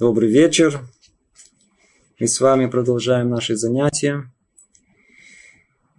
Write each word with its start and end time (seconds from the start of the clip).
Добрый 0.00 0.30
вечер. 0.30 0.80
Мы 2.18 2.26
с 2.26 2.40
вами 2.40 2.64
продолжаем 2.70 3.28
наши 3.28 3.54
занятия. 3.54 4.32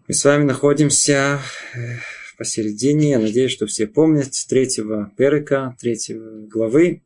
Мы 0.08 0.16
с 0.16 0.25
вами 0.25 0.43
находимся 0.43 1.39
э, 1.75 1.97
посередине. 2.35 3.11
Я 3.11 3.19
надеюсь, 3.19 3.51
что 3.51 3.67
все 3.67 3.85
помнят 3.85 4.31
третьего 4.49 5.11
перека, 5.17 5.77
третьего 5.79 6.47
главы. 6.47 7.03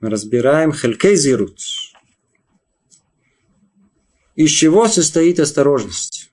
Мы 0.00 0.10
разбираем 0.10 0.72
Хелькей 0.72 1.14
Зирут. 1.14 1.60
Из 4.34 4.50
чего 4.50 4.88
состоит 4.88 5.38
осторожность? 5.38 6.32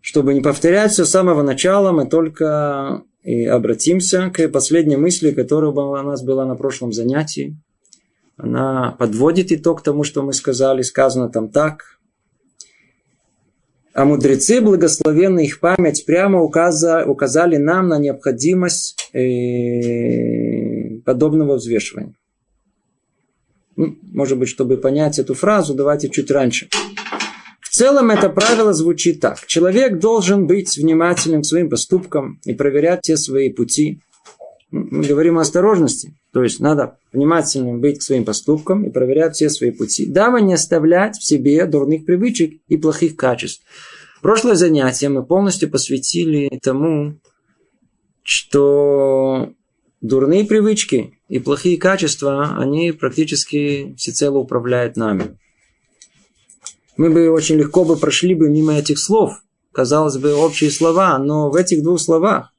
Чтобы 0.00 0.32
не 0.32 0.40
повторять 0.40 0.92
все 0.92 1.04
с 1.04 1.10
самого 1.10 1.42
начала, 1.42 1.92
мы 1.92 2.08
только 2.08 3.04
и 3.26 3.44
обратимся 3.44 4.30
к 4.30 4.48
последней 4.48 4.96
мысли, 4.96 5.32
которая 5.32 5.72
у 5.72 5.94
нас 6.04 6.22
была 6.22 6.46
на 6.46 6.54
прошлом 6.54 6.92
занятии. 6.92 7.56
Она 8.36 8.94
подводит 9.00 9.50
итог 9.50 9.82
тому, 9.82 10.04
что 10.04 10.22
мы 10.22 10.32
сказали. 10.32 10.82
Сказано 10.82 11.28
там 11.28 11.48
так. 11.48 11.98
А 13.94 14.04
мудрецы, 14.04 14.60
благословенные 14.60 15.46
их 15.46 15.58
память, 15.58 16.06
прямо 16.06 16.40
указали 16.40 17.56
нам 17.56 17.88
на 17.88 17.98
необходимость 17.98 19.10
э, 19.12 21.00
подобного 21.04 21.56
взвешивания. 21.56 22.14
Может 23.74 24.38
быть, 24.38 24.48
чтобы 24.48 24.76
понять 24.76 25.18
эту 25.18 25.34
фразу, 25.34 25.74
давайте 25.74 26.10
чуть 26.10 26.30
раньше 26.30 26.68
целом 27.76 28.10
это 28.10 28.30
правило 28.30 28.72
звучит 28.72 29.20
так. 29.20 29.46
Человек 29.46 29.98
должен 29.98 30.46
быть 30.46 30.76
внимательным 30.76 31.42
к 31.42 31.46
своим 31.46 31.68
поступкам 31.68 32.40
и 32.44 32.54
проверять 32.54 33.02
те 33.02 33.16
свои 33.16 33.52
пути. 33.52 34.00
Мы 34.70 35.04
говорим 35.04 35.38
о 35.38 35.42
осторожности. 35.42 36.14
То 36.32 36.42
есть 36.42 36.58
надо 36.60 36.98
внимательным 37.12 37.80
быть 37.80 37.98
к 37.98 38.02
своим 38.02 38.24
поступкам 38.24 38.84
и 38.84 38.90
проверять 38.90 39.34
все 39.34 39.50
свои 39.50 39.70
пути. 39.70 40.06
Дабы 40.06 40.40
не 40.40 40.54
оставлять 40.54 41.16
в 41.16 41.24
себе 41.24 41.66
дурных 41.66 42.06
привычек 42.06 42.60
и 42.66 42.76
плохих 42.76 43.16
качеств. 43.16 43.62
Прошлое 44.22 44.54
занятие 44.54 45.10
мы 45.10 45.24
полностью 45.24 45.70
посвятили 45.70 46.58
тому, 46.62 47.20
что 48.22 49.52
дурные 50.00 50.44
привычки 50.44 51.18
и 51.28 51.38
плохие 51.38 51.78
качества, 51.78 52.56
они 52.58 52.92
практически 52.92 53.94
всецело 53.96 54.38
управляют 54.38 54.96
нами. 54.96 55.38
Мы 56.96 57.10
бы 57.10 57.30
очень 57.30 57.56
легко 57.56 57.84
бы 57.84 57.96
прошли 57.96 58.34
бы 58.34 58.48
мимо 58.48 58.74
этих 58.74 58.98
слов. 58.98 59.42
Казалось 59.72 60.16
бы, 60.16 60.34
общие 60.34 60.70
слова, 60.70 61.18
но 61.18 61.50
в 61.50 61.54
этих 61.54 61.82
двух 61.82 62.00
словах 62.00 62.52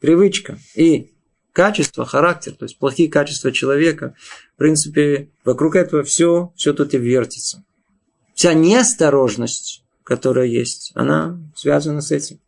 привычка 0.00 0.58
и 0.74 1.12
качество, 1.52 2.04
характер, 2.04 2.54
то 2.54 2.66
есть 2.66 2.78
плохие 2.78 3.08
качества 3.08 3.50
человека, 3.50 4.14
в 4.54 4.58
принципе, 4.58 5.30
вокруг 5.44 5.74
этого 5.74 6.02
все, 6.02 6.52
все 6.54 6.74
тут 6.74 6.92
и 6.92 6.98
вертится. 6.98 7.64
Вся 8.34 8.52
неосторожность, 8.52 9.82
которая 10.04 10.46
есть, 10.46 10.92
она 10.94 11.40
связана 11.56 12.02
с 12.02 12.10
этим. 12.12 12.38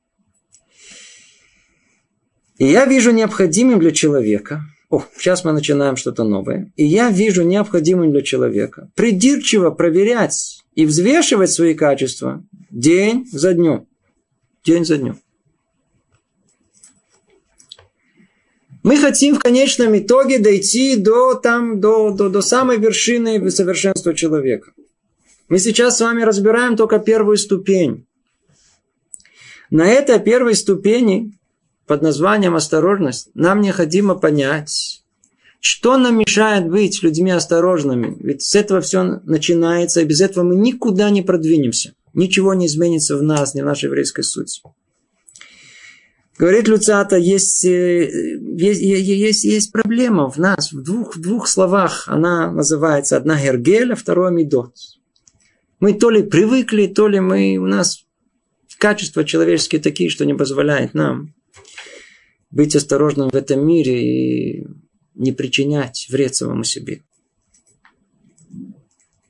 И 2.59 2.67
я 2.67 2.85
вижу 2.85 3.13
необходимым 3.13 3.81
для 3.81 3.93
человека– 3.93 4.63
о, 4.91 5.05
сейчас 5.17 5.45
мы 5.45 5.53
начинаем 5.53 5.97
что-то 5.97 6.25
новое. 6.25 6.73
И 6.77 6.85
я 6.85 7.11
вижу 7.11 7.43
необходимым 7.43 8.11
для 8.11 8.23
человека 8.23 8.91
придирчиво 8.95 9.71
проверять 9.71 10.65
и 10.75 10.87
взвешивать 10.87 11.51
свои 11.51 11.75
качества 11.75 12.43
день 12.71 13.27
за 13.31 13.53
днем. 13.53 13.87
День 14.65 14.85
за 14.85 14.97
днем. 14.97 15.21
Мы 18.83 18.97
хотим 18.97 19.35
в 19.35 19.41
конечном 19.41 19.99
итоге 19.99 20.39
дойти 20.39 20.97
до, 20.97 21.35
там, 21.35 21.81
до, 21.81 22.11
до, 22.11 22.31
до 22.31 22.41
самой 22.41 22.79
вершины 22.79 23.51
совершенства 23.51 24.15
человека. 24.15 24.73
Мы 25.49 25.59
сейчас 25.59 25.99
с 25.99 26.01
вами 26.01 26.23
разбираем 26.23 26.77
только 26.77 26.99
первую 26.99 27.37
ступень. 27.37 28.07
На 29.69 29.87
этой 29.87 30.19
первой 30.19 30.55
ступени 30.55 31.38
под 31.89 32.03
названием 32.03 32.55
осторожность, 32.55 33.31
нам 33.35 33.61
необходимо 33.63 34.15
понять, 34.15 35.03
что 35.59 35.97
нам 35.97 36.19
мешает 36.19 36.69
быть 36.69 37.03
людьми 37.03 37.33
осторожными. 37.33 38.17
Ведь 38.21 38.43
с 38.43 38.55
этого 38.55 38.81
все 38.81 39.03
начинается, 39.25 40.01
и 40.01 40.05
без 40.05 40.21
этого 40.21 40.45
мы 40.45 40.55
никуда 40.55 41.11
не 41.11 41.23
продвинемся. 41.23 41.95
Ничего 42.15 42.55
не 42.55 42.67
изменится 42.67 43.17
в 43.17 43.23
нас, 43.23 43.55
ни 43.55 43.63
в 43.63 43.65
нашей 43.65 43.87
еврейской 43.87 44.23
сути. 44.23 44.61
Говорит 46.39 46.69
Люцата, 46.69 47.17
есть, 47.17 47.65
э, 47.65 48.39
есть, 48.57 48.81
есть, 48.81 49.45
есть 49.45 49.73
проблема 49.73 50.31
в 50.31 50.37
нас. 50.37 50.71
В 50.73 50.83
двух, 50.83 51.17
в 51.17 51.21
двух 51.21 51.49
словах 51.49 52.05
она 52.07 52.53
называется 52.53 53.17
одна 53.17 53.37
Гергель, 53.43 53.95
а 53.95 53.97
вторая 53.97 54.31
Медот. 54.31 54.75
Мы 55.81 55.95
то 55.95 56.11
ли 56.11 56.23
привыкли, 56.23 56.87
то 56.87 57.09
ли 57.09 57.19
мы, 57.19 57.57
у 57.57 57.67
нас 57.67 58.05
качества 58.79 59.25
человеческие 59.25 59.81
такие, 59.81 60.11
что 60.11 60.25
не 60.25 60.35
позволяет 60.35 60.95
нам 60.95 61.35
быть 62.51 62.77
осторожным 62.77 63.31
в 63.31 63.35
этом 63.35 63.67
мире 63.67 64.61
и 64.61 64.67
не 65.15 65.33
причинять 65.33 66.07
вред 66.11 66.35
самому 66.35 66.65
себе. 66.65 67.03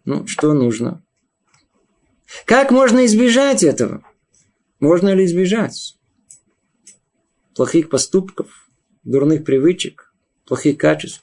Ну, 0.04 0.26
что 0.26 0.52
нужно? 0.52 1.02
Как 2.44 2.70
можно 2.70 3.06
избежать 3.06 3.62
этого? 3.62 4.04
Можно 4.80 5.14
ли 5.14 5.24
избежать 5.24 5.96
плохих 7.54 7.88
поступков, 7.88 8.70
дурных 9.02 9.44
привычек, 9.44 10.14
плохих 10.46 10.78
качеств? 10.78 11.22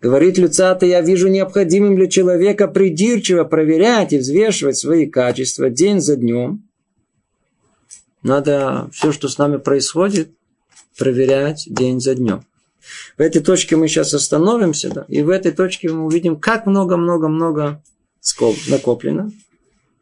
Говорит 0.00 0.38
Люцата, 0.38 0.86
я 0.86 1.00
вижу 1.00 1.26
необходимым 1.28 1.96
для 1.96 2.06
человека 2.06 2.68
придирчиво 2.68 3.42
проверять 3.42 4.12
и 4.12 4.18
взвешивать 4.18 4.78
свои 4.78 5.06
качества 5.06 5.70
день 5.70 6.00
за 6.00 6.14
днем, 6.14 6.67
надо 8.22 8.88
все, 8.92 9.12
что 9.12 9.28
с 9.28 9.38
нами 9.38 9.56
происходит, 9.56 10.30
проверять 10.96 11.64
день 11.68 12.00
за 12.00 12.14
днем. 12.14 12.44
В 13.16 13.20
этой 13.20 13.42
точке 13.42 13.76
мы 13.76 13.88
сейчас 13.88 14.14
остановимся, 14.14 14.90
да, 14.90 15.04
и 15.08 15.22
в 15.22 15.28
этой 15.28 15.52
точке 15.52 15.90
мы 15.90 16.04
увидим, 16.04 16.36
как 16.36 16.66
много-много-много 16.66 17.82
накоплено. 18.68 19.30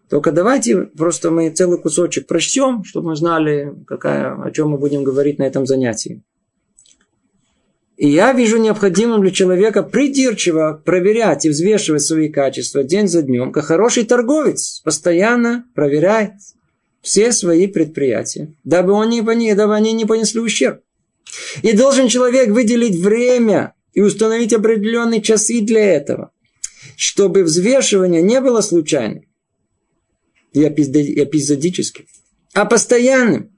Только 0.08 0.30
давайте 0.30 0.82
просто 0.82 1.30
мы 1.30 1.50
целый 1.50 1.78
кусочек 1.78 2.26
прочтем, 2.26 2.84
чтобы 2.84 3.08
мы 3.08 3.16
знали, 3.16 3.74
какая, 3.86 4.40
о 4.40 4.50
чем 4.52 4.70
мы 4.70 4.78
будем 4.78 5.02
говорить 5.02 5.38
на 5.38 5.44
этом 5.44 5.66
занятии. 5.66 6.22
И 7.96 8.08
я 8.08 8.32
вижу 8.32 8.58
необходимым 8.58 9.22
для 9.22 9.30
человека 9.30 9.82
придирчиво 9.82 10.80
проверять 10.84 11.46
и 11.46 11.48
взвешивать 11.48 12.02
свои 12.02 12.28
качества 12.28 12.84
день 12.84 13.08
за 13.08 13.22
днем, 13.22 13.52
как 13.52 13.64
хороший 13.64 14.04
торговец 14.04 14.80
постоянно 14.84 15.64
проверяет 15.74 16.32
все 17.06 17.30
свои 17.30 17.68
предприятия, 17.68 18.52
дабы, 18.64 18.92
он 18.92 19.10
не, 19.10 19.22
дабы 19.54 19.76
они 19.76 19.92
не 19.92 20.04
понесли 20.04 20.40
ущерб. 20.40 20.80
И 21.62 21.72
должен 21.72 22.08
человек 22.08 22.48
выделить 22.48 22.96
время 22.96 23.74
и 23.94 24.00
установить 24.00 24.52
определенные 24.52 25.22
часы 25.22 25.60
для 25.60 25.84
этого, 25.84 26.32
чтобы 26.96 27.44
взвешивание 27.44 28.22
не 28.22 28.40
было 28.40 28.60
случайным 28.60 29.24
и 30.52 30.64
эпизодическим, 30.64 32.06
а 32.54 32.64
постоянным, 32.64 33.56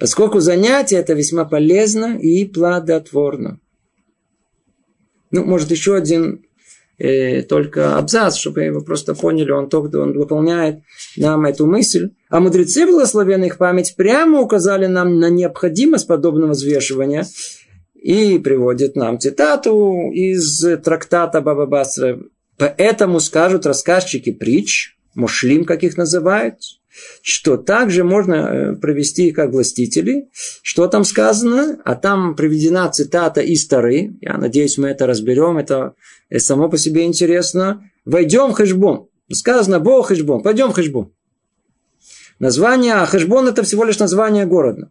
поскольку 0.00 0.40
занятие 0.40 0.96
это 0.96 1.12
весьма 1.12 1.44
полезно 1.44 2.18
и 2.18 2.44
плодотворно. 2.44 3.60
Ну, 5.30 5.44
может, 5.44 5.70
еще 5.70 5.94
один 5.94 6.44
э, 6.98 7.42
только 7.42 7.96
абзац, 7.96 8.36
чтобы 8.36 8.70
вы 8.70 8.82
просто 8.82 9.14
поняли, 9.14 9.50
он 9.50 9.68
только 9.68 9.96
он 9.96 10.12
выполняет 10.12 10.80
нам 11.16 11.44
эту 11.44 11.66
мысль. 11.66 12.10
А 12.28 12.40
мудрецы, 12.40 12.86
благословенных 12.86 13.52
их 13.52 13.58
память, 13.58 13.94
прямо 13.96 14.40
указали 14.40 14.86
нам 14.86 15.18
на 15.18 15.30
необходимость 15.30 16.06
подобного 16.06 16.52
взвешивания 16.52 17.26
и 17.94 18.38
приводит 18.38 18.96
нам 18.96 19.18
цитату 19.18 20.10
из 20.12 20.64
трактата 20.82 21.40
Баба 21.40 21.66
Басра. 21.66 22.20
Поэтому 22.58 23.20
скажут 23.20 23.66
рассказчики 23.66 24.32
притч, 24.32 24.96
мушлим, 25.14 25.64
как 25.64 25.82
их 25.82 25.96
называют, 25.96 26.58
что 27.22 27.56
также 27.56 28.04
можно 28.04 28.34
э, 28.34 28.76
провести 28.76 29.32
как 29.32 29.50
властители. 29.50 30.28
Что 30.62 30.86
там 30.86 31.04
сказано? 31.04 31.80
А 31.84 31.94
там 31.94 32.36
приведена 32.36 32.88
цитата 32.90 33.40
из 33.40 33.66
Тары. 33.66 34.16
Я 34.20 34.36
надеюсь, 34.36 34.78
мы 34.78 34.88
это 34.88 35.06
разберем. 35.06 35.58
Это 35.58 35.94
само 36.36 36.68
по 36.68 36.78
себе 36.78 37.04
интересно. 37.04 37.90
Войдем 38.04 38.50
в 38.50 38.54
Хэшбон. 38.54 39.08
Сказано 39.32 39.80
Бог 39.80 40.08
Хэшбон. 40.08 40.42
Пойдем 40.42 40.70
в 40.70 40.74
Хэшбон. 40.74 41.12
Название, 42.38 43.06
Хэшбон 43.06 43.48
это 43.48 43.62
всего 43.62 43.84
лишь 43.84 43.98
название 43.98 44.44
города. 44.44 44.90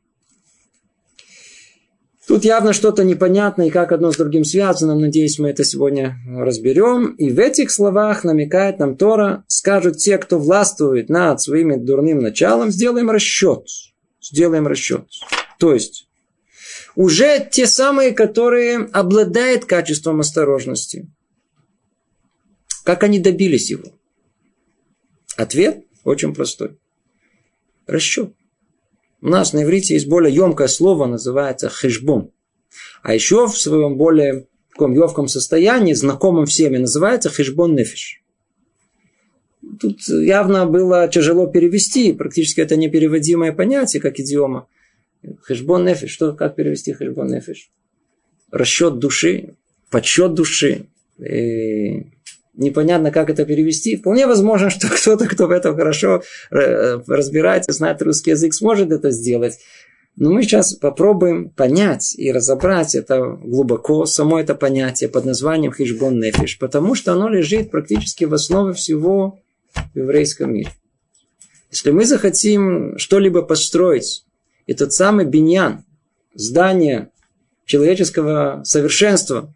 Тут 2.27 2.45
явно 2.45 2.71
что-то 2.71 3.03
непонятное 3.03 3.67
и 3.67 3.71
как 3.71 3.91
одно 3.91 4.11
с 4.11 4.15
другим 4.15 4.45
связано. 4.45 4.95
Надеюсь, 4.95 5.39
мы 5.39 5.49
это 5.49 5.65
сегодня 5.65 6.15
разберем. 6.25 7.15
И 7.15 7.29
в 7.29 7.39
этих 7.39 7.69
словах 7.69 8.23
намекает 8.23 8.79
нам 8.79 8.95
Тора, 8.95 9.43
скажут 9.47 9.97
те, 9.97 10.17
кто 10.17 10.39
властвует 10.39 11.09
над 11.09 11.41
своим 11.41 11.83
дурным 11.83 12.19
началом, 12.19 12.71
сделаем 12.71 13.11
расчет. 13.11 13.65
Сделаем 14.21 14.67
расчет. 14.67 15.05
То 15.59 15.73
есть, 15.73 16.07
уже 16.95 17.45
те 17.51 17.67
самые, 17.67 18.11
которые 18.11 18.77
обладают 18.93 19.65
качеством 19.65 20.21
осторожности. 20.21 21.09
Как 22.85 23.03
они 23.03 23.19
добились 23.19 23.69
его? 23.69 23.91
Ответ 25.35 25.83
очень 26.05 26.33
простой. 26.33 26.77
Расчет. 27.85 28.33
У 29.23 29.29
нас 29.29 29.53
на 29.53 29.63
иврите 29.63 29.93
есть 29.93 30.09
более 30.09 30.35
емкое 30.35 30.67
слово, 30.67 31.05
называется 31.05 31.69
хешбон. 31.69 32.31
А 33.03 33.13
еще 33.13 33.47
в 33.47 33.57
своем 33.57 33.95
более 33.95 34.47
таком 34.69 34.93
легком 34.93 35.29
состоянии, 35.29 35.93
знакомом 35.93 36.45
всеми, 36.45 36.75
называется 36.75 37.29
хешбон 37.29 37.73
нефиш. 37.73 38.21
Тут 39.79 40.01
явно 40.09 40.65
было 40.65 41.07
тяжело 41.07 41.47
перевести, 41.47 42.11
практически 42.11 42.59
это 42.59 42.75
непереводимое 42.75 43.53
понятие, 43.53 44.01
как 44.01 44.19
идиома. 44.19 44.67
Хешбон 45.47 45.85
нефиш, 45.85 46.11
что, 46.11 46.33
как 46.33 46.57
перевести 46.57 46.91
хешбон 46.91 47.27
нефиш? 47.27 47.71
Расчет 48.51 48.99
души, 48.99 49.55
подсчет 49.89 50.33
души. 50.33 50.87
И 51.17 52.07
непонятно, 52.53 53.11
как 53.11 53.29
это 53.29 53.45
перевести. 53.45 53.97
Вполне 53.97 54.27
возможно, 54.27 54.69
что 54.69 54.87
кто-то, 54.91 55.27
кто 55.27 55.47
в 55.47 55.51
этом 55.51 55.75
хорошо 55.75 56.23
э, 56.51 56.99
разбирается, 57.07 57.73
знает 57.73 58.01
русский 58.01 58.31
язык, 58.31 58.53
сможет 58.53 58.91
это 58.91 59.11
сделать. 59.11 59.59
Но 60.15 60.31
мы 60.31 60.43
сейчас 60.43 60.75
попробуем 60.75 61.49
понять 61.49 62.13
и 62.15 62.31
разобрать 62.31 62.93
это 62.93 63.19
глубоко, 63.19 64.05
само 64.05 64.39
это 64.39 64.53
понятие 64.53 65.09
под 65.09 65.25
названием 65.25 65.73
хижбон 65.73 66.19
нефиш, 66.19 66.59
потому 66.59 66.93
что 66.93 67.13
оно 67.13 67.29
лежит 67.29 67.71
практически 67.71 68.25
в 68.25 68.33
основе 68.33 68.73
всего 68.73 69.39
в 69.73 69.97
еврейском 69.97 70.53
мире. 70.53 70.69
Если 71.71 71.89
мы 71.89 72.05
захотим 72.05 72.95
что-либо 72.99 73.41
построить, 73.41 74.23
и 74.67 74.75
тот 74.75 74.93
самый 74.93 75.25
биньян, 75.25 75.83
здание 76.35 77.09
человеческого 77.65 78.61
совершенства, 78.63 79.51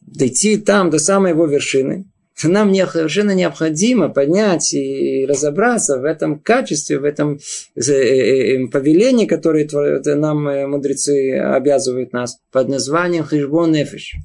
дойти 0.00 0.56
там 0.56 0.88
до 0.88 0.98
самой 0.98 1.32
его 1.32 1.44
вершины, 1.44 2.06
нам 2.42 2.74
совершенно 2.74 3.30
необходимо 3.30 4.08
понять 4.08 4.74
и 4.74 5.24
разобраться 5.24 5.98
в 5.98 6.04
этом 6.04 6.40
качестве, 6.40 6.98
в 6.98 7.04
этом 7.04 7.38
э, 7.76 7.80
э, 7.80 8.64
э, 8.64 8.66
повелении, 8.68 9.26
которое 9.26 9.68
нам 10.16 10.70
мудрецы 10.70 11.38
обязывают 11.38 12.12
нас, 12.12 12.38
под 12.50 12.68
названием 12.68 13.24
хижбон 13.24 13.72
нефиш. 13.72 14.16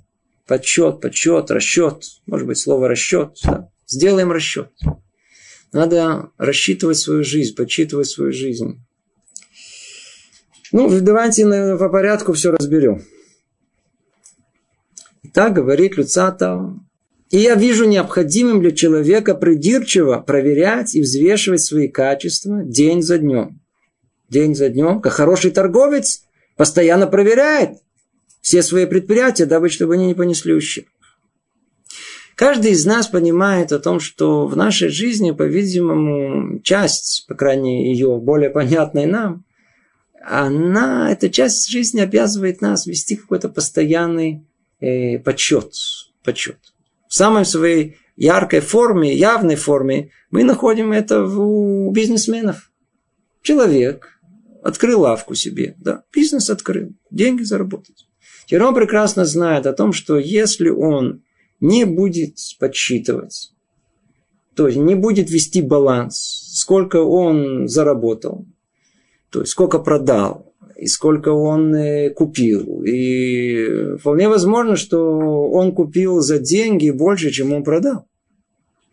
Подсчет, 0.48 1.00
подсчет, 1.00 1.52
расчет. 1.52 2.04
Может 2.26 2.48
быть, 2.48 2.58
слово 2.58 2.88
расчет. 2.88 3.38
Да. 3.44 3.70
Сделаем 3.86 4.32
расчет. 4.32 4.72
Надо 5.72 6.32
рассчитывать 6.40 6.98
свою 6.98 7.24
жизнь, 7.24 7.56
подсчитывать 7.56 8.08
свою 8.08 8.32
жизнь. 8.32 8.84
Ну, 10.72 10.90
давайте 11.00 11.46
по 11.78 11.90
порядку 11.90 12.34
все 12.34 12.52
разберем. 12.52 13.04
Так 15.34 15.54
говорит 15.54 15.98
Люцата 15.98 16.74
и 17.30 17.38
я 17.38 17.56
вижу 17.56 17.86
необходимым 17.86 18.60
для 18.60 18.72
человека 18.72 19.36
придирчиво 19.36 20.20
проверять 20.20 20.96
и 20.96 21.02
взвешивать 21.02 21.62
свои 21.62 21.88
качества 21.88 22.64
день 22.64 23.04
за 23.04 23.20
днем. 23.20 23.62
День 24.30 24.56
за 24.56 24.70
днем, 24.70 25.00
как 25.00 25.14
хороший 25.14 25.52
торговец, 25.52 26.24
постоянно 26.56 27.06
проверяет 27.08 27.78
все 28.42 28.64
свои 28.64 28.86
предприятия, 28.86 29.46
дабы 29.46 29.70
чтобы 29.70 29.94
они 29.94 30.08
не 30.08 30.16
понесли 30.16 30.54
ущерб. 30.54 30.88
Каждый 32.36 32.72
из 32.72 32.86
нас 32.86 33.08
понимает 33.08 33.74
о 33.74 33.80
том, 33.80 34.00
что 34.00 34.48
в 34.48 34.56
нашей 34.56 34.90
жизни, 34.90 35.32
по-видимому, 35.32 36.62
часть, 36.62 37.26
по 37.28 37.36
крайней 37.36 37.80
мере, 37.80 37.92
ее 37.92 38.18
более 38.18 38.50
понятной 38.50 39.06
нам, 39.06 39.46
она, 40.24 41.12
эта 41.12 41.30
часть 41.30 41.70
жизни 41.70 42.00
обязывает 42.00 42.62
нас 42.62 42.88
вести 42.88 43.18
какой-то 43.18 43.50
постоянный 43.50 44.48
э, 44.80 45.20
подсчет. 45.20 45.74
подсчет 46.24 46.58
в 47.10 47.14
самой 47.16 47.44
своей 47.44 47.98
яркой 48.16 48.62
форме, 48.62 49.16
явной 49.16 49.56
форме, 49.56 50.12
мы 50.30 50.44
находим 50.44 50.92
это 50.94 51.26
у 51.26 51.92
бизнесменов. 51.92 52.72
Человек 53.42 54.20
открыл 54.64 55.02
лавку 55.02 55.34
себе, 55.36 55.76
да, 55.80 56.04
бизнес 56.14 56.50
открыл, 56.50 56.94
деньги 57.10 57.42
заработать. 57.42 58.08
Теперь 58.46 58.64
он 58.64 58.76
прекрасно 58.76 59.26
знает 59.26 59.66
о 59.66 59.74
том, 59.74 59.92
что 59.92 60.20
если 60.20 60.70
он 60.70 61.24
не 61.60 61.86
будет 61.86 62.38
подсчитывать, 62.60 63.54
то 64.56 64.68
есть 64.68 64.78
не 64.78 64.96
будет 64.96 65.32
вести 65.32 65.62
баланс, 65.62 66.52
сколько 66.54 66.98
он 66.98 67.68
заработал, 67.68 68.46
то 69.32 69.40
есть 69.40 69.52
сколько 69.52 69.80
продал, 69.80 70.49
и 70.80 70.88
сколько 70.88 71.30
он 71.30 71.76
э, 71.76 72.10
купил. 72.10 72.84
И 72.84 73.98
вполне 73.98 74.30
возможно, 74.30 74.76
что 74.78 75.50
он 75.50 75.74
купил 75.74 76.22
за 76.22 76.40
деньги 76.40 76.90
больше, 76.90 77.32
чем 77.32 77.54
он 77.54 77.64
продал. 77.64 78.06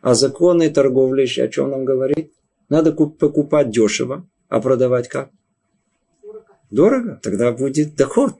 А 0.00 0.15
законы 0.15 0.69
торговли 0.71 1.23
о 1.23 1.49
чем 1.49 1.71
нам 1.71 1.85
говорит? 1.85 2.33
Надо 2.69 2.93
покупать 2.93 3.71
дешево, 3.71 4.27
а 4.49 4.61
продавать 4.61 5.09
как? 5.09 5.31
Дорого. 6.71 7.21
Тогда 7.23 7.53
будет 7.53 7.94
доход. 7.94 8.35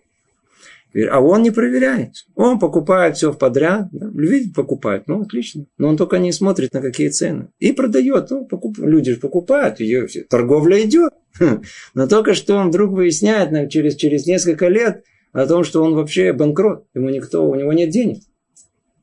А 1.05 1.21
он 1.21 1.43
не 1.43 1.51
проверяет. 1.51 2.27
Он 2.35 2.59
покупает 2.59 3.17
все 3.17 3.31
в 3.31 3.39
подряд. 3.39 3.89
Да? 3.93 4.11
Видит, 4.15 4.55
покупает. 4.55 5.07
Ну, 5.07 5.23
отлично. 5.23 5.67
Но 5.77 5.89
он 5.89 5.97
только 5.97 6.19
не 6.19 6.33
смотрит 6.33 6.73
на 6.73 6.81
какие 6.81 7.09
цены. 7.09 7.49
И 7.59 7.73
продает. 7.73 8.31
Ну, 8.31 8.47
покуп... 8.47 8.79
Люди 8.79 9.13
же 9.13 9.21
покупают. 9.21 9.81
Ее... 9.81 10.07
Торговля 10.29 10.83
идет. 10.83 11.13
Но 11.95 12.07
только 12.07 12.35
что 12.35 12.57
он 12.57 12.69
вдруг 12.69 12.93
выясняет 12.93 13.71
через, 13.71 13.97
через 13.97 14.27
несколько 14.27 14.69
лет 14.69 15.05
о 15.33 15.47
том, 15.47 15.65
что 15.65 15.83
он 15.83 15.95
вообще 15.95 16.33
банкрот. 16.33 16.87
Ему 16.95 17.11
никто, 17.11 17.47
у 17.47 17.55
него 17.55 17.73
нет 17.75 17.91
денег. 17.91 18.23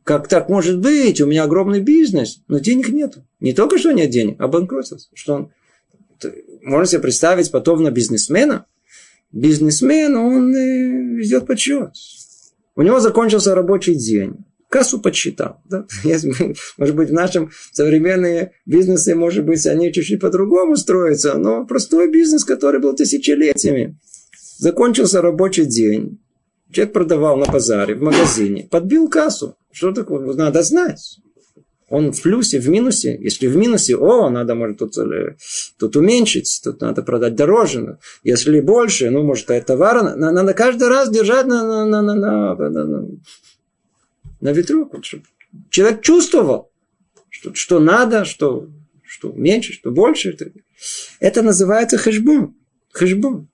Как 0.04 0.28
так 0.28 0.50
может 0.50 0.80
быть? 0.80 1.22
У 1.22 1.28
меня 1.28 1.44
огромный 1.44 1.80
бизнес, 1.80 2.42
но 2.48 2.60
денег 2.60 2.90
нету. 2.90 3.26
Не 3.40 3.54
только 3.54 3.78
что 3.78 3.92
нет 3.92 4.10
денег, 4.10 4.38
а 4.40 4.48
банкротство. 4.48 4.98
Что 5.14 5.34
он... 5.36 5.52
Можно 6.64 6.86
себе 6.88 7.02
представить 7.02 7.52
потом 7.52 7.84
на 7.84 7.92
бизнесмена, 7.92 8.66
бизнесмен, 9.34 10.16
он 10.16 10.54
ведет 10.54 11.46
подсчет. 11.46 11.92
У 12.76 12.82
него 12.82 13.00
закончился 13.00 13.54
рабочий 13.54 13.96
день. 13.96 14.46
Кассу 14.70 15.00
подсчитал. 15.00 15.58
Да? 15.66 15.86
Может 16.78 16.96
быть, 16.96 17.10
в 17.10 17.14
нашем 17.14 17.52
современные 17.72 18.54
бизнесы, 18.66 19.14
может 19.14 19.46
быть, 19.46 19.68
они 19.68 19.94
чуть-чуть 19.94 20.20
по-другому 20.20 20.76
строятся, 20.78 21.38
но 21.38 21.64
простой 21.66 22.10
бизнес, 22.10 22.44
который 22.44 22.80
был 22.80 22.96
тысячелетиями. 22.96 24.00
Закончился 24.58 25.22
рабочий 25.22 25.66
день. 25.66 26.20
Человек 26.72 26.94
продавал 26.94 27.38
на 27.38 27.46
базаре, 27.46 27.94
в 27.94 28.02
магазине. 28.02 28.68
Подбил 28.72 29.10
кассу. 29.10 29.56
Что 29.72 29.92
такое? 29.92 30.34
Надо 30.34 30.64
знать. 30.64 31.20
Он 31.90 32.12
в 32.12 32.22
плюсе, 32.22 32.60
в 32.60 32.70
минусе. 32.70 33.18
Если 33.20 33.48
в 33.48 33.56
минусе, 33.56 33.96
о, 33.96 34.30
надо, 34.30 34.56
может, 34.56 34.80
тут, 34.80 34.98
э, 34.98 35.36
тут 35.78 35.96
уменьшить, 35.96 36.62
тут 36.64 36.82
надо 36.82 37.04
продать 37.04 37.36
дороже. 37.36 38.00
Если 38.24 38.60
больше, 38.62 39.10
ну, 39.10 39.24
может, 39.24 39.50
это 39.50 39.68
товар, 39.68 40.16
надо 40.16 40.54
каждый 40.54 40.88
раз 40.88 41.10
держать 41.10 41.46
на, 41.46 41.86
на, 41.86 41.86
на, 41.86 42.02
на, 42.02 42.56
на, 42.56 42.70
на, 42.70 42.86
на, 42.86 43.08
на 44.42 44.52
ветру. 44.52 44.90
Чтобы 45.02 45.24
человек 45.70 46.02
чувствовал, 46.02 46.72
что, 47.30 47.54
что 47.54 47.80
надо, 47.80 48.26
что, 48.26 48.70
что 49.04 49.32
меньше, 49.32 49.74
что 49.74 49.92
больше. 49.92 50.38
Это 51.20 51.42
называется 51.42 51.98
хэшбун. 51.98 52.56
Хэшбун. 52.92 53.50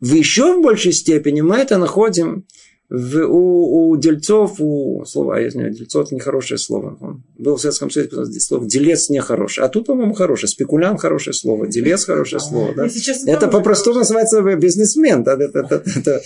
В 0.00 0.12
еще 0.12 0.54
в 0.54 0.62
большей 0.62 0.92
степени 0.92 1.40
мы 1.40 1.56
это 1.56 1.78
находим 1.78 2.46
в, 2.90 3.26
у, 3.26 3.90
у 3.90 3.96
дельцов, 3.96 4.56
у 4.60 5.04
слова, 5.04 5.38
я 5.38 5.50
знаю, 5.50 5.72
дельцов 5.72 6.06
это 6.06 6.14
нехорошее 6.14 6.56
слово. 6.56 6.96
Он 7.00 7.22
был 7.36 7.56
в 7.56 7.60
Советском 7.60 7.90
Союзе 7.90 8.40
слово 8.40 8.66
делец 8.66 9.10
нехорошее. 9.10 9.66
А 9.66 9.68
тут, 9.68 9.86
по-моему, 9.86 10.14
хорошее. 10.14 10.48
Спекулянт 10.48 11.00
хорошее 11.00 11.34
слово. 11.34 11.66
Делец 11.66 12.04
хорошее 12.04 12.40
слово. 12.40 12.74
Да? 12.74 12.88
Это 13.26 13.48
по-простому 13.48 13.98
называется 13.98 14.42
бизнесмен. 14.56 15.22
Да? 15.22 15.34
Это, 15.34 15.60
это, 15.60 15.82
это, 15.96 16.20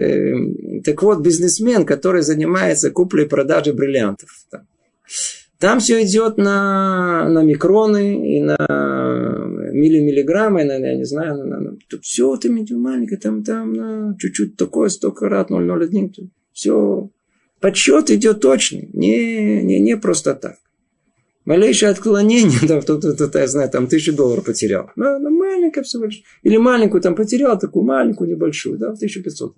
э, 0.00 0.80
так 0.82 1.02
вот, 1.02 1.20
бизнесмен, 1.20 1.84
который 1.84 2.22
занимается 2.22 2.90
куплей 2.90 3.26
и 3.26 3.28
продажей 3.28 3.74
бриллиантов. 3.74 4.30
Да. 4.50 4.62
Там 5.58 5.80
все 5.80 6.02
идет 6.04 6.38
на, 6.38 7.28
на 7.28 7.42
микроны 7.42 8.36
и 8.36 8.40
на 8.40 8.56
миллимиллиграммы, 9.78 10.64
на, 10.64 10.74
я 10.74 10.96
не 10.96 11.04
знаю, 11.04 11.46
на, 11.46 11.60
на, 11.60 11.76
тут 11.88 12.04
все 12.04 12.34
это 12.34 12.50
маленькое, 12.50 13.18
там, 13.18 13.44
там, 13.44 13.72
на 13.72 14.16
чуть-чуть 14.18 14.56
такое, 14.56 14.88
столько 14.88 15.28
раз, 15.28 15.48
0,01, 15.50 16.28
все. 16.52 17.10
Подсчет 17.60 18.10
идет 18.10 18.40
точный, 18.40 18.88
не, 18.92 19.62
не, 19.62 19.80
не 19.80 19.96
просто 19.96 20.34
так. 20.34 20.56
Малейшее 21.44 21.90
отклонение, 21.90 22.58
да, 22.68 22.80
тут, 22.82 23.00
тут, 23.02 23.16
тут, 23.16 23.34
я 23.34 23.46
знаю, 23.46 23.70
там 23.70 23.86
тысячу 23.86 24.14
долларов 24.14 24.44
потерял. 24.44 24.90
Ну, 24.96 25.18
ну, 25.18 25.30
маленькое 25.30 25.82
всего 25.82 26.04
лишь. 26.04 26.22
Или 26.42 26.58
маленькую 26.58 27.00
там 27.00 27.14
потерял, 27.14 27.58
такую 27.58 27.84
маленькую, 27.84 28.28
небольшую, 28.28 28.76
да, 28.76 28.88
в 28.88 28.96
1500. 28.96 29.56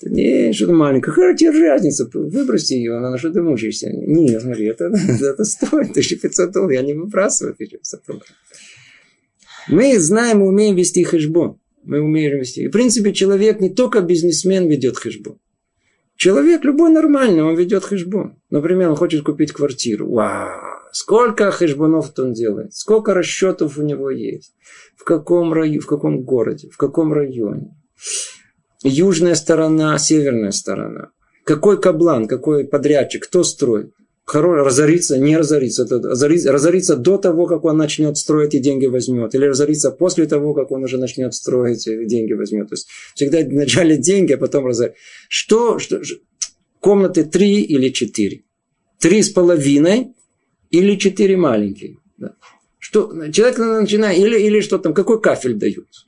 Это 0.00 0.10
не 0.10 0.52
что-то 0.52 0.72
маленькое. 0.72 1.12
Какая 1.12 1.36
тебе 1.36 1.50
разница? 1.50 2.08
Выброси 2.12 2.74
ее, 2.74 3.00
на 3.00 3.18
что 3.18 3.32
ты 3.32 3.42
мучаешься. 3.42 3.90
Нет, 3.90 4.40
смотри, 4.40 4.66
это, 4.66 4.84
это 5.20 5.44
стоит 5.44 5.90
1500 5.90 6.52
долларов. 6.52 6.72
Я 6.72 6.82
не 6.82 6.94
выбрасываю 6.94 7.54
1500 7.54 8.06
долларов. 8.06 8.28
Мы 9.68 9.98
знаем 9.98 10.42
и 10.42 10.46
умеем 10.46 10.76
вести 10.76 11.04
хэшбон. 11.04 11.58
Мы 11.84 12.00
умеем 12.00 12.38
вести. 12.38 12.62
И, 12.62 12.68
в 12.68 12.70
принципе, 12.70 13.12
человек 13.12 13.60
не 13.60 13.70
только 13.70 14.00
бизнесмен 14.00 14.68
ведет 14.68 14.96
хэшбон. 14.96 15.38
Человек 16.16 16.64
любой 16.64 16.90
нормальный, 16.90 17.42
он 17.42 17.54
ведет 17.54 17.84
хэшбон. 17.84 18.36
Например, 18.50 18.90
он 18.90 18.96
хочет 18.96 19.22
купить 19.22 19.52
квартиру. 19.52 20.10
Вау! 20.10 20.78
Сколько 20.92 21.50
хэшбонов 21.50 22.12
он 22.18 22.32
делает? 22.32 22.74
Сколько 22.74 23.14
расчетов 23.14 23.78
у 23.78 23.82
него 23.82 24.10
есть? 24.10 24.54
В 24.96 25.04
каком, 25.04 25.52
районе, 25.52 25.80
в 25.80 25.86
каком 25.86 26.22
городе? 26.22 26.70
В 26.70 26.76
каком 26.76 27.12
районе? 27.12 27.76
Южная 28.82 29.34
сторона, 29.34 29.98
северная 29.98 30.50
сторона. 30.50 31.10
Какой 31.44 31.80
каблан, 31.80 32.26
какой 32.26 32.66
подрядчик, 32.66 33.24
кто 33.24 33.44
строит? 33.44 33.92
Разориться, 34.34 35.18
не 35.18 35.36
разориться. 35.36 35.86
Разориться 35.86 36.96
до 36.96 37.18
того, 37.18 37.46
как 37.46 37.64
он 37.64 37.76
начнет 37.76 38.16
строить 38.16 38.54
и 38.54 38.58
деньги 38.58 38.86
возьмет. 38.86 39.34
Или 39.34 39.46
разориться 39.46 39.90
после 39.90 40.26
того, 40.26 40.54
как 40.54 40.70
он 40.70 40.84
уже 40.84 40.98
начнет 40.98 41.34
строить 41.34 41.86
и 41.86 42.04
деньги 42.06 42.32
возьмет. 42.32 42.68
То 42.68 42.74
есть 42.74 42.88
всегда 43.14 43.40
вначале 43.40 43.96
деньги, 43.96 44.32
а 44.32 44.38
потом 44.38 44.66
разориться. 44.66 44.98
Что, 45.28 45.78
что, 45.78 46.00
комнаты 46.80 47.24
три 47.24 47.62
или 47.62 47.88
четыре? 47.90 48.42
Три 48.98 49.22
с 49.22 49.30
половиной 49.30 50.14
или 50.70 50.96
четыре 50.96 51.36
маленькие? 51.36 51.98
Да. 52.16 52.34
Что, 52.78 53.30
человек 53.30 53.58
начинает, 53.58 54.18
или, 54.18 54.38
или 54.38 54.60
что 54.60 54.78
там, 54.78 54.94
какой 54.94 55.20
кафель 55.20 55.54
дают? 55.54 56.07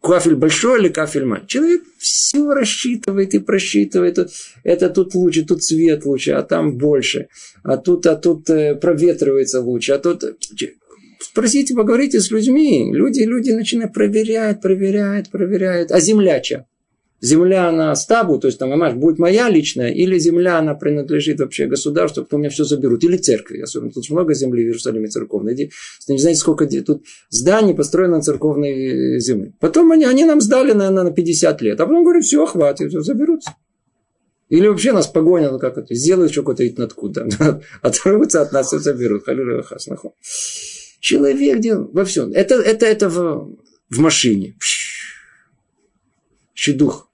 Кафель 0.00 0.34
большой 0.34 0.80
или 0.80 0.88
кафель 0.88 1.24
маленький. 1.24 1.48
Человек 1.48 1.82
все 1.98 2.52
рассчитывает 2.52 3.34
и 3.34 3.38
просчитывает. 3.38 4.18
Это 4.64 4.90
тут 4.90 5.14
лучше, 5.14 5.44
тут 5.44 5.62
цвет 5.62 6.04
лучше, 6.04 6.32
а 6.32 6.42
там 6.42 6.78
больше. 6.78 7.28
А 7.62 7.76
тут, 7.76 8.06
а 8.06 8.16
тут 8.16 8.48
э, 8.50 8.74
проветривается 8.74 9.60
лучше. 9.60 9.92
А 9.92 9.98
тут... 9.98 10.24
Спросите, 11.20 11.74
поговорите 11.74 12.20
с 12.20 12.30
людьми. 12.30 12.90
Люди, 12.92 13.22
люди 13.22 13.50
начинают 13.50 13.92
проверять, 13.92 14.60
проверяют, 14.60 15.30
проверяют. 15.30 15.90
А 15.90 16.00
земляча? 16.00 16.66
Земля, 17.20 17.68
она 17.68 17.94
стабу, 17.94 18.38
то 18.38 18.46
есть 18.46 18.58
там, 18.58 18.70
понимаешь, 18.70 18.94
будет 18.94 19.18
моя 19.18 19.48
личная, 19.48 19.90
или 19.90 20.18
земля, 20.18 20.58
она 20.58 20.74
принадлежит 20.74 21.40
вообще 21.40 21.66
государству, 21.66 22.26
у 22.30 22.38
меня 22.38 22.50
все 22.50 22.64
заберут, 22.64 23.02
или 23.04 23.16
церкви, 23.16 23.60
особенно 23.60 23.90
тут 23.90 24.08
много 24.10 24.34
земли 24.34 24.62
в 24.62 24.66
Иерусалиме 24.66 25.08
церковной, 25.08 25.54
не 26.08 26.18
знаете, 26.18 26.40
сколько 26.40 26.66
тут 26.66 27.04
зданий 27.30 27.74
построено 27.74 28.16
на 28.16 28.22
церковной 28.22 29.16
э, 29.16 29.18
земле. 29.20 29.52
Потом 29.60 29.90
они, 29.92 30.04
они 30.04 30.24
нам 30.24 30.40
сдали, 30.40 30.72
наверное, 30.72 31.04
на 31.04 31.10
50 31.10 31.62
лет, 31.62 31.80
а 31.80 31.86
потом 31.86 32.04
говорят, 32.04 32.24
все, 32.24 32.46
хватит, 32.46 32.90
все, 32.90 33.00
заберутся. 33.00 33.54
Или 34.48 34.66
вообще 34.66 34.92
нас 34.92 35.06
погонят, 35.06 35.52
ну 35.52 35.58
как 35.58 35.76
это, 35.76 35.94
сделают 35.94 36.30
еще 36.30 36.42
какой-то 36.42 36.82
откуда, 36.82 37.28
оторвутся 37.82 38.40
от 38.40 38.52
нас 38.52 38.72
и 38.72 38.78
заберут. 38.78 39.24
Человек 41.00 41.60
делал 41.60 41.90
во 41.92 42.04
всем. 42.04 42.32
Это, 42.32 42.54
это, 42.54 42.86
это 42.86 43.08
в, 43.08 43.56
в 43.90 43.98
машине. 43.98 44.56
Щедух. 46.54 47.07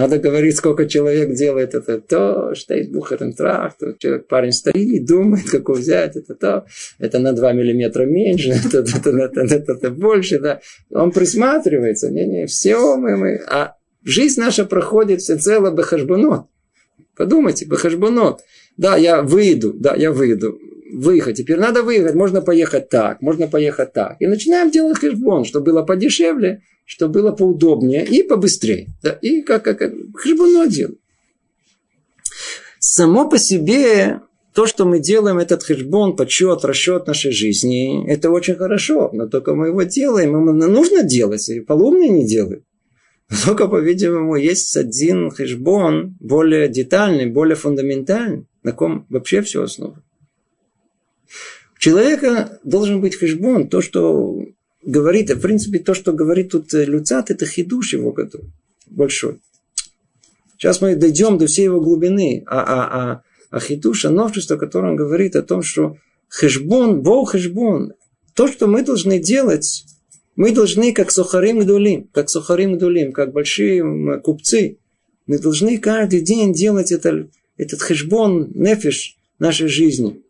Надо 0.00 0.18
говорить, 0.18 0.56
сколько 0.56 0.88
человек 0.88 1.34
делает 1.34 1.74
это 1.74 2.00
то, 2.00 2.54
что 2.54 2.74
есть 2.74 2.90
бухарентрах, 2.90 3.76
то 3.76 3.92
человек, 3.98 4.28
парень 4.28 4.52
стоит, 4.52 5.04
думает, 5.04 5.50
как 5.50 5.68
взять, 5.68 6.16
это 6.16 6.34
то, 6.34 6.64
это 6.98 7.18
на 7.18 7.34
2 7.34 7.52
миллиметра 7.52 8.06
меньше, 8.06 8.48
это, 8.64 8.78
это, 8.78 9.10
это, 9.10 9.40
это, 9.42 9.72
это 9.72 9.90
больше, 9.90 10.38
да. 10.38 10.60
Он 10.90 11.10
присматривается, 11.10 12.10
не, 12.10 12.26
не, 12.26 12.46
все 12.46 12.96
мы, 12.96 13.18
мы, 13.18 13.42
а 13.46 13.74
жизнь 14.02 14.40
наша 14.40 14.64
проходит 14.64 15.20
всецело 15.20 15.70
бахашбанот. 15.70 16.46
Подумайте, 17.14 17.66
бахашбанот. 17.66 18.40
Да, 18.78 18.96
я 18.96 19.20
выйду, 19.20 19.74
да, 19.74 19.94
я 19.96 20.12
выйду 20.12 20.58
выехать. 20.92 21.36
Теперь 21.36 21.58
надо 21.58 21.82
выехать. 21.82 22.14
Можно 22.14 22.42
поехать 22.42 22.88
так, 22.88 23.22
можно 23.22 23.46
поехать 23.46 23.92
так. 23.92 24.16
И 24.20 24.26
начинаем 24.26 24.70
делать 24.70 24.98
хэшбон, 24.98 25.44
чтобы 25.44 25.66
было 25.66 25.82
подешевле, 25.82 26.62
чтобы 26.84 27.14
было 27.14 27.32
поудобнее 27.32 28.04
и 28.04 28.22
побыстрее. 28.22 28.88
Да? 29.02 29.12
И 29.22 29.42
как, 29.42 29.64
как, 29.64 29.78
как 29.78 29.92
хэшбону 30.14 30.68
делаем. 30.68 30.98
Само 32.78 33.28
по 33.28 33.38
себе 33.38 34.20
то, 34.54 34.66
что 34.66 34.84
мы 34.84 34.98
делаем, 34.98 35.38
этот 35.38 35.62
хэшбон, 35.62 36.16
подсчет, 36.16 36.64
расчет 36.64 37.06
нашей 37.06 37.30
жизни, 37.30 38.10
это 38.10 38.30
очень 38.30 38.56
хорошо. 38.56 39.10
Но 39.12 39.26
только 39.26 39.54
мы 39.54 39.68
его 39.68 39.82
делаем, 39.82 40.30
ему 40.30 40.52
нужно 40.52 41.02
делать, 41.02 41.48
и 41.48 41.60
полумные 41.60 42.08
не 42.08 42.26
делают. 42.26 42.64
Только, 43.44 43.68
по-видимому, 43.68 44.34
есть 44.34 44.76
один 44.76 45.30
хэшбон 45.30 46.16
более 46.18 46.68
детальный, 46.68 47.26
более 47.26 47.54
фундаментальный, 47.54 48.46
на 48.64 48.72
ком 48.72 49.06
вообще 49.08 49.40
все 49.42 49.62
основано 49.62 50.02
человека 51.80 52.60
должен 52.62 53.00
быть 53.00 53.18
хешбон, 53.18 53.68
то, 53.68 53.80
что 53.80 54.44
говорит, 54.84 55.30
в 55.30 55.40
принципе, 55.40 55.78
то, 55.78 55.94
что 55.94 56.12
говорит 56.12 56.52
тут 56.52 56.72
э, 56.74 56.84
Люцат, 56.84 57.30
это 57.30 57.46
хидуш 57.46 57.94
его 57.94 58.14
большой. 58.86 59.40
Сейчас 60.56 60.82
мы 60.82 60.94
дойдем 60.94 61.38
до 61.38 61.46
всей 61.46 61.64
его 61.64 61.80
глубины, 61.80 62.44
а, 62.46 62.60
а, 62.60 63.12
а, 63.12 63.22
а 63.50 63.60
хидуш, 63.60 64.04
а 64.04 64.10
новшество, 64.10 64.56
которое 64.56 64.90
он 64.90 64.96
говорит 64.96 65.34
о 65.36 65.42
том, 65.42 65.62
что 65.62 65.96
хешбон, 66.28 67.00
бог 67.00 67.32
хешбон, 67.32 67.94
то, 68.34 68.46
что 68.46 68.66
мы 68.66 68.82
должны 68.82 69.18
делать, 69.18 69.86
мы 70.36 70.52
должны, 70.52 70.92
как 70.92 71.10
сухарим 71.10 71.66
дулим, 71.66 72.08
как 72.12 72.28
сухарим 72.28 72.78
дулим, 72.78 73.12
как 73.12 73.32
большие 73.32 74.20
купцы, 74.20 74.76
мы 75.26 75.38
должны 75.38 75.78
каждый 75.78 76.20
день 76.20 76.52
делать 76.52 76.92
это, 76.92 77.26
этот 77.56 77.80
хешбон, 77.80 78.50
нефиш 78.54 79.16
нашей 79.38 79.68
жизни. 79.68 80.22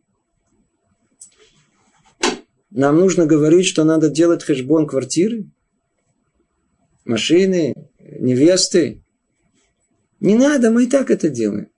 Нам 2.71 2.99
нужно 2.99 3.27
говорить, 3.27 3.67
что 3.67 3.85
надо 3.85 4.11
делать 4.11 4.45
хэшбон 4.45 4.87
квартиры, 4.87 5.45
машины, 7.05 7.75
невесты. 7.99 9.03
Не 10.21 10.37
надо, 10.37 10.71
мы 10.71 10.85
и 10.85 10.87
так 10.87 11.11
это 11.11 11.29
делаем. 11.29 11.69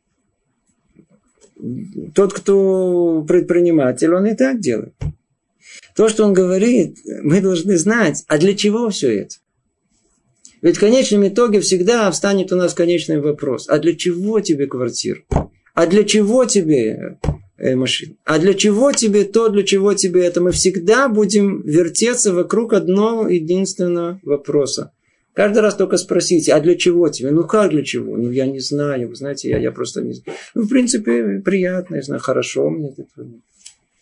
Тот, 2.15 2.35
кто 2.35 3.25
предприниматель, 3.27 4.13
он 4.13 4.27
и 4.27 4.35
так 4.35 4.61
делает. 4.61 4.95
То, 5.95 6.09
что 6.09 6.25
он 6.25 6.33
говорит, 6.33 6.99
мы 7.23 7.41
должны 7.41 7.79
знать, 7.79 8.25
а 8.27 8.39
для 8.39 8.55
чего 8.55 8.91
все 8.91 9.21
это? 9.21 9.37
Ведь 10.61 10.77
в 10.77 10.81
конечном 10.81 11.27
итоге 11.27 11.61
всегда 11.61 12.11
встанет 12.11 12.53
у 12.53 12.57
нас 12.57 12.75
конечный 12.75 13.21
вопрос. 13.21 13.69
А 13.69 13.79
для 13.79 13.95
чего 13.95 14.41
тебе 14.41 14.67
квартира? 14.67 15.23
А 15.75 15.87
для 15.87 16.05
чего 16.05 16.45
тебе 16.45 17.19
машин. 17.75 18.16
А 18.25 18.38
для 18.38 18.54
чего 18.54 18.92
тебе 18.92 19.25
то, 19.25 19.49
для 19.49 19.62
чего 19.62 19.95
тебе 19.95 20.25
это? 20.25 20.40
Мы 20.40 20.50
всегда 20.52 21.09
будем 21.09 21.62
вертеться 21.62 22.35
вокруг 22.35 22.73
одного 22.73 23.28
единственного 23.28 24.21
вопроса. 24.23 24.92
Каждый 25.35 25.61
раз 25.61 25.76
только 25.76 25.97
спросите, 25.97 26.52
а 26.52 26.61
для 26.61 26.75
чего 26.75 27.09
тебе? 27.09 27.31
Ну 27.31 27.45
как 27.45 27.71
для 27.71 27.83
чего? 27.83 28.16
Ну 28.16 28.31
я 28.31 28.47
не 28.47 28.61
знаю, 28.61 29.09
вы 29.09 29.14
знаете, 29.14 29.49
я, 29.49 29.59
я 29.59 29.73
просто 29.73 30.02
не 30.02 30.12
знаю. 30.12 30.38
Ну 30.54 30.62
в 30.62 30.69
принципе 30.69 31.40
приятно, 31.42 31.97
я 31.97 32.02
знаю, 32.02 32.21
хорошо 32.21 32.69
мне 32.69 32.90
это. 32.90 33.26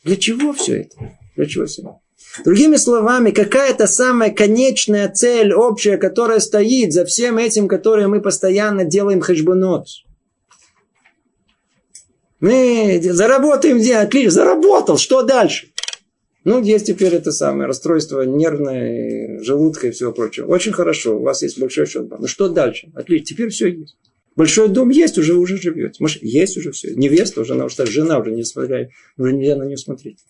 Для 0.04 0.16
чего 0.16 0.52
все 0.52 0.80
это? 0.80 0.96
Для 1.36 1.46
чего 1.46 1.66
все 1.66 1.82
это? 1.82 2.00
Другими 2.44 2.76
словами, 2.76 3.30
какая-то 3.30 3.86
самая 3.86 4.30
конечная 4.30 5.08
цель 5.08 5.52
общая, 5.52 5.98
которая 5.98 6.40
стоит 6.40 6.92
за 6.92 7.04
всем 7.04 7.38
этим, 7.38 7.68
которое 7.68 8.08
мы 8.08 8.20
постоянно 8.20 8.84
делаем 8.84 9.20
хэшбонот. 9.20 9.86
Мы 12.40 13.00
заработаем 13.02 13.78
деньги, 13.78 13.92
отлично, 13.92 14.30
заработал, 14.30 14.96
что 14.96 15.22
дальше? 15.22 15.68
Ну, 16.44 16.62
есть 16.62 16.86
теперь 16.86 17.14
это 17.14 17.32
самое 17.32 17.66
расстройство 17.66 18.22
нервное, 18.22 19.42
желудка 19.42 19.88
и 19.88 19.90
всего 19.90 20.10
прочего. 20.12 20.46
Очень 20.46 20.72
хорошо, 20.72 21.18
у 21.18 21.22
вас 21.22 21.42
есть 21.42 21.58
большой 21.60 21.86
счет. 21.86 22.08
Ну, 22.18 22.26
что 22.26 22.48
дальше? 22.48 22.90
Отлично, 22.94 23.26
теперь 23.26 23.50
все 23.50 23.68
есть. 23.68 23.96
Большой 24.36 24.68
дом 24.68 24.88
есть, 24.88 25.18
уже 25.18 25.34
уже 25.34 25.60
живете. 25.60 25.96
Может, 25.98 26.22
есть 26.22 26.56
уже 26.56 26.72
все. 26.72 26.94
Невеста 26.94 27.42
уже, 27.42 27.52
она 27.52 27.66
уже 27.66 27.84
жена 27.86 28.18
уже 28.18 28.30
не 28.30 28.42
смотрит, 28.42 28.88
уже 29.18 29.34
нельзя 29.34 29.56
на 29.56 29.64
нее 29.64 29.76
смотреть. 29.76 30.24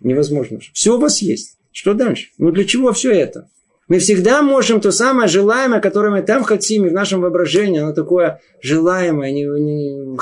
Невозможно. 0.00 0.60
Все 0.72 0.96
у 0.96 0.98
вас 0.98 1.20
есть. 1.20 1.58
Что 1.72 1.92
дальше? 1.92 2.28
Ну, 2.38 2.50
для 2.52 2.64
чего 2.64 2.92
все 2.92 3.12
это? 3.12 3.50
Мы 3.88 3.98
всегда 3.98 4.40
можем 4.40 4.80
то 4.80 4.92
самое 4.92 5.28
желаемое, 5.28 5.80
которое 5.80 6.10
мы 6.10 6.22
там 6.22 6.44
хотим, 6.44 6.86
и 6.86 6.88
в 6.88 6.92
нашем 6.92 7.20
воображении, 7.20 7.80
оно 7.80 7.92
такое 7.92 8.40
желаемое, 8.62 9.30
не, 9.32 9.44
не, 9.44 10.16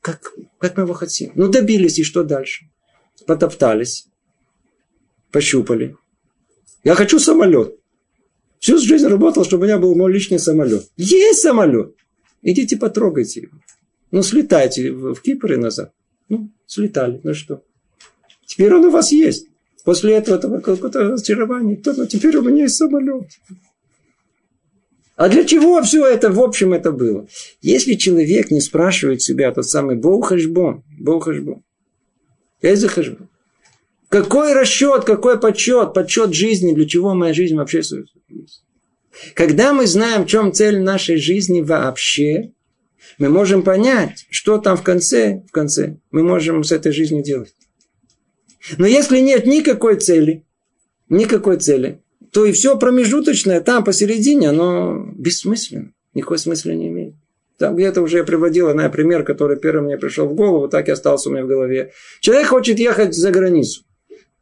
как, 0.00 0.32
как 0.58 0.76
мы 0.76 0.84
его 0.84 0.94
хотим. 0.94 1.32
Ну, 1.34 1.48
добились, 1.48 1.98
и 1.98 2.04
что 2.04 2.24
дальше? 2.24 2.66
Потоптались, 3.26 4.06
пощупали. 5.30 5.96
Я 6.84 6.94
хочу 6.94 7.18
самолет. 7.18 7.76
Всю 8.58 8.78
жизнь 8.78 9.06
работал, 9.06 9.44
чтобы 9.44 9.64
у 9.64 9.66
меня 9.66 9.78
был 9.78 9.94
мой 9.94 10.12
личный 10.12 10.38
самолет. 10.38 10.88
Есть 10.96 11.40
самолет. 11.40 11.94
Идите 12.42 12.76
потрогайте 12.76 13.42
его. 13.42 13.58
Ну, 14.10 14.22
слетайте 14.22 14.92
в 14.92 15.20
Кипр 15.20 15.52
и 15.52 15.56
назад. 15.56 15.92
Ну, 16.28 16.50
слетали. 16.66 17.20
Ну 17.22 17.34
что? 17.34 17.62
Теперь 18.46 18.74
он 18.74 18.84
у 18.84 18.90
вас 18.90 19.12
есть. 19.12 19.46
После 19.84 20.14
этого 20.14 20.36
это 20.36 20.60
какое-то 20.60 21.14
очарование. 21.14 21.76
То, 21.76 21.94
ну, 21.94 22.06
теперь 22.06 22.36
у 22.36 22.42
меня 22.42 22.64
есть 22.64 22.76
самолет. 22.76 23.28
А 25.20 25.28
для 25.28 25.44
чего 25.44 25.82
все 25.82 26.06
это, 26.06 26.30
в 26.30 26.40
общем, 26.40 26.72
это 26.72 26.92
было? 26.92 27.28
Если 27.60 27.92
человек 27.92 28.50
не 28.50 28.62
спрашивает 28.62 29.20
себя 29.20 29.52
тот 29.52 29.66
самый 29.66 29.96
Боу 29.96 30.22
Хашбон, 30.22 30.82
Боу 30.98 31.20
Хашбон, 31.20 31.62
Эйзе 32.62 32.88
Хашбон, 32.88 33.28
Какой 34.08 34.54
расчет, 34.54 35.04
какой 35.04 35.38
подсчет, 35.38 35.92
подсчет 35.92 36.32
жизни, 36.32 36.74
для 36.74 36.88
чего 36.88 37.12
моя 37.12 37.34
жизнь 37.34 37.54
вообще 37.54 37.82
существует. 37.82 38.48
Когда 39.34 39.74
мы 39.74 39.86
знаем, 39.86 40.24
в 40.24 40.26
чем 40.26 40.54
цель 40.54 40.80
нашей 40.80 41.16
жизни 41.16 41.60
вообще, 41.60 42.52
мы 43.18 43.28
можем 43.28 43.62
понять, 43.62 44.26
что 44.30 44.56
там 44.56 44.78
в 44.78 44.82
конце, 44.82 45.42
в 45.46 45.52
конце 45.52 45.98
мы 46.10 46.22
можем 46.22 46.64
с 46.64 46.72
этой 46.72 46.92
жизнью 46.92 47.22
делать. 47.22 47.54
Но 48.78 48.86
если 48.86 49.18
нет 49.18 49.44
никакой 49.44 49.96
цели, 49.96 50.46
никакой 51.10 51.58
цели, 51.58 52.00
то 52.32 52.44
и 52.44 52.52
все 52.52 52.78
промежуточное 52.78 53.60
там 53.60 53.84
посередине, 53.84 54.50
оно 54.50 55.06
бессмысленно. 55.14 55.92
Никакой 56.14 56.38
смысла 56.38 56.70
не 56.70 56.88
имеет. 56.88 57.14
Там 57.58 57.76
где-то 57.76 58.00
уже 58.02 58.18
я 58.18 58.24
приводил 58.24 58.72
на 58.74 58.88
пример, 58.88 59.22
который 59.22 59.58
первый 59.58 59.82
мне 59.82 59.98
пришел 59.98 60.26
в 60.26 60.34
голову, 60.34 60.68
так 60.68 60.88
и 60.88 60.92
остался 60.92 61.28
у 61.28 61.32
меня 61.32 61.44
в 61.44 61.48
голове. 61.48 61.92
Человек 62.20 62.48
хочет 62.48 62.78
ехать 62.78 63.14
за 63.14 63.30
границу. 63.30 63.82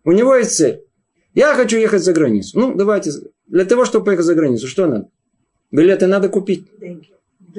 У 0.04 0.12
него 0.12 0.36
есть 0.36 0.52
цель. 0.52 0.82
Я 1.34 1.54
хочу 1.54 1.78
ехать 1.78 2.02
за 2.02 2.12
границу. 2.12 2.58
Ну, 2.58 2.74
давайте. 2.74 3.10
Для 3.46 3.64
того, 3.64 3.84
чтобы 3.84 4.06
поехать 4.06 4.26
за 4.26 4.34
границу, 4.34 4.68
что 4.68 4.86
надо? 4.86 5.08
Билеты 5.70 6.06
надо 6.06 6.28
купить. 6.28 6.68
Деньги. 6.78 7.08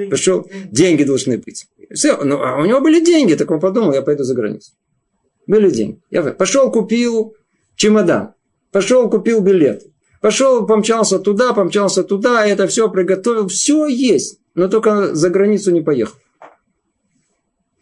Пошел, 0.09 0.49
деньги 0.71 1.03
должны 1.03 1.37
быть. 1.37 1.67
Все, 1.93 2.23
ну, 2.23 2.41
а 2.41 2.61
у 2.61 2.65
него 2.65 2.79
были 2.79 3.03
деньги, 3.03 3.33
так 3.33 3.49
он 3.51 3.59
подумал, 3.59 3.93
я 3.93 4.01
пойду 4.01 4.23
за 4.23 4.35
границу. 4.35 4.71
Были 5.47 5.69
деньги. 5.69 5.99
Я 6.09 6.23
пошел, 6.23 6.71
купил 6.71 7.35
чемодан. 7.75 8.33
Пошел, 8.71 9.09
купил 9.09 9.41
билет. 9.41 9.83
Пошел, 10.21 10.65
помчался 10.65 11.19
туда, 11.19 11.53
помчался 11.53 12.03
туда, 12.03 12.45
это 12.45 12.67
все 12.67 12.89
приготовил. 12.89 13.47
Все 13.47 13.87
есть, 13.87 14.39
но 14.53 14.67
только 14.67 15.15
за 15.15 15.29
границу 15.29 15.71
не 15.71 15.81
поехал. 15.81 16.17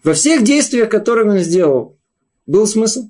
Во 0.03 0.13
всех 0.13 0.43
действиях, 0.43 0.89
которые 0.89 1.29
он 1.29 1.39
сделал, 1.39 1.97
был 2.45 2.67
смысл? 2.67 3.09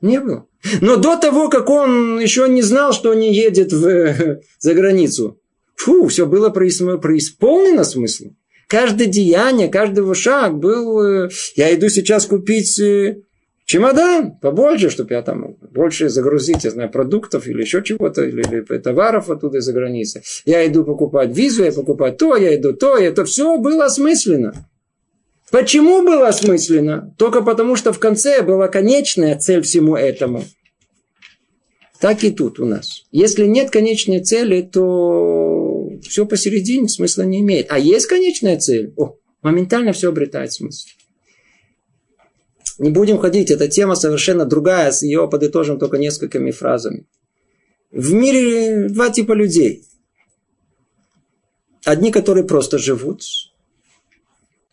Не 0.00 0.20
было. 0.20 0.46
Но 0.80 0.96
до 0.96 1.16
того, 1.16 1.48
как 1.48 1.68
он 1.68 2.18
еще 2.20 2.48
не 2.48 2.62
знал, 2.62 2.92
что 2.92 3.14
не 3.14 3.34
едет 3.34 3.72
в, 3.72 4.40
за 4.58 4.74
границу, 4.74 5.40
фу, 5.74 6.06
все 6.06 6.26
было 6.26 6.50
преисполнено 6.50 7.84
смыслом. 7.84 8.36
Каждое 8.68 9.06
деяние, 9.06 9.68
каждый 9.68 10.14
шаг 10.14 10.58
был... 10.58 11.00
Э, 11.00 11.30
я 11.56 11.74
иду 11.74 11.88
сейчас 11.88 12.26
купить 12.26 12.78
э, 12.78 13.22
чемодан 13.68 14.32
побольше, 14.40 14.88
чтобы 14.88 15.12
я 15.14 15.22
там 15.22 15.56
больше 15.70 16.08
загрузить, 16.08 16.64
я 16.64 16.70
знаю, 16.70 16.90
продуктов 16.90 17.46
или 17.46 17.60
еще 17.60 17.82
чего-то, 17.84 18.24
или, 18.24 18.40
или 18.40 18.78
товаров 18.78 19.28
оттуда 19.28 19.58
из-за 19.58 19.74
границы. 19.74 20.22
Я 20.46 20.66
иду 20.66 20.84
покупать 20.84 21.36
визу, 21.36 21.64
я 21.64 21.72
покупаю 21.72 22.16
то, 22.16 22.34
я 22.34 22.56
иду 22.56 22.72
то, 22.72 22.96
это 22.96 23.26
все 23.26 23.58
было 23.58 23.84
осмысленно. 23.84 24.54
Почему 25.50 26.02
было 26.02 26.28
осмысленно? 26.28 27.14
Только 27.18 27.42
потому, 27.42 27.76
что 27.76 27.92
в 27.92 27.98
конце 27.98 28.42
была 28.42 28.68
конечная 28.68 29.38
цель 29.38 29.60
всему 29.62 29.96
этому. 29.96 30.44
Так 32.00 32.24
и 32.24 32.30
тут 32.30 32.60
у 32.60 32.64
нас. 32.64 33.02
Если 33.12 33.44
нет 33.44 33.70
конечной 33.70 34.20
цели, 34.20 34.62
то 34.62 35.90
все 36.08 36.24
посередине 36.24 36.88
смысла 36.88 37.22
не 37.22 37.40
имеет. 37.40 37.66
А 37.70 37.78
есть 37.78 38.06
конечная 38.06 38.58
цель, 38.58 38.94
о, 38.96 39.16
моментально 39.42 39.92
все 39.92 40.08
обретает 40.08 40.52
смысл. 40.52 40.86
Не 42.78 42.90
будем 42.90 43.18
ходить, 43.18 43.50
эта 43.50 43.68
тема 43.68 43.96
совершенно 43.96 44.44
другая, 44.44 44.92
с 44.92 45.02
ее 45.02 45.28
подытожим 45.28 45.78
только 45.78 45.98
несколькими 45.98 46.52
фразами. 46.52 47.06
В 47.90 48.12
мире 48.12 48.88
два 48.88 49.10
типа 49.10 49.32
людей. 49.32 49.84
Одни, 51.84 52.12
которые 52.12 52.44
просто 52.44 52.78
живут, 52.78 53.22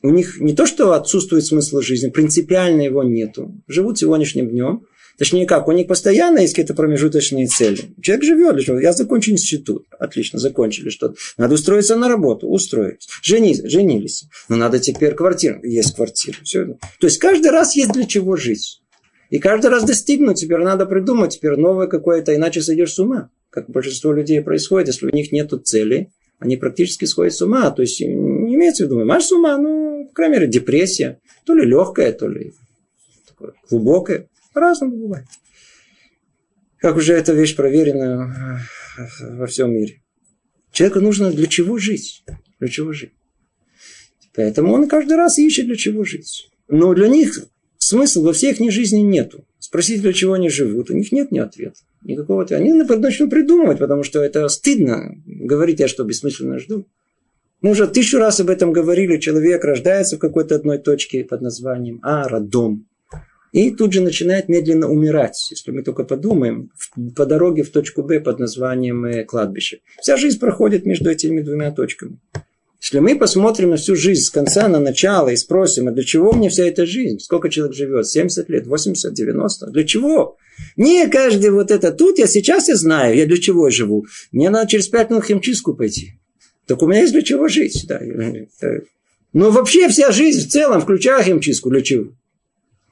у 0.02 0.10
них 0.10 0.40
не 0.40 0.54
то, 0.54 0.68
что 0.68 0.94
отсутствует 0.94 1.46
смысл 1.46 1.82
жизни, 1.82 2.10
принципиально 2.10 2.82
его 2.82 3.04
нету. 3.04 3.60
Живут 3.68 3.98
сегодняшним 3.98 4.50
днем. 4.50 4.86
Точнее 5.18 5.46
как, 5.46 5.68
у 5.68 5.72
них 5.72 5.88
постоянно 5.88 6.40
есть 6.40 6.54
какие-то 6.54 6.74
промежуточные 6.74 7.48
цели. 7.48 7.80
Человек 8.02 8.26
живет 8.26 8.56
для? 8.60 8.80
Я 8.80 8.92
закончу 8.92 9.32
институт. 9.32 9.86
Отлично, 9.98 10.40
закончили 10.40 10.90
что-то. 10.90 11.16
Надо 11.38 11.56
устроиться 11.56 11.96
на 11.96 12.10
работу. 12.10 12.48
Устроились. 12.48 13.08
Женись, 13.22 13.62
женились. 13.64 14.26
Но 14.50 14.58
надо 14.58 14.80
теперь 14.80 15.14
квартиру. 15.14 15.62
Есть 15.64 15.96
квартира. 15.96 16.38
Все. 16.44 16.66
То 16.66 17.08
есть 17.08 17.18
каждый 17.18 17.52
раз 17.52 17.76
есть 17.76 17.94
для 17.94 18.06
чего 18.06 18.36
жить. 18.36 18.82
И 19.30 19.40
каждый 19.40 19.70
раз 19.72 19.84
достигнуть, 19.84 20.40
теперь 20.40 20.60
надо 20.60 20.86
придумать, 20.86 21.34
теперь 21.34 21.56
новое 21.56 21.88
какое-то, 21.88 22.36
иначе 22.36 22.62
сойдешь 22.62 22.94
с 22.94 23.00
ума. 23.00 23.30
Как 23.50 23.70
большинство 23.70 24.14
людей 24.14 24.42
происходит, 24.42 24.90
если 24.90 25.08
у 25.08 25.16
них 25.16 25.32
нет 25.32 25.52
цели, 25.64 26.12
они 26.40 26.58
практически 26.58 27.06
сходят 27.06 27.34
с 27.34 27.42
ума. 27.42 27.72
То 27.72 27.82
есть 27.82 28.02
не 28.02 28.56
имеется 28.56 28.84
в 28.84 28.88
виду, 28.88 29.04
маш 29.04 29.26
с 29.26 29.32
ума, 29.32 29.58
ну, 29.58 30.08
по 30.10 30.14
крайней 30.14 30.36
мере, 30.36 30.48
депрессия. 30.48 31.20
То 31.46 31.56
ли 31.56 31.66
легкая, 31.66 32.12
то 32.12 32.28
ли 32.28 32.54
глубокая. 33.70 34.28
По-разному 34.56 34.96
бывает. 34.96 35.26
Как 36.78 36.96
уже 36.96 37.12
эта 37.12 37.34
вещь 37.34 37.58
проверена 37.58 38.62
э, 38.98 39.36
во 39.36 39.48
всем 39.48 39.74
мире. 39.74 40.02
Человеку 40.72 41.02
нужно 41.02 41.30
для 41.30 41.46
чего 41.48 41.78
жить. 41.78 42.24
Для 42.62 42.70
чего 42.70 42.94
жить. 42.94 43.12
Поэтому 44.34 44.74
он 44.74 44.88
каждый 44.88 45.18
раз 45.18 45.38
ищет, 45.40 45.66
для 45.66 45.76
чего 45.76 46.06
жить. 46.06 46.50
Но 46.70 46.94
для 46.94 47.10
них 47.10 47.38
смысла 47.80 48.22
во 48.22 48.32
всей 48.32 48.54
их 48.54 48.72
жизни 48.72 49.02
нету. 49.02 49.46
Спросить, 49.60 50.02
для 50.02 50.14
чего 50.14 50.34
они 50.34 50.48
живут, 50.48 50.90
у 50.90 50.94
них 50.94 51.12
нет 51.12 51.34
ни 51.34 51.40
ответа. 51.40 51.82
Никакого 52.02 52.44
ответа. 52.44 52.64
Они 52.64 52.72
начнут 52.72 53.30
придумывать, 53.30 53.80
потому 53.80 54.04
что 54.04 54.24
это 54.24 54.48
стыдно 54.48 55.22
говорить, 55.26 55.82
я 55.82 55.90
что, 55.90 56.06
бессмысленно 56.06 56.60
жду. 56.60 56.88
Мы 57.60 57.72
уже 57.72 57.88
тысячу 57.88 58.20
раз 58.20 58.40
об 58.40 58.50
этом 58.50 58.72
говорили. 58.72 59.18
Человек 59.18 59.66
рождается 59.66 60.16
в 60.16 60.20
какой-то 60.20 60.56
одной 60.56 60.78
точке 60.78 61.26
под 61.26 61.42
названием 61.42 62.00
А, 62.04 62.30
роддом. 62.30 62.88
И 63.56 63.72
тут 63.72 63.94
же 63.94 64.02
начинает 64.02 64.50
медленно 64.50 64.90
умирать, 64.90 65.48
если 65.50 65.72
мы 65.72 65.82
только 65.82 66.04
подумаем, 66.04 66.72
по 67.16 67.26
дороге 67.26 67.64
в 67.64 67.70
точку 67.70 68.04
Б 68.04 68.20
под 68.20 68.38
названием 68.38 69.06
э, 69.06 69.24
кладбище. 69.24 69.80
Вся 70.02 70.18
жизнь 70.18 70.42
проходит 70.42 70.86
между 70.86 71.10
этими 71.10 71.40
двумя 71.40 71.72
точками. 71.72 72.20
Если 72.82 73.00
мы 73.00 73.18
посмотрим 73.18 73.70
на 73.70 73.78
всю 73.78 73.96
жизнь 73.96 74.24
с 74.24 74.30
конца 74.30 74.68
на 74.68 74.82
начало 74.82 75.30
и 75.30 75.38
спросим, 75.38 75.88
а 75.88 75.92
для 75.92 76.04
чего 76.04 76.34
мне 76.34 76.50
вся 76.50 76.66
эта 76.66 76.86
жизнь? 76.86 77.20
Сколько 77.20 77.48
человек 77.48 77.78
живет? 77.78 78.06
70 78.06 78.50
лет, 78.50 78.68
80, 78.68 79.14
90? 79.14 79.68
Для 79.68 79.86
чего? 79.86 80.36
Не 80.76 81.08
каждый 81.08 81.52
вот 81.52 81.72
это 81.72 81.94
тут, 81.94 82.20
я 82.20 82.28
сейчас 82.28 82.68
я 82.68 82.76
знаю, 82.76 83.16
я 83.16 83.26
для 83.26 83.38
чего 83.38 83.70
живу. 83.70 84.06
Мне 84.34 84.50
надо 84.50 84.70
через 84.70 84.90
пять 84.90 85.10
минут 85.10 85.24
в 85.24 85.28
химчистку 85.28 85.76
пойти. 85.76 86.16
Так 86.66 86.84
у 86.84 86.88
меня 86.88 87.00
есть 87.00 87.14
для 87.14 87.22
чего 87.22 87.48
жить. 87.48 87.86
Да. 87.88 88.02
Но 89.32 89.50
вообще 89.50 89.88
вся 89.88 90.12
жизнь 90.12 90.46
в 90.46 90.52
целом, 90.52 90.82
включая 90.82 91.24
химчистку, 91.24 91.70
для 91.70 91.82
чего? 91.82 92.12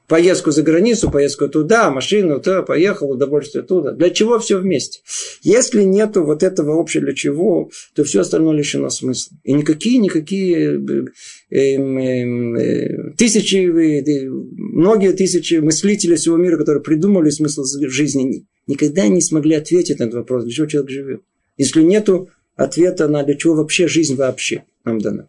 Поездку 0.06 0.50
за 0.50 0.62
границу, 0.62 1.10
поездку 1.10 1.48
туда, 1.48 1.90
машину, 1.90 2.38
то, 2.38 2.62
поехал, 2.62 3.10
удовольствие 3.10 3.64
туда. 3.64 3.92
Для 3.92 4.10
чего 4.10 4.38
все 4.38 4.58
вместе? 4.58 5.00
Если 5.42 5.82
нету 5.82 6.24
вот 6.24 6.42
этого 6.42 6.78
общего 6.78 7.04
для 7.04 7.14
чего, 7.14 7.70
то 7.94 8.04
все 8.04 8.20
остальное 8.20 8.54
лишено 8.54 8.90
смысла. 8.90 9.38
И 9.44 9.54
никакие, 9.54 9.98
никакие 9.98 10.78
э, 10.78 11.56
э, 11.56 11.76
э, 11.78 13.12
тысячи, 13.16 13.56
э, 13.56 14.28
многие 14.28 15.14
тысячи 15.14 15.54
мыслителей 15.54 16.16
всего 16.16 16.36
мира, 16.36 16.58
которые 16.58 16.82
придумали 16.82 17.30
смысл 17.30 17.64
жизни, 17.64 18.46
никогда 18.66 19.08
не 19.08 19.22
смогли 19.22 19.54
ответить 19.54 20.00
на 20.00 20.04
этот 20.04 20.16
вопрос, 20.16 20.44
для 20.44 20.52
чего 20.52 20.66
человек 20.66 20.90
живет. 20.90 21.20
Если 21.56 21.82
нету 21.82 22.28
ответа 22.56 23.08
на 23.08 23.22
для 23.22 23.36
чего 23.36 23.54
вообще 23.54 23.88
жизнь 23.88 24.16
вообще 24.16 24.64
нам 24.84 25.00
дана. 25.00 25.28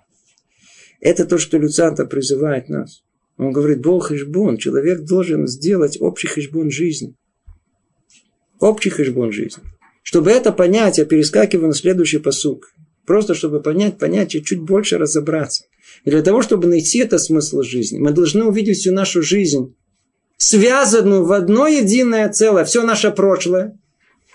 Это 0.99 1.25
то, 1.25 1.37
что 1.37 1.57
Люцанта 1.57 2.05
призывает 2.05 2.67
нас. 2.67 3.04
Он 3.37 3.51
говорит, 3.51 3.81
Бог 3.81 4.11
Ишбон, 4.11 4.57
человек 4.57 5.01
должен 5.01 5.47
сделать 5.47 5.97
общий 5.99 6.27
Ишбон 6.27 6.71
жизни. 6.71 7.15
Общий 8.59 8.89
Ишбон 8.89 9.31
жизни. 9.31 9.63
Чтобы 10.03 10.31
это 10.31 10.51
понять, 10.51 10.97
я 10.97 11.05
перескакиваю 11.05 11.67
на 11.67 11.73
следующий 11.73 12.19
посук. 12.19 12.71
Просто 13.05 13.33
чтобы 13.35 13.61
понять, 13.61 13.97
понять 13.97 14.35
и 14.35 14.43
чуть 14.43 14.59
больше 14.59 14.97
разобраться. 14.97 15.65
И 16.05 16.09
для 16.09 16.21
того, 16.21 16.41
чтобы 16.41 16.67
найти 16.67 16.99
это 16.99 17.17
смысл 17.17 17.61
жизни, 17.61 17.99
мы 17.99 18.11
должны 18.11 18.45
увидеть 18.45 18.77
всю 18.77 18.91
нашу 18.91 19.21
жизнь, 19.21 19.75
связанную 20.37 21.25
в 21.25 21.31
одно 21.31 21.67
единое 21.67 22.29
целое, 22.29 22.65
все 22.65 22.83
наше 22.83 23.11
прошлое, 23.11 23.77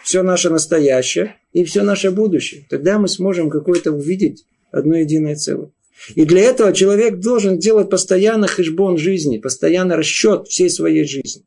все 0.03 0.23
наше 0.23 0.51
настоящее 0.51 1.37
и 1.53 1.65
все 1.65 1.83
наше 1.83 2.11
будущее. 2.11 2.67
Тогда 2.69 2.99
мы 2.99 3.09
сможем 3.09 3.51
какое-то 3.51 3.93
увидеть 3.93 4.45
одно 4.71 4.97
единое 4.97 5.37
целое. 5.37 5.71
И 6.15 6.25
для 6.25 6.43
этого 6.43 6.73
человек 6.73 7.19
должен 7.19 7.59
делать 7.59 7.91
постоянно 7.91 8.47
хешбон 8.47 8.97
жизни, 8.99 9.39
постоянно 9.39 9.97
расчет 9.97 10.49
всей 10.49 10.71
своей 10.71 11.05
жизни. 11.05 11.45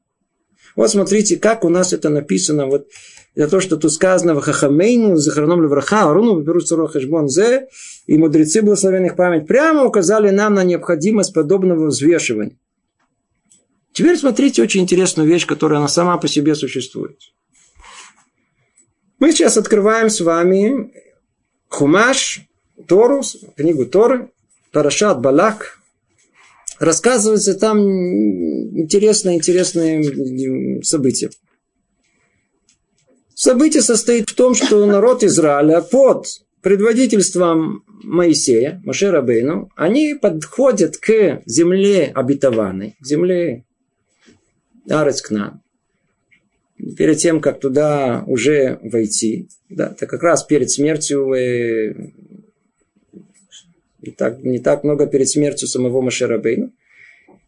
Вот 0.75 0.89
смотрите, 0.89 1.37
как 1.37 1.63
у 1.63 1.69
нас 1.69 1.93
это 1.93 2.09
написано. 2.09 2.67
Вот 2.67 2.87
за 3.35 3.47
то, 3.47 3.59
что 3.59 3.77
тут 3.77 3.91
сказано 3.91 4.35
в 4.35 4.41
Хахамейну, 4.41 5.15
Захарном 5.15 5.61
Левраха, 5.61 6.09
Аруну, 6.09 6.39
берут 6.41 6.67
Хешбон 6.69 7.29
Зе, 7.29 7.67
и 8.05 8.17
мудрецы 8.17 8.61
благословенных 8.61 9.15
память 9.15 9.47
прямо 9.47 9.85
указали 9.85 10.29
нам 10.29 10.53
на 10.53 10.63
необходимость 10.63 11.33
подобного 11.33 11.87
взвешивания. 11.87 12.57
Теперь 13.91 14.17
смотрите 14.17 14.61
очень 14.61 14.81
интересную 14.81 15.27
вещь, 15.27 15.45
которая 15.45 15.79
она 15.79 15.87
сама 15.87 16.17
по 16.17 16.27
себе 16.27 16.55
существует. 16.55 17.19
Мы 19.19 19.31
сейчас 19.31 19.57
открываем 19.57 20.09
с 20.09 20.19
вами 20.19 20.91
Хумаш, 21.69 22.41
Торус, 22.87 23.37
книгу 23.55 23.85
Торы, 23.85 24.31
Парашат 24.73 25.21
Балак, 25.21 25.79
рассказывается 26.79 27.53
там 27.53 27.79
интересные, 27.79 29.37
интересные 29.37 30.83
события. 30.83 31.29
Событие 33.35 33.83
состоит 33.83 34.29
в 34.29 34.35
том, 34.35 34.55
что 34.55 34.85
народ 34.87 35.23
Израиля 35.23 35.81
под 35.81 36.25
предводительством 36.61 37.83
Моисея, 38.03 38.81
Машера 38.83 39.21
Бейну, 39.21 39.69
они 39.75 40.15
подходят 40.15 40.97
к 40.97 41.43
земле 41.45 42.11
обетованной, 42.13 42.95
к 42.99 43.05
земле 43.05 43.65
Арецкнан. 44.89 45.61
Перед 46.97 47.17
тем, 47.19 47.41
как 47.41 47.59
туда 47.59 48.23
уже 48.25 48.79
войти, 48.81 49.47
да, 49.69 49.89
это 49.95 50.07
как 50.07 50.23
раз 50.23 50.43
перед 50.43 50.71
смертью, 50.71 51.27
не, 54.03 54.11
так, 54.11 54.43
не 54.43 54.59
так 54.59 54.83
много 54.83 55.07
перед 55.07 55.29
смертью 55.29 55.67
самого 55.67 56.01
Машера 56.01 56.37
Бейну. 56.37 56.71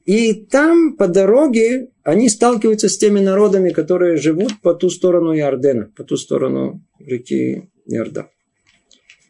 И 0.05 0.33
там 0.33 0.95
по 0.95 1.07
дороге 1.07 1.89
они 2.03 2.29
сталкиваются 2.29 2.89
с 2.89 2.97
теми 2.97 3.19
народами, 3.19 3.71
которые 3.71 4.17
живут 4.17 4.61
по 4.61 4.73
ту 4.73 4.89
сторону 4.89 5.35
Иордена, 5.35 5.91
по 5.95 6.03
ту 6.03 6.15
сторону 6.15 6.81
реки 6.99 7.69
Иордан. 7.87 8.27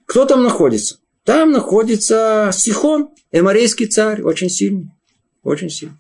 Кто 0.05 0.25
там 0.25 0.43
находится? 0.43 0.97
Там 1.23 1.51
находится 1.51 2.51
Сихон, 2.53 3.09
эморейский 3.31 3.87
царь, 3.87 4.21
очень 4.21 4.49
сильный. 4.49 4.91
Очень 5.43 5.69
сильный. 5.69 5.97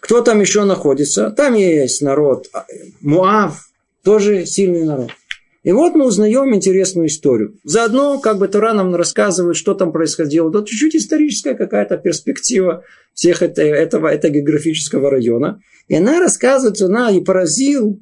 Кто 0.00 0.22
там 0.22 0.40
еще 0.40 0.64
находится? 0.64 1.30
Там 1.30 1.54
есть 1.54 2.00
народ 2.00 2.48
Муав, 3.00 3.68
тоже 4.02 4.46
сильный 4.46 4.84
народ. 4.84 5.10
И 5.62 5.72
вот 5.72 5.94
мы 5.94 6.06
узнаем 6.06 6.54
интересную 6.54 7.08
историю. 7.08 7.58
Заодно, 7.64 8.18
как 8.18 8.38
бы 8.38 8.48
Тора 8.48 8.72
нам 8.72 8.94
рассказывает, 8.94 9.56
что 9.56 9.74
там 9.74 9.92
происходило. 9.92 10.50
Тут 10.50 10.68
чуть-чуть 10.68 10.96
историческая 10.96 11.54
какая-то 11.54 11.98
перспектива 11.98 12.82
всех 13.12 13.42
это, 13.42 13.62
этого, 13.62 14.08
этого 14.08 14.32
географического 14.32 15.10
района. 15.10 15.60
И 15.88 15.94
она 15.94 16.18
рассказывает, 16.18 16.80
она 16.80 17.10
и 17.10 17.20
поразил 17.20 18.00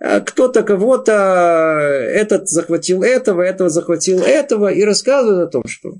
а 0.00 0.20
кто-то 0.20 0.62
кого-то, 0.62 1.12
этот 1.12 2.48
захватил 2.48 3.02
этого, 3.02 3.40
этого 3.40 3.70
захватил 3.70 4.18
этого, 4.20 4.70
и 4.70 4.82
рассказывает 4.82 5.48
о 5.48 5.50
том, 5.50 5.62
что 5.66 5.94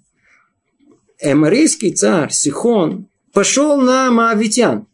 эморийский 1.21 1.95
царь 1.95 2.31
Сихон 2.31 3.09
пошел 3.33 3.81
на 3.81 4.11
Моавитян 4.11 4.87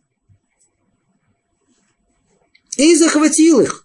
и 2.76 2.94
захватил 2.94 3.60
их. 3.60 3.79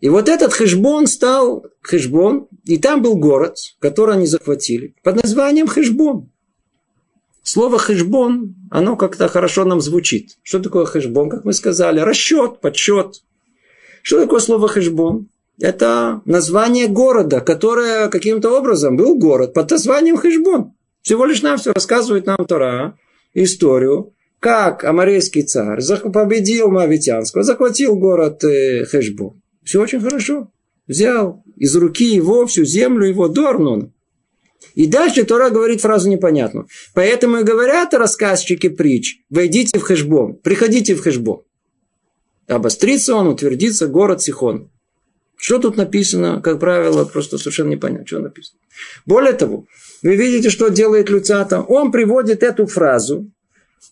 И 0.00 0.08
вот 0.08 0.28
этот 0.28 0.52
Хешбон 0.52 1.06
стал 1.06 1.66
Хешбон, 1.82 2.48
и 2.64 2.78
там 2.78 3.02
был 3.02 3.16
город, 3.16 3.56
который 3.80 4.14
они 4.14 4.26
захватили, 4.26 4.94
под 5.02 5.22
названием 5.22 5.66
Хешбон. 5.66 6.30
Слово 7.42 7.78
хешбон, 7.78 8.56
оно 8.70 8.94
как-то 8.94 9.26
хорошо 9.26 9.64
нам 9.64 9.80
звучит. 9.80 10.36
Что 10.42 10.58
такое 10.58 10.84
хешбон? 10.84 11.30
Как 11.30 11.46
мы 11.46 11.54
сказали, 11.54 11.98
расчет, 11.98 12.60
подсчет. 12.60 13.22
Что 14.02 14.20
такое 14.20 14.40
слово 14.40 14.68
хешбон? 14.68 15.30
Это 15.58 16.20
название 16.26 16.88
города, 16.88 17.40
которое 17.40 18.08
каким-то 18.08 18.50
образом 18.56 18.98
был 18.98 19.18
город 19.18 19.54
под 19.54 19.70
названием 19.70 20.18
Хешбон. 20.18 20.74
Всего 21.00 21.24
лишь 21.24 21.40
нам 21.40 21.56
все 21.56 21.72
рассказывает 21.72 22.26
нам 22.26 22.44
Тора, 22.46 22.98
историю, 23.32 24.12
как 24.40 24.84
амарейский 24.84 25.42
царь 25.42 25.80
победил 26.12 26.70
Мавитянского, 26.70 27.42
захватил 27.42 27.96
город 27.96 28.44
э, 28.44 28.84
Хешбон. 28.84 29.40
Все 29.68 29.82
очень 29.82 30.00
хорошо. 30.00 30.50
Взял 30.86 31.44
из 31.54 31.76
руки 31.76 32.14
его 32.14 32.46
всю 32.46 32.64
землю 32.64 33.06
его 33.06 33.28
до 33.28 33.50
Арнона. 33.50 33.92
И 34.72 34.86
дальше 34.86 35.24
Тора 35.24 35.50
говорит 35.50 35.82
фразу 35.82 36.08
непонятную. 36.08 36.68
Поэтому 36.94 37.36
и 37.36 37.42
говорят 37.42 37.92
рассказчики 37.92 38.70
притч, 38.70 39.18
войдите 39.28 39.78
в 39.78 39.82
хэшбон, 39.82 40.36
приходите 40.36 40.94
в 40.94 41.02
хэшбон. 41.02 41.42
Обострится 42.46 43.14
он, 43.14 43.26
утвердится 43.26 43.88
город 43.88 44.22
Сихон. 44.22 44.70
Что 45.36 45.58
тут 45.58 45.76
написано, 45.76 46.40
как 46.40 46.60
правило, 46.60 47.04
просто 47.04 47.36
совершенно 47.36 47.68
непонятно, 47.68 48.06
что 48.06 48.20
написано. 48.20 48.60
Более 49.04 49.34
того, 49.34 49.66
вы 50.02 50.16
видите, 50.16 50.48
что 50.48 50.70
делает 50.70 51.10
Люцата. 51.10 51.60
Он 51.60 51.92
приводит 51.92 52.42
эту 52.42 52.66
фразу. 52.66 53.30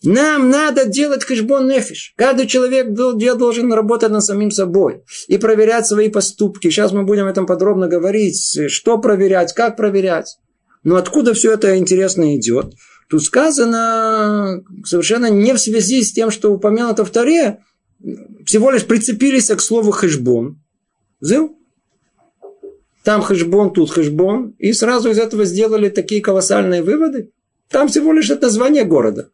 Нам 0.03 0.51
надо 0.51 0.85
делать 0.85 1.25
хэшбон 1.25 1.69
нефиш. 1.69 2.15
Каждый 2.17 2.47
человек 2.47 2.93
должен 2.93 3.73
работать 3.73 4.11
над 4.11 4.23
самим 4.25 4.51
собой 4.51 5.03
и 5.29 5.39
проверять 5.39 5.87
свои 5.87 6.09
поступки. 6.09 6.69
Сейчас 6.69 6.93
мы 6.93 7.05
будем 7.05 7.25
об 7.25 7.31
этом 7.31 7.47
подробно 7.47 7.89
говорить. 7.89 8.59
Что 8.69 8.99
проверять, 8.99 9.53
как 9.55 9.77
проверять. 9.77 10.39
Но 10.85 10.97
откуда 10.97 11.35
все 11.35 11.53
это 11.53 11.77
интересно 11.77 12.37
идет? 12.37 12.75
Тут 13.09 13.23
сказано 13.25 14.63
совершенно 14.85 15.31
не 15.31 15.53
в 15.55 15.59
связи 15.59 16.03
с 16.03 16.13
тем, 16.13 16.31
что 16.31 16.53
упомянуто 16.53 17.05
в 17.05 17.11
Таре, 17.11 17.59
всего 18.45 18.71
лишь 18.71 18.85
прицепились 18.85 19.49
к 19.49 19.61
слову 19.61 19.91
хэшбон. 19.91 20.61
Зыл? 21.21 21.57
Там 23.05 23.23
хэшбон, 23.23 23.73
тут 23.73 23.91
хэшбон. 23.91 24.57
И 24.59 24.73
сразу 24.73 25.11
из 25.11 25.19
этого 25.19 25.45
сделали 25.45 25.89
такие 25.89 26.21
колоссальные 26.21 26.83
выводы. 26.83 27.31
Там 27.71 27.89
всего 27.89 28.13
лишь 28.13 28.31
это 28.31 28.47
название 28.47 28.85
города. 28.85 29.31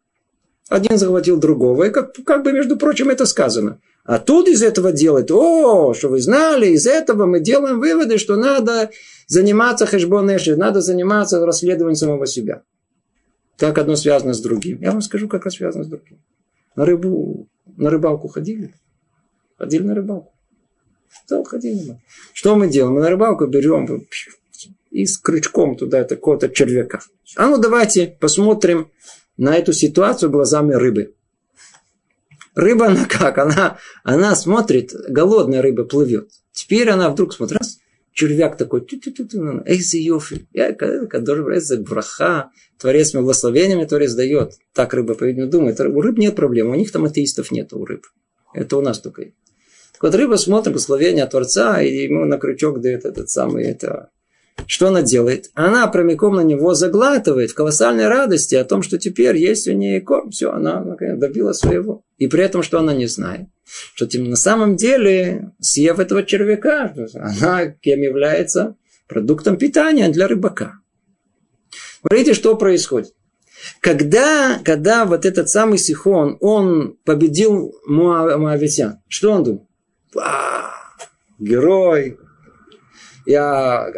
Один 0.73 0.97
захватил 0.97 1.37
другого. 1.37 1.83
И 1.83 1.91
как, 1.91 2.15
как 2.25 2.43
бы, 2.43 2.51
между 2.51 2.77
прочим, 2.77 3.09
это 3.11 3.27
сказано. 3.27 3.79
А 4.05 4.17
тут 4.17 4.47
из 4.47 4.63
этого 4.63 4.91
делать, 4.91 5.29
о, 5.29 5.93
что 5.93 6.09
вы 6.09 6.19
знали, 6.19 6.69
из 6.69 6.87
этого 6.87 7.27
мы 7.27 7.41
делаем 7.41 7.79
выводы, 7.79 8.17
что 8.17 8.37
надо 8.37 8.89
заниматься 9.27 9.85
хэшбон 9.85 10.31
надо 10.57 10.81
заниматься 10.81 11.45
расследованием 11.45 11.95
самого 11.95 12.25
себя. 12.25 12.63
Как 13.59 13.77
одно 13.77 13.95
связано 13.95 14.33
с 14.33 14.41
другим. 14.41 14.81
Я 14.81 14.93
вам 14.93 15.03
скажу, 15.03 15.27
как 15.27 15.41
это 15.41 15.51
связано 15.51 15.83
с 15.83 15.87
другим. 15.87 16.17
На 16.75 16.85
рыбу, 16.85 17.47
на 17.77 17.91
рыбалку 17.91 18.27
ходили? 18.27 18.73
Ходили 19.59 19.83
на 19.83 19.93
рыбалку. 19.93 20.33
Да, 21.29 21.43
ходили 21.43 22.01
Что 22.33 22.55
мы 22.55 22.67
делаем? 22.67 22.95
Мы 22.95 23.01
на 23.01 23.11
рыбалку 23.11 23.45
берем 23.45 24.07
и 24.89 25.05
с 25.05 25.19
крючком 25.19 25.75
туда 25.75 26.03
такого-то 26.03 26.49
червяка. 26.49 27.01
А 27.35 27.47
ну 27.47 27.59
давайте 27.59 28.07
посмотрим 28.19 28.89
на 29.37 29.55
эту 29.55 29.73
ситуацию 29.73 30.29
глазами 30.29 30.73
рыбы. 30.73 31.13
Рыба, 32.55 32.87
она 32.87 33.05
как? 33.05 33.37
Она, 33.37 33.77
она 34.03 34.35
смотрит, 34.35 34.93
голодная 35.09 35.61
рыба 35.61 35.85
плывет. 35.85 36.29
Теперь 36.51 36.89
она 36.89 37.09
вдруг 37.09 37.33
смотрит, 37.33 37.57
раз, 37.57 37.79
червяк 38.13 38.57
такой, 38.57 38.81
эйзи 38.81 39.97
йофи, 39.97 40.47
это 40.53 41.07
браха, 41.79 42.51
творец 42.77 43.13
мне 43.13 43.23
благословениями 43.23 43.85
творец 43.85 44.13
дает. 44.13 44.53
Так 44.73 44.93
рыба, 44.93 45.15
по-видимому, 45.15 45.51
думает. 45.51 45.79
У 45.79 46.01
рыб 46.01 46.17
нет 46.17 46.35
проблем, 46.35 46.69
у 46.69 46.75
них 46.75 46.91
там 46.91 47.05
атеистов 47.05 47.51
нет, 47.51 47.73
у 47.73 47.83
рыб. 47.85 48.05
Это 48.53 48.77
у 48.77 48.81
нас 48.81 48.99
только. 48.99 49.31
Так 49.93 50.03
вот, 50.03 50.15
рыба 50.15 50.35
смотрит 50.35 50.73
благословение 50.73 51.25
Творца, 51.25 51.81
и 51.81 52.03
ему 52.03 52.25
на 52.25 52.37
крючок 52.37 52.81
дает 52.81 53.05
этот 53.05 53.29
самый, 53.29 53.63
это, 53.63 54.09
что 54.67 54.87
она 54.87 55.01
делает? 55.01 55.49
Она 55.53 55.87
прямиком 55.87 56.35
на 56.35 56.41
него 56.41 56.73
заглатывает 56.73 57.51
в 57.51 57.55
колоссальной 57.55 58.07
радости 58.07 58.55
о 58.55 58.65
том, 58.65 58.81
что 58.81 58.97
теперь 58.97 59.37
есть 59.37 59.67
у 59.67 59.73
нее 59.73 60.01
корм. 60.01 60.31
Все, 60.31 60.51
она 60.51 60.83
добила 61.17 61.53
своего. 61.53 62.03
И 62.17 62.27
при 62.27 62.43
этом, 62.43 62.63
что 62.63 62.79
она 62.79 62.93
не 62.93 63.07
знает. 63.07 63.47
Что 63.95 64.05
тем, 64.05 64.29
на 64.29 64.35
самом 64.35 64.75
деле, 64.75 65.51
съев 65.59 65.99
этого 65.99 66.23
червяка, 66.23 66.93
она 67.15 67.67
кем 67.67 68.01
является? 68.01 68.75
Продуктом 69.07 69.57
питания 69.57 70.09
для 70.09 70.27
рыбака. 70.27 70.79
Смотрите, 71.99 72.33
что 72.33 72.55
происходит. 72.55 73.13
Когда, 73.79 74.59
когда 74.63 75.05
вот 75.05 75.25
этот 75.25 75.49
самый 75.49 75.77
Сихон, 75.77 76.37
он 76.41 76.97
победил 77.05 77.73
Моавитян, 77.85 78.99
что 79.07 79.31
он 79.31 79.43
думал? 79.43 79.67
Герой, 81.39 82.17
я 83.25 83.91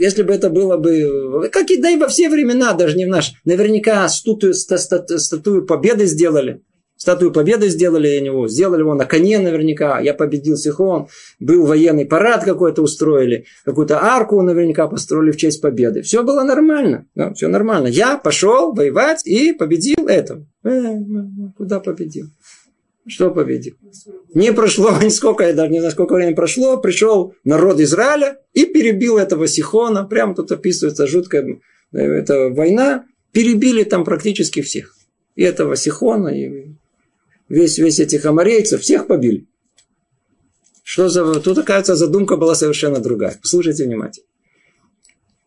если 0.00 0.22
бы 0.22 0.32
это 0.32 0.50
было 0.50 0.76
бы, 0.76 1.48
как 1.52 1.70
и 1.70 1.80
да 1.80 1.90
и 1.90 1.98
во 1.98 2.08
все 2.08 2.28
времена, 2.28 2.72
даже 2.72 2.96
не 2.96 3.04
в 3.04 3.08
наш, 3.08 3.34
наверняка 3.44 4.08
статую, 4.08 4.54
статую 4.54 5.66
победы 5.66 6.06
сделали. 6.06 6.62
Статую 6.96 7.32
победы 7.32 7.70
сделали 7.70 8.20
него, 8.20 8.46
сделали 8.46 8.80
его 8.80 8.92
на 8.92 9.06
коне 9.06 9.38
наверняка, 9.38 10.00
я 10.00 10.12
победил 10.12 10.56
Сихон, 10.58 11.08
был 11.38 11.64
военный 11.64 12.04
парад 12.04 12.44
какой-то 12.44 12.82
устроили, 12.82 13.46
какую-то 13.64 14.02
арку 14.02 14.42
наверняка 14.42 14.86
построили 14.86 15.30
в 15.30 15.38
честь 15.38 15.62
победы. 15.62 16.02
Все 16.02 16.22
было 16.22 16.42
нормально, 16.42 17.06
да, 17.14 17.32
все 17.32 17.48
нормально. 17.48 17.86
Я 17.86 18.18
пошел 18.18 18.74
воевать 18.74 19.26
и 19.26 19.54
победил 19.54 20.08
этого. 20.08 20.46
Э, 20.62 20.92
куда 21.56 21.80
победил? 21.80 22.26
Что 23.06 23.30
победил? 23.30 23.74
Не 24.34 24.52
прошло 24.52 24.90
нисколько, 25.02 25.44
я 25.44 25.54
даже 25.54 25.72
не 25.72 25.78
знаю, 25.78 25.92
сколько 25.92 26.14
времени 26.14 26.34
прошло, 26.34 26.76
пришел 26.76 27.34
народ 27.44 27.80
Израиля 27.80 28.38
и 28.52 28.66
перебил 28.66 29.18
этого 29.18 29.46
Сихона. 29.46 30.04
Прямо 30.04 30.34
тут 30.34 30.52
описывается 30.52 31.06
жуткая 31.06 31.60
э, 31.92 31.98
эта 31.98 32.50
война. 32.50 33.06
Перебили 33.32 33.84
там 33.84 34.04
практически 34.04 34.60
всех. 34.60 34.96
И 35.36 35.42
этого 35.42 35.76
Сихона, 35.76 36.28
и 36.28 36.74
весь, 37.48 37.78
весь 37.78 38.00
этих 38.00 38.26
аморейцев, 38.26 38.82
всех 38.82 39.06
побили. 39.06 39.46
Что 40.82 41.08
за... 41.08 41.40
Тут, 41.40 41.58
оказывается, 41.58 41.94
задумка 41.94 42.36
была 42.36 42.54
совершенно 42.54 42.98
другая. 42.98 43.38
Послушайте 43.40 43.84
внимательно. 43.84 44.26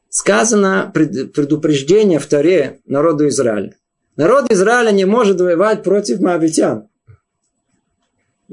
сказано 0.09 0.89
предупреждение 0.93 2.19
в 2.19 2.25
Таре 2.27 2.79
народу 2.85 3.27
Израиля. 3.27 3.75
Народ 4.15 4.51
Израиля 4.51 4.91
не 4.91 5.05
может 5.05 5.41
воевать 5.41 5.83
против 5.83 6.21
моавитян. 6.21 6.87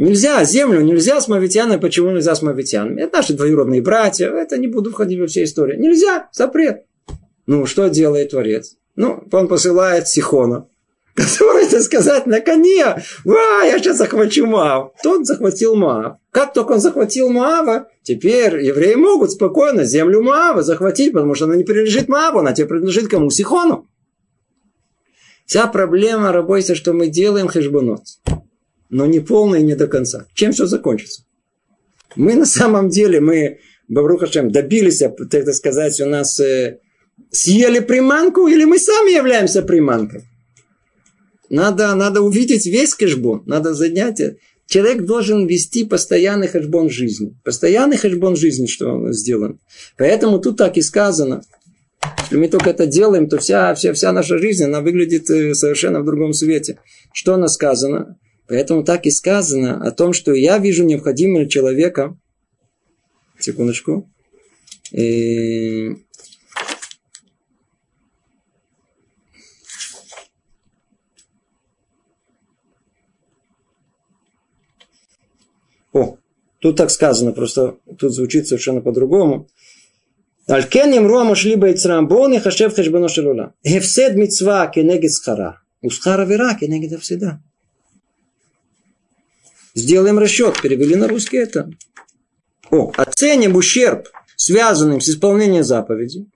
Нельзя 0.00 0.42
землю, 0.44 0.80
нельзя 0.80 1.20
с 1.20 1.28
мавитянами. 1.28 1.78
Почему 1.78 2.10
нельзя 2.10 2.34
с 2.34 2.40
мавитянами? 2.40 3.02
Это 3.02 3.18
наши 3.18 3.34
двоюродные 3.34 3.82
братья. 3.82 4.30
Это 4.30 4.56
не 4.56 4.66
буду 4.66 4.90
входить 4.90 5.20
во 5.20 5.26
все 5.26 5.44
истории. 5.44 5.76
Нельзя, 5.76 6.30
запрет. 6.32 6.86
Ну, 7.46 7.66
что 7.66 7.86
делает 7.88 8.30
Творец? 8.30 8.78
Ну, 8.96 9.22
он 9.30 9.46
посылает 9.46 10.08
Сихона, 10.08 10.66
который, 11.14 11.66
так 11.66 11.82
сказать, 11.82 12.24
на 12.24 12.40
коне. 12.40 13.02
Ва, 13.26 13.62
я 13.66 13.78
сейчас 13.78 13.98
захвачу 13.98 14.46
Маав. 14.46 14.92
Тот 15.02 15.26
захватил 15.26 15.76
Маав. 15.76 16.16
Как 16.30 16.54
только 16.54 16.72
он 16.72 16.80
захватил 16.80 17.28
Маава, 17.28 17.88
теперь 18.02 18.58
евреи 18.64 18.94
могут 18.94 19.32
спокойно 19.32 19.84
землю 19.84 20.22
Маава 20.22 20.62
захватить, 20.62 21.12
потому 21.12 21.34
что 21.34 21.44
она 21.44 21.56
не 21.56 21.64
принадлежит 21.64 22.08
Мааву, 22.08 22.38
она 22.38 22.54
тебе 22.54 22.68
принадлежит 22.68 23.08
кому? 23.08 23.28
Сихону. 23.28 23.86
Вся 25.44 25.66
проблема, 25.66 26.32
рабойся, 26.32 26.74
что 26.74 26.94
мы 26.94 27.08
делаем 27.08 27.48
хешбонот 27.48 28.00
но 28.90 29.06
не 29.06 29.20
полно 29.20 29.56
и 29.56 29.62
не 29.62 29.74
до 29.74 29.86
конца. 29.86 30.26
Чем 30.34 30.52
все 30.52 30.66
закончится? 30.66 31.24
Мы 32.16 32.34
на 32.34 32.44
самом 32.44 32.88
деле, 32.88 33.20
мы, 33.20 33.58
Баврухашем, 33.88 34.50
добились, 34.50 35.02
так 35.30 35.54
сказать, 35.54 36.00
у 36.00 36.06
нас 36.06 36.38
э, 36.40 36.80
съели 37.30 37.80
приманку, 37.80 38.48
или 38.48 38.64
мы 38.64 38.78
сами 38.78 39.14
являемся 39.14 39.62
приманкой. 39.62 40.24
Надо, 41.48 41.94
надо 41.94 42.20
увидеть 42.20 42.66
весь 42.66 42.94
кэшбон, 42.94 43.44
надо 43.46 43.74
занять. 43.74 44.20
Человек 44.66 45.04
должен 45.04 45.46
вести 45.48 45.84
постоянный 45.84 46.46
хэшбон 46.46 46.90
жизни. 46.90 47.36
Постоянный 47.44 47.96
хэшбон 47.96 48.36
жизни, 48.36 48.66
что 48.66 48.88
он 48.92 49.12
сделан. 49.12 49.58
Поэтому 49.98 50.38
тут 50.38 50.58
так 50.58 50.76
и 50.76 50.82
сказано. 50.82 51.42
Если 52.18 52.36
мы 52.36 52.48
только 52.48 52.70
это 52.70 52.86
делаем, 52.86 53.28
то 53.28 53.38
вся, 53.38 53.74
вся, 53.74 53.92
вся 53.92 54.12
наша 54.12 54.38
жизнь, 54.38 54.64
она 54.64 54.80
выглядит 54.80 55.28
э, 55.28 55.54
совершенно 55.54 56.00
в 56.00 56.06
другом 56.06 56.32
свете. 56.32 56.78
Что 57.12 57.34
она 57.34 57.48
сказано? 57.48 58.16
Поэтому 58.50 58.82
так 58.82 59.06
и 59.06 59.12
сказано 59.12 59.80
о 59.80 59.92
том, 59.92 60.12
что 60.12 60.34
я 60.34 60.58
вижу 60.58 60.84
необходимого 60.84 61.48
человека. 61.48 62.18
Секундочку. 63.38 64.10
И... 64.90 65.90
О, 75.92 76.16
тут 76.58 76.76
так 76.76 76.90
сказано, 76.90 77.30
просто 77.30 77.78
тут 78.00 78.12
звучит 78.12 78.48
совершенно 78.48 78.80
по-другому. 78.80 79.48
Алькен 80.48 80.92
им 80.92 81.06
рома 81.06 81.36
шли 81.36 81.54
байцрам 81.54 82.08
боны 82.08 82.40
хашев 82.40 82.74
хешбано 82.74 83.08
шелула. 83.08 83.54
Хевсед 83.64 84.16
мицва 84.16 84.66
кенегет 84.66 85.12
схара. 85.12 85.62
Усхара 85.82 86.24
вера 86.24 86.56
кенегет 86.58 87.00
всегда. 87.00 87.40
Сделаем 89.74 90.18
расчет. 90.18 90.60
Перевели 90.62 90.96
на 90.96 91.08
русский 91.08 91.36
это. 91.36 91.70
О, 92.70 92.92
оценим 92.96 93.56
ущерб, 93.56 94.08
связанным 94.36 95.00
с 95.00 95.08
исполнением 95.08 95.64
заповеди, 95.64 96.26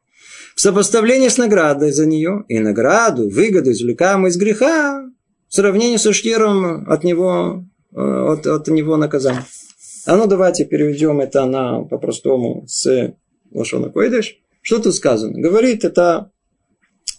в 0.55 0.61
сопоставлении 0.61 1.29
с 1.29 1.39
наградой 1.39 1.93
за 1.93 2.07
нее, 2.07 2.45
и 2.49 2.59
награду, 2.59 3.29
выгоду, 3.29 3.73
извлекаемую 3.73 4.31
из 4.31 4.37
греха, 4.37 5.05
в 5.49 5.55
сравнении 5.55 5.97
с 5.97 6.07
ущербом 6.07 6.91
от 6.91 7.05
него, 7.05 7.65
э, 7.95 7.99
от, 8.01 8.47
от 8.47 8.69
него 8.69 8.97
наказания. 8.97 9.45
А 10.07 10.17
ну 10.17 10.27
давайте 10.27 10.65
переведем 10.65 11.21
это 11.21 11.45
на 11.45 11.83
по-простому 11.83 12.65
с 12.67 13.15
Лошона 13.53 13.89
Койдыш. 13.89 14.39
Что 14.61 14.79
тут 14.81 14.95
сказано? 14.95 15.41
Говорит, 15.41 15.85
это 15.85 16.31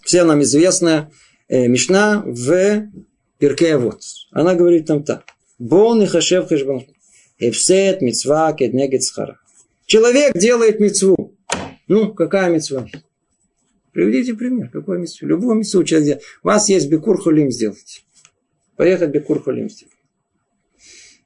всем 0.03 0.27
нам 0.27 0.41
известная 0.43 1.11
э, 1.47 1.67
Мишна 1.67 2.23
в 2.25 2.89
Перке 3.37 3.77
вот. 3.77 4.01
Она 4.31 4.55
говорит 4.55 4.85
там 4.85 5.03
так. 5.03 5.23
Бон 5.57 6.03
и 6.03 6.05
хашев 6.05 6.47
хешбон. 6.47 6.85
Эфсет, 7.37 8.01
мецва, 8.01 8.53
кеднегет 8.53 9.03
схара. 9.03 9.39
Человек 9.85 10.37
делает 10.37 10.79
мецву. 10.79 11.37
Ну, 11.87 12.13
какая 12.13 12.49
мецва? 12.49 12.87
Приведите 13.91 14.33
пример. 14.33 14.69
Какой 14.69 14.99
мецву? 14.99 15.27
Любую 15.27 15.55
мецву 15.55 15.83
человек 15.83 16.05
делает. 16.05 16.23
У 16.43 16.47
вас 16.47 16.69
есть 16.69 16.89
бекур 16.89 17.21
хулим 17.21 17.51
сделать. 17.51 18.05
Поехать 18.75 19.11
бекур 19.11 19.41
хулим 19.41 19.69
сделать. 19.69 19.93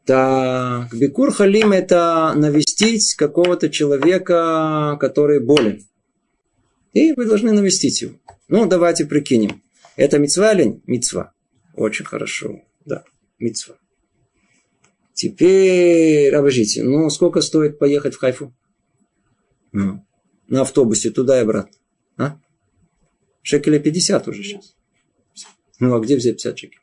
Так, 0.06 0.92
бекур 0.92 1.32
халим 1.32 1.72
это 1.72 2.34
навестить 2.36 3.14
какого-то 3.14 3.70
человека, 3.70 4.98
который 5.00 5.40
болен. 5.40 5.86
И 6.94 7.14
вы 7.14 7.26
должны 7.26 7.52
навестить 7.52 8.02
его. 8.02 8.16
Ну, 8.48 8.66
давайте 8.66 9.06
прикинем. 9.06 9.62
Это 9.96 10.18
мецва 10.18 10.54
или 10.54 10.82
мецва? 10.88 11.34
Очень 11.76 12.06
хорошо. 12.06 12.62
Да, 12.86 13.04
мецва. 13.38 13.76
Теперь, 15.20 16.34
обождите, 16.34 16.82
ну 16.82 17.10
сколько 17.10 17.42
стоит 17.42 17.78
поехать 17.78 18.14
в 18.14 18.20
Хайфу? 18.20 18.56
Ну, 19.74 20.02
на 20.48 20.62
автобусе 20.62 21.10
туда 21.10 21.40
и 21.40 21.42
обратно. 21.42 21.78
А? 22.16 22.40
Шекеля 23.42 23.80
50 23.80 24.30
уже 24.30 24.44
сейчас. 24.44 24.78
Ну, 25.78 25.94
а 25.94 26.00
где 26.00 26.16
взять 26.16 26.36
50 26.36 26.58
шекелей? 26.58 26.82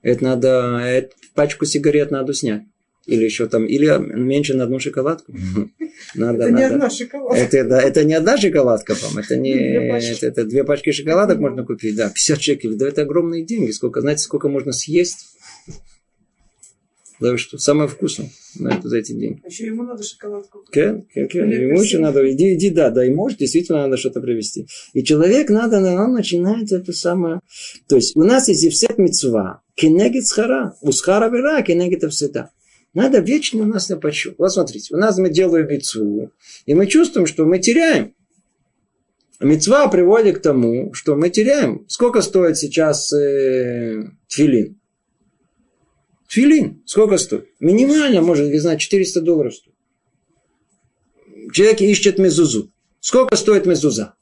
Это 0.00 0.24
надо, 0.24 0.78
это, 0.82 1.14
пачку 1.34 1.66
сигарет 1.66 2.10
надо 2.10 2.32
снять. 2.32 2.62
Или 3.04 3.24
еще 3.24 3.46
там, 3.48 3.66
или 3.66 3.86
меньше 3.98 4.54
на 4.54 4.64
одну 4.64 4.80
шоколадку. 4.80 5.34
Надо, 6.14 6.44
это 6.44 6.52
надо. 6.52 6.56
не 6.56 6.62
одна 6.64 6.90
шоколадка. 6.90 7.38
Это, 7.38 7.64
да, 7.68 7.82
это 7.82 8.04
не 8.04 8.14
одна 8.14 8.36
шоколадка, 8.38 8.94
по 8.94 9.18
Это 9.18 9.36
не 9.36 9.50
это, 9.50 10.26
это 10.26 10.44
две 10.44 10.64
пачки 10.64 10.90
шоколадок 10.90 11.38
можно 11.38 11.64
купить. 11.66 11.96
Да, 11.96 12.08
50 12.08 12.42
шекелей. 12.42 12.76
Да 12.76 12.88
это 12.88 13.02
огромные 13.02 13.44
деньги. 13.44 13.70
Сколько, 13.72 14.00
знаете, 14.00 14.22
сколько 14.22 14.48
можно 14.48 14.72
съесть? 14.72 15.36
Да 17.18 17.38
что, 17.38 17.56
самое 17.58 17.88
вкусное 17.88 18.30
на 18.58 18.68
это, 18.74 18.88
за 18.88 18.98
эти 18.98 19.12
деньги. 19.12 19.40
А 19.42 19.48
еще 19.48 19.66
ему 19.66 19.82
надо 19.84 20.02
шоколадку. 20.02 20.64
Кен, 20.70 21.02
кен, 21.12 21.28
кен. 21.28 21.50
Ему 21.50 21.80
еще 21.80 21.98
надо, 21.98 22.30
иди, 22.30 22.54
иди, 22.54 22.70
да, 22.70 22.90
да, 22.90 23.06
и 23.06 23.10
может, 23.10 23.38
действительно 23.38 23.82
надо 23.82 23.96
что-то 23.96 24.20
привезти. 24.20 24.66
И 24.92 25.02
человек 25.02 25.48
надо, 25.48 25.78
он 25.78 26.12
начинает 26.12 26.70
это 26.72 26.92
самое. 26.92 27.40
То 27.88 27.96
есть 27.96 28.16
у 28.16 28.22
нас 28.22 28.48
есть 28.48 28.68
всет 28.70 28.98
мецва, 28.98 29.62
кенегит 29.74 30.26
схара, 30.26 30.76
усхара 30.82 31.30
вера, 31.30 31.62
кенегит 31.62 32.04
всегда. 32.12 32.50
Надо 32.92 33.18
вечно 33.18 33.62
у 33.62 33.66
нас 33.66 33.88
на 33.88 33.96
почет. 33.96 34.34
Вот 34.38 34.52
смотрите, 34.52 34.94
у 34.94 34.98
нас 34.98 35.18
мы 35.18 35.30
делаем 35.30 35.68
мецву, 35.68 36.30
и 36.66 36.74
мы 36.74 36.86
чувствуем, 36.86 37.26
что 37.26 37.44
мы 37.46 37.58
теряем. 37.58 38.14
Мецва 39.40 39.88
приводит 39.88 40.38
к 40.38 40.42
тому, 40.42 40.94
что 40.94 41.14
мы 41.14 41.30
теряем. 41.30 41.84
Сколько 41.88 42.22
стоит 42.22 42.56
сейчас 42.56 43.12
э, 43.12 44.02
тфилин? 44.28 44.78
Филин. 46.28 46.82
Сколько 46.86 47.18
стоит? 47.18 47.48
Минимально, 47.60 48.20
может, 48.20 48.50
не 48.50 48.58
знаю, 48.58 48.78
400 48.78 49.20
долларов 49.20 49.54
стоит. 49.54 49.74
Человек 51.52 51.80
ищет 51.80 52.18
мезузу. 52.18 52.72
Сколько 53.00 53.36
стоит 53.36 53.66
мезуза? 53.66 54.14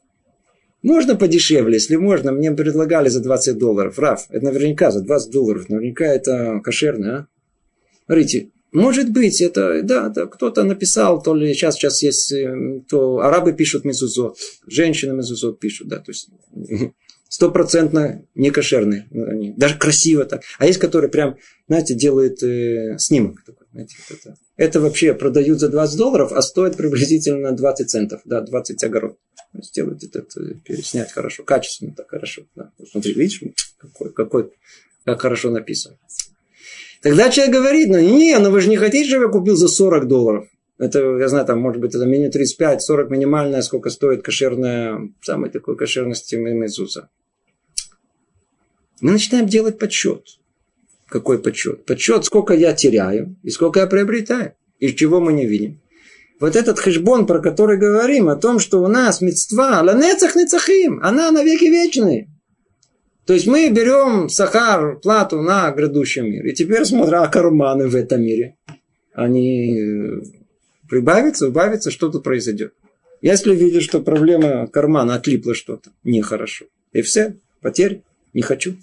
Можно 0.83 1.17
подешевле, 1.17 1.75
если 1.75 1.97
можно. 1.97 2.33
Мне 2.33 2.53
предлагали 2.53 3.09
за 3.09 3.21
20 3.21 3.57
долларов. 3.57 3.99
Раф, 3.99 4.27
это 4.29 4.45
наверняка 4.45 4.91
за 4.91 5.01
20 5.01 5.31
долларов. 5.33 5.69
Наверняка 5.69 6.05
это 6.05 6.61
кошерно, 6.63 7.17
а? 7.17 7.27
Смотрите, 8.07 8.51
может 8.75 9.11
быть, 9.11 9.41
это, 9.41 9.83
да, 9.83 10.09
да 10.09 10.27
кто-то 10.27 10.65
написал, 10.65 11.23
то 11.23 11.35
ли 11.35 11.55
сейчас, 11.55 11.77
сейчас 11.77 12.03
есть, 12.03 12.33
э, 12.33 12.83
то 12.89 13.21
арабы 13.21 13.53
пишут 13.53 13.85
мезузот, 13.85 14.37
женщины 14.67 15.15
мезузот 15.15 15.61
пишут, 15.61 15.89
да, 15.89 15.99
то 15.99 16.11
есть 16.11 16.29
стопроцентно 17.35 18.25
не 18.37 18.51
кошерные. 18.51 19.09
Они, 19.11 19.53
даже 19.57 19.77
красиво 19.77 20.25
так. 20.25 20.43
А 20.59 20.67
есть, 20.67 20.79
которые 20.79 21.11
прям, 21.11 21.37
знаете, 21.67 21.95
делают 21.95 22.41
э, 22.45 22.97
снимок. 22.99 23.43
Такой, 23.45 23.67
знаете, 23.73 23.97
это, 24.09 24.37
это 24.57 24.81
вообще 24.81 25.15
продают 25.15 25.59
за 25.59 25.69
20 25.69 25.99
долларов, 25.99 26.33
а 26.33 26.41
стоит 26.43 26.77
приблизительно 26.77 27.51
20 27.51 27.91
центов. 27.91 28.21
Да, 28.25 28.41
20 28.41 28.85
огород. 28.85 29.19
Сделают 29.53 30.05
это, 30.05 30.21
это 30.21 30.55
переснять 30.65 31.11
хорошо, 31.11 31.43
качественно 31.43 31.93
так 31.93 32.09
хорошо. 32.09 32.43
Да. 32.55 32.71
Смотри, 32.93 33.15
видишь, 33.15 33.43
какой, 33.79 34.13
какой, 34.13 34.53
как 35.05 35.21
хорошо 35.21 35.51
написано. 35.51 35.97
Тогда 37.03 37.31
человек 37.31 37.53
говорит, 37.53 37.89
ну 37.89 37.99
не, 37.99 38.39
ну 38.39 38.53
вы 38.53 38.61
же 38.61 38.69
не 38.69 38.77
хотите, 38.77 39.09
чтобы 39.09 39.25
я 39.25 39.29
купил 39.29 39.57
за 39.57 39.67
40 39.67 40.07
долларов. 40.07 40.49
Это, 40.79 41.01
я 41.01 41.29
знаю, 41.29 41.47
там, 41.47 41.59
может 41.59 41.81
быть, 41.81 41.97
это 41.97 42.07
мини 42.07 42.29
35, 42.29 42.81
40 42.81 43.11
минимальная, 43.11 43.63
сколько 43.63 43.91
стоит 43.91 44.23
кошерная, 44.23 45.01
самой 45.21 45.51
такой 45.51 45.77
кошерности 45.77 46.37
Мезуза 46.37 47.11
мы 49.01 49.13
начинаем 49.13 49.47
делать 49.47 49.79
подсчет. 49.79 50.39
Какой 51.09 51.39
подсчет? 51.39 51.85
Подсчет, 51.85 52.25
сколько 52.25 52.55
я 52.55 52.73
теряю 52.73 53.37
и 53.43 53.51
сколько 53.51 53.81
я 53.81 53.87
приобретаю. 53.87 54.55
И 54.79 54.93
чего 54.95 55.21
мы 55.21 55.33
не 55.33 55.47
видим. 55.47 55.81
Вот 56.41 56.57
этот 56.57 56.79
хэшбон, 56.79 57.27
про 57.27 57.41
который 57.41 57.79
говорим, 57.79 58.29
о 58.29 58.37
том, 58.37 58.59
что 58.59 58.83
у 58.83 58.89
нас 58.89 59.21
мецтва, 59.21 59.83
ланецах 59.83 60.35
нецахим, 60.35 61.01
она 61.03 61.31
навеки 61.31 61.65
вечная. 61.65 62.29
То 63.25 63.33
есть 63.33 63.47
мы 63.47 63.71
берем 63.71 64.29
сахар, 64.29 64.99
плату 64.99 65.41
на 65.41 65.71
грядущий 65.71 66.23
мир. 66.23 66.45
И 66.47 66.53
теперь 66.53 66.85
смотрим, 66.85 67.21
а 67.21 67.29
карманы 67.29 67.89
в 67.89 67.95
этом 67.95 68.23
мире. 68.23 68.57
Они 69.15 69.81
прибавятся, 70.89 71.49
убавятся, 71.49 71.91
что 71.91 72.11
тут 72.11 72.25
произойдет. 72.25 72.75
Если 73.23 73.55
видишь, 73.55 73.85
что 73.85 74.01
проблема 74.01 74.67
кармана 74.67 75.15
отлипла 75.15 75.55
что-то, 75.55 75.91
нехорошо. 76.03 76.67
И 76.93 77.01
все, 77.01 77.37
потерь, 77.63 78.03
не 78.35 78.43
хочу. 78.43 78.77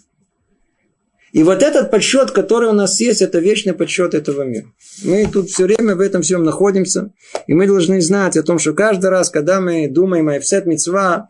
И 1.32 1.44
вот 1.44 1.64
этот 1.64 1.92
подсчет, 1.92 2.32
который 2.32 2.70
у 2.70 2.74
нас 2.74 3.00
есть, 3.00 3.22
это 3.22 3.40
вечный 3.40 3.74
подсчет 3.74 4.14
этого 4.14 4.44
мира. 4.44 4.68
Мы 5.04 5.30
тут 5.32 5.50
все 5.50 5.64
время 5.64 5.96
в 5.96 6.02
этом 6.02 6.24
всем 6.24 6.44
находимся. 6.44 7.14
И 7.48 7.54
мы 7.54 7.68
должны 7.68 8.02
знать 8.02 8.36
о 8.36 8.44
том, 8.44 8.60
что 8.60 8.74
каждый 8.74 9.10
раз, 9.10 9.30
когда 9.30 9.62
мы 9.62 9.88
думаем 9.88 10.28
о 10.28 10.38
Эфсет 10.38 10.66
Мицва, 10.66 11.30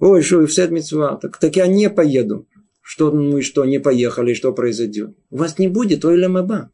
ой, 0.00 0.22
что 0.22 0.42
Эфсет 0.44 0.70
Мицва, 0.70 1.16
так, 1.16 1.38
так 1.38 1.54
я 1.56 1.66
не 1.66 1.90
поеду. 1.90 2.46
Что 2.80 3.12
мы 3.12 3.42
что, 3.42 3.64
не 3.64 3.78
поехали, 3.78 4.34
что 4.34 4.52
произойдет? 4.52 5.14
У 5.30 5.36
вас 5.36 5.58
не 5.58 5.68
будет 5.68 6.04
Ойля 6.04 6.28
Маба. 6.28 6.70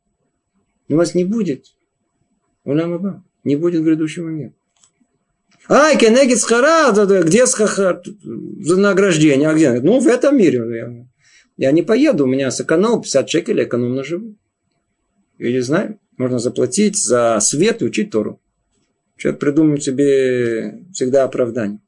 У 0.89 0.95
вас 0.95 1.15
не 1.15 1.25
будет 1.25 1.67
Ойля 2.65 2.87
Маба. 2.87 3.25
Не 3.43 3.57
будет 3.57 3.83
грядущего 3.83 4.29
мира. 4.29 4.53
Ай, 5.69 5.99
кенегит 5.99 6.39
схара, 6.39 6.93
где 7.23 7.47
схахар? 7.47 8.03
За 8.25 8.77
награждение, 8.77 9.51
а 9.51 9.55
где? 9.55 9.81
Ну, 9.81 10.01
в 10.01 10.07
этом 10.07 10.37
мире. 10.37 11.07
Я 11.57 11.73
не 11.73 11.83
поеду, 11.83 12.25
у 12.25 12.27
меня 12.27 12.51
сэкономил 12.51 13.03
50 13.03 13.29
шекелей, 13.29 13.65
экономно 13.65 14.03
живу. 14.03 14.37
Я 15.39 15.53
не 15.53 15.61
знаю, 15.61 16.01
можно 16.17 16.39
заплатить 16.39 16.97
за 16.97 17.39
свет 17.41 17.83
и 17.83 17.85
учить 17.85 18.11
Тору. 18.11 18.41
Человек 19.17 19.41
придумает 19.41 19.83
себе 19.83 20.85
всегда 20.93 21.25
оправдание. 21.25 21.81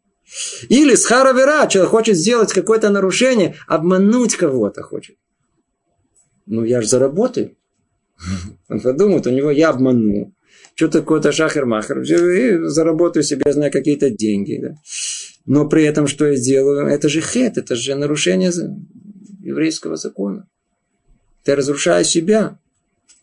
Или 0.69 0.95
с 0.95 1.07
харавера, 1.07 1.67
человек 1.69 1.91
хочет 1.91 2.17
сделать 2.17 2.53
какое-то 2.53 2.91
нарушение, 2.91 3.57
обмануть 3.67 4.37
кого-то 4.37 4.83
хочет. 4.83 5.17
Ну, 6.47 6.65
я 6.65 6.83
же 6.83 6.89
заработаю. 6.89 7.57
Он 8.69 8.81
подумает, 8.81 9.27
у 9.27 9.31
него 9.31 9.51
я 9.51 9.71
обману. 9.71 10.35
Что-то 10.75 11.01
какой-то 11.01 11.33
шахер-махер. 11.33 12.05
Заработаю 12.69 13.23
себе, 13.23 13.53
знаю, 13.53 13.71
какие-то 13.73 14.11
деньги. 14.11 14.59
Да. 14.63 14.75
Но 15.47 15.69
при 15.69 15.85
этом, 15.85 16.07
что 16.07 16.27
я 16.27 16.37
сделаю? 16.37 16.87
Это 16.87 17.09
же 17.09 17.21
хет, 17.21 17.59
это 17.59 17.75
же 17.77 17.95
нарушение 17.95 18.53
еврейского 19.43 19.97
закона. 19.97 20.49
Я 21.47 21.57
разрушаю 21.57 22.05
себя. 22.05 22.59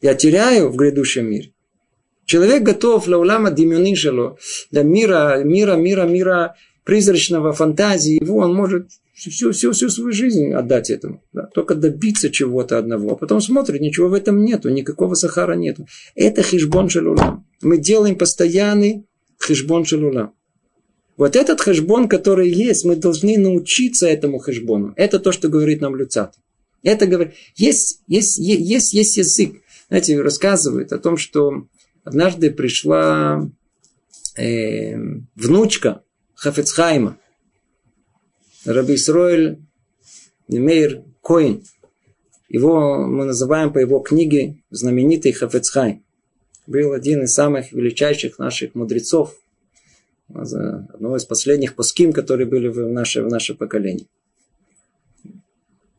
Я 0.02 0.14
теряю 0.14 0.70
в 0.70 0.76
грядущем 0.76 1.30
мире. 1.30 1.52
Человек 2.26 2.64
готов 2.64 3.08
лаулама 3.08 3.52
димюнишело, 3.52 4.38
для 4.70 4.84
мира, 4.84 5.42
мира, 5.44 5.76
мира, 5.76 6.04
мира 6.04 6.56
призрачного 6.84 7.54
фантазии 7.54 8.22
его, 8.22 8.40
он 8.40 8.54
может 8.54 8.90
всю, 9.18 9.52
всю, 9.52 9.72
всю 9.72 9.90
свою 9.90 10.12
жизнь 10.12 10.54
отдать 10.54 10.90
этому. 10.90 11.24
Да? 11.34 11.48
Только 11.54 11.76
добиться 11.76 12.30
чего-то 12.30 12.78
одного. 12.78 13.14
А 13.14 13.16
потом 13.16 13.42
смотрит, 13.42 13.82
ничего 13.82 14.10
в 14.10 14.14
этом 14.14 14.44
нету, 14.44 14.70
никакого 14.70 15.16
сахара 15.16 15.54
нету. 15.54 15.88
Это 16.16 16.44
хижбон 16.44 16.90
шелулам. 16.90 17.46
Мы 17.62 17.78
делаем 17.78 18.16
постоянный 18.16 19.08
хижбон 19.44 19.86
шелулам. 19.86 20.34
Вот 21.18 21.36
этот 21.36 21.62
хэшбон, 21.62 22.08
который 22.08 22.50
есть, 22.50 22.86
мы 22.86 22.96
должны 22.96 23.40
научиться 23.40 24.08
этому 24.08 24.38
хэшбону. 24.38 24.94
Это 24.96 25.20
то, 25.20 25.32
что 25.32 25.50
говорит 25.50 25.82
нам 25.82 25.96
Люцат. 25.96 26.36
Это 26.84 27.08
говорит, 27.08 27.34
есть, 27.56 28.04
есть, 28.08 28.38
есть, 28.38 28.94
есть 28.94 29.18
язык. 29.18 29.56
Знаете, 29.90 30.22
рассказывает 30.22 30.94
о 30.94 31.00
том, 31.00 31.18
что 31.18 31.66
однажды 32.04 32.52
пришла 32.52 33.50
э, 34.38 34.96
внучка 35.36 36.04
Хафецхайма, 36.36 37.18
Раби 38.68 38.96
Исроэль 38.96 39.60
Мейр 40.48 41.04
Коин. 41.24 41.64
Его 42.50 43.08
мы 43.08 43.26
называем 43.26 43.74
по 43.74 43.80
его 43.80 44.00
книге 44.00 44.58
знаменитый 44.70 45.32
Хафецхайм. 45.32 46.04
Был 46.68 46.92
один 46.92 47.24
из 47.24 47.34
самых 47.34 47.72
величайших 47.72 48.40
наших 48.40 48.76
мудрецов– 48.76 49.36
одного 50.34 51.16
из 51.18 51.26
последних 51.26 51.76
пуским, 51.76 52.12
которые 52.12 52.48
были 52.48 52.68
в 52.68 52.90
наше, 52.90 53.24
в 53.24 53.28
наше 53.28 53.56
поколение. 53.56 54.08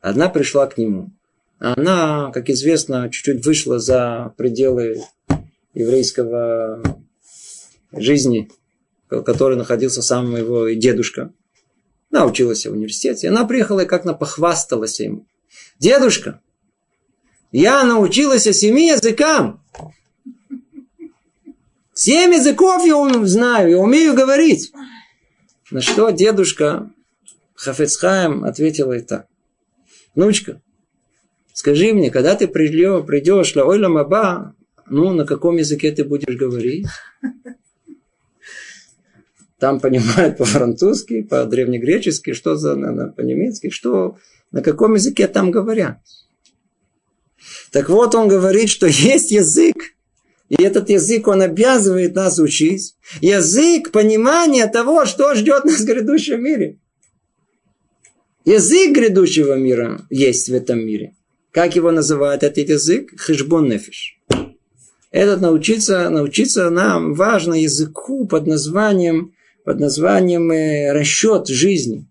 Одна 0.00 0.28
пришла 0.28 0.66
к 0.66 0.78
нему. 0.78 1.10
Она, 1.58 2.30
как 2.32 2.50
известно, 2.50 3.08
чуть-чуть 3.10 3.44
вышла 3.44 3.78
за 3.78 4.34
пределы 4.36 5.02
еврейского 5.74 6.82
жизни, 7.92 8.50
в 9.10 9.22
которой 9.22 9.56
находился 9.56 10.02
сам 10.02 10.36
его 10.36 10.68
дедушка. 10.70 11.32
Она 12.10 12.26
училась 12.26 12.66
в 12.66 12.72
университете. 12.72 13.28
Она 13.28 13.44
приехала 13.44 13.80
и 13.80 13.86
как-то 13.86 14.14
похвасталась 14.14 15.00
ему. 15.00 15.26
Дедушка, 15.78 16.40
я 17.52 17.84
научилась 17.84 18.44
семи 18.44 18.88
языкам. 18.88 19.62
Семь 21.94 22.34
языков 22.34 22.84
я 22.86 23.26
знаю, 23.26 23.70
я 23.70 23.78
умею 23.78 24.14
говорить. 24.14 24.72
На 25.70 25.80
что 25.80 26.10
дедушка 26.10 26.90
Хафецхайм 27.54 28.44
ответила 28.44 28.92
и 28.92 29.00
так. 29.00 29.26
Внучка, 30.14 30.62
скажи 31.52 31.92
мне, 31.92 32.10
когда 32.10 32.36
ты 32.36 32.46
придешь, 32.48 33.04
придешь 33.04 33.54
на 33.54 33.64
Ойла 33.64 33.88
Маба, 33.88 34.54
ну, 34.86 35.12
на 35.12 35.26
каком 35.26 35.56
языке 35.56 35.90
ты 35.90 36.04
будешь 36.04 36.36
говорить? 36.36 36.86
Там 39.58 39.80
понимают 39.80 40.38
по-французски, 40.38 41.22
по-древнегречески, 41.22 42.32
что 42.32 42.56
за 42.56 42.76
по-немецки, 43.16 43.70
что 43.70 44.16
на 44.52 44.62
каком 44.62 44.94
языке 44.94 45.26
там 45.26 45.50
говорят. 45.50 45.98
Так 47.70 47.88
вот, 47.88 48.14
он 48.14 48.28
говорит, 48.28 48.68
что 48.70 48.86
есть 48.86 49.30
язык, 49.30 49.94
и 50.48 50.62
этот 50.62 50.88
язык, 50.88 51.28
он 51.28 51.42
обязывает 51.42 52.14
нас 52.14 52.38
учить. 52.38 52.96
Язык 53.20 53.90
понимания 53.92 54.66
того, 54.66 55.04
что 55.04 55.34
ждет 55.34 55.64
нас 55.64 55.80
в 55.80 55.84
грядущем 55.84 56.42
мире. 56.42 56.78
Язык 58.46 58.94
грядущего 58.94 59.56
мира 59.56 60.06
есть 60.08 60.48
в 60.48 60.54
этом 60.54 60.78
мире. 60.78 61.14
Как 61.50 61.76
его 61.76 61.90
называют 61.90 62.42
этот 62.42 62.68
язык? 62.68 63.10
Хижбон 63.20 63.68
нефиш. 63.68 64.18
Этот 65.10 65.42
научиться, 65.42 66.08
научиться 66.08 66.70
нам 66.70 67.12
важно 67.14 67.54
языку 67.54 68.26
под 68.26 68.46
названием, 68.46 69.32
под 69.64 69.80
названием 69.80 70.50
э, 70.50 70.92
расчет 70.92 71.48
жизни. 71.48 72.06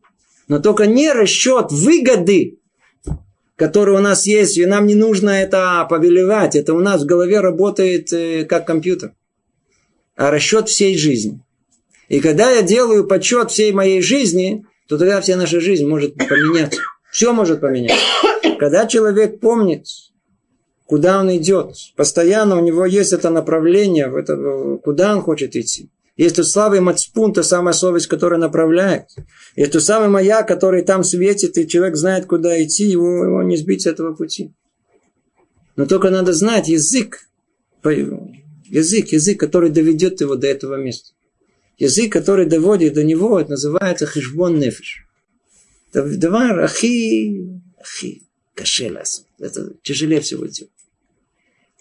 Но 0.48 0.60
только 0.60 0.86
не 0.86 1.12
расчет 1.12 1.72
выгоды 1.72 2.58
который 3.58 3.96
у 3.96 4.00
нас 4.00 4.26
есть, 4.26 4.58
и 4.58 4.66
нам 4.66 4.86
не 4.86 4.96
нужно 4.96 5.32
это 5.32 5.86
повелевать. 5.90 6.56
Это 6.56 6.74
у 6.74 6.80
нас 6.80 7.02
в 7.02 7.06
голове 7.06 7.42
работает 7.42 8.14
э, 8.14 8.46
как 8.46 8.66
компьютер. 8.66 9.14
А 10.16 10.32
расчет 10.32 10.70
всей 10.70 10.98
жизни. 10.98 11.42
И 12.08 12.20
когда 12.22 12.52
я 12.52 12.62
делаю 12.62 13.06
подсчет 13.06 13.52
всей 13.52 13.74
моей 13.74 14.02
жизни, 14.02 14.66
то 14.88 14.98
тогда 14.98 15.20
вся 15.20 15.36
наша 15.36 15.60
жизнь 15.60 15.86
может 15.86 16.16
поменяться. 16.16 16.80
Все 17.12 17.34
может 17.34 17.60
поменяться. 17.60 17.98
Когда 18.60 18.86
человек 18.86 19.40
помнит, 19.40 19.86
куда 20.86 21.20
он 21.20 21.36
идет, 21.36 21.76
постоянно 21.96 22.58
у 22.58 22.64
него 22.64 22.86
есть 22.86 23.12
это 23.12 23.30
направление, 23.30 24.10
куда 24.84 25.16
он 25.16 25.22
хочет 25.22 25.56
идти. 25.56 25.90
Есть 26.18 26.36
тот 26.36 26.48
славый 26.48 26.82
мацпун, 26.82 27.32
та 27.32 27.44
самая 27.44 27.74
совесть, 27.74 28.08
которая 28.08 28.40
направляет. 28.40 29.06
Есть 29.56 29.72
тот 29.72 29.84
самый 29.84 30.10
маяк, 30.10 30.48
который 30.48 30.84
там 30.84 31.04
светит, 31.04 31.58
и 31.58 31.68
человек 31.68 31.96
знает, 31.96 32.26
куда 32.26 32.62
идти, 32.62 32.86
его, 32.86 33.24
его 33.24 33.44
не 33.44 33.56
сбить 33.56 33.84
с 33.84 33.86
этого 33.86 34.16
пути. 34.16 34.52
Но 35.76 35.86
только 35.86 36.10
надо 36.10 36.34
знать 36.34 36.68
язык, 36.68 37.30
язык, 37.84 39.10
язык, 39.10 39.40
который 39.40 39.70
доведет 39.70 40.20
его 40.20 40.36
до 40.36 40.48
этого 40.48 40.76
места. 40.76 41.12
Язык, 41.78 42.12
который 42.12 42.48
доводит 42.48 42.96
до 42.96 43.04
него, 43.04 43.40
это 43.40 43.52
называется 43.52 44.08
хижбон 44.08 44.58
нефиш. 44.58 45.06
Это 45.92 46.18
давар 46.18 46.62
ахи, 46.62 47.62
ахи, 47.80 48.24
кашелас. 48.56 49.24
Это 49.38 49.74
тяжелее 49.84 50.22
всего 50.22 50.48
делать. 50.48 50.72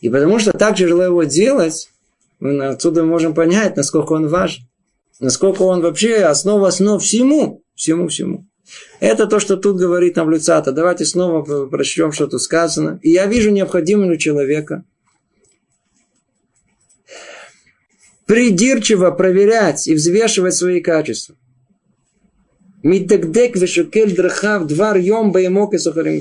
И 0.03 0.11
потому 0.11 0.38
что 0.38 0.53
так 0.53 0.77
тяжело 0.77 1.05
его 1.05 1.25
делать, 1.25 1.88
мы 2.40 2.66
отсюда 2.66 3.05
можем 3.05 3.35
понять, 3.35 3.77
насколько 3.77 4.12
он 4.12 4.29
важен. 4.29 4.64
Насколько 5.20 5.62
он 5.62 5.81
вообще 5.81 6.25
основа 6.25 6.68
основ 6.68 7.03
всему. 7.03 7.62
Всему, 7.75 8.09
всему. 8.09 8.46
Это 9.01 9.27
то, 9.27 9.38
что 9.38 9.57
тут 9.57 9.77
говорит 9.77 10.16
нам 10.16 10.31
Люцата. 10.31 10.72
Давайте 10.72 11.05
снова 11.05 11.66
прочтем, 11.66 12.12
что 12.12 12.27
тут 12.27 12.42
сказано. 12.42 12.99
И 13.03 13.11
я 13.11 13.27
вижу 13.27 13.51
необходимым 13.51 14.16
человека 14.18 14.85
придирчиво 18.26 19.11
проверять 19.12 19.87
и 19.87 19.95
взвешивать 19.95 20.55
свои 20.55 20.80
качества. 20.80 21.37
Миддекдек 22.82 23.57
вешукель 23.57 24.14
драхав 24.14 24.66
двар 24.66 24.97
йом 24.97 25.32
баемок 25.32 25.74
и 25.74 25.78
сухарим 25.78 26.20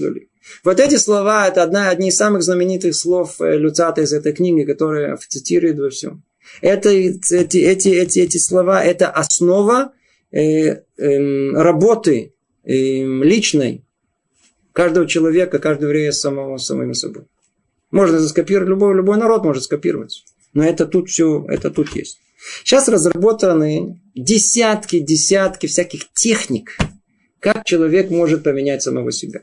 Вот 0.64 0.80
эти 0.80 0.96
слова, 0.96 1.48
это 1.48 1.64
одна, 1.64 1.90
одни 1.90 2.10
из 2.10 2.18
самых 2.18 2.44
знаменитых 2.44 2.96
слов 2.96 3.42
э, 3.42 3.58
Люцата 3.58 4.02
из 4.02 4.14
этой 4.14 4.34
книги, 4.34 4.64
которая 4.64 5.18
цитирует 5.18 5.80
во 5.80 5.90
всем. 5.90 6.24
Это, 6.62 6.90
эти, 6.90 7.58
эти, 7.58 7.88
эти, 7.90 8.20
эти 8.20 8.38
слова, 8.38 8.84
это 8.84 9.10
основа 9.10 9.94
э, 10.32 10.40
э, 10.40 11.52
работы 11.52 12.34
э, 12.64 12.72
личной 12.74 13.84
каждого 14.74 15.08
человека, 15.08 15.60
каждого 15.60 15.90
еврея 15.90 16.12
самого, 16.12 16.58
самим 16.58 16.94
собой. 16.94 17.26
Можно 17.92 18.20
скопировать, 18.20 18.70
любой, 18.70 18.96
любой 18.96 19.18
народ 19.18 19.44
может 19.44 19.64
скопировать. 19.64 20.24
Но 20.54 20.64
это 20.64 20.86
тут 20.86 21.10
все, 21.10 21.46
это 21.48 21.70
тут 21.72 21.96
есть. 21.96 22.20
Сейчас 22.64 22.88
разработаны 22.88 24.02
десятки, 24.14 25.00
десятки 25.00 25.68
всяких 25.68 26.12
техник, 26.14 26.78
как 27.40 27.66
человек 27.66 28.12
может 28.12 28.44
поменять 28.44 28.84
самого 28.84 29.12
себя. 29.12 29.42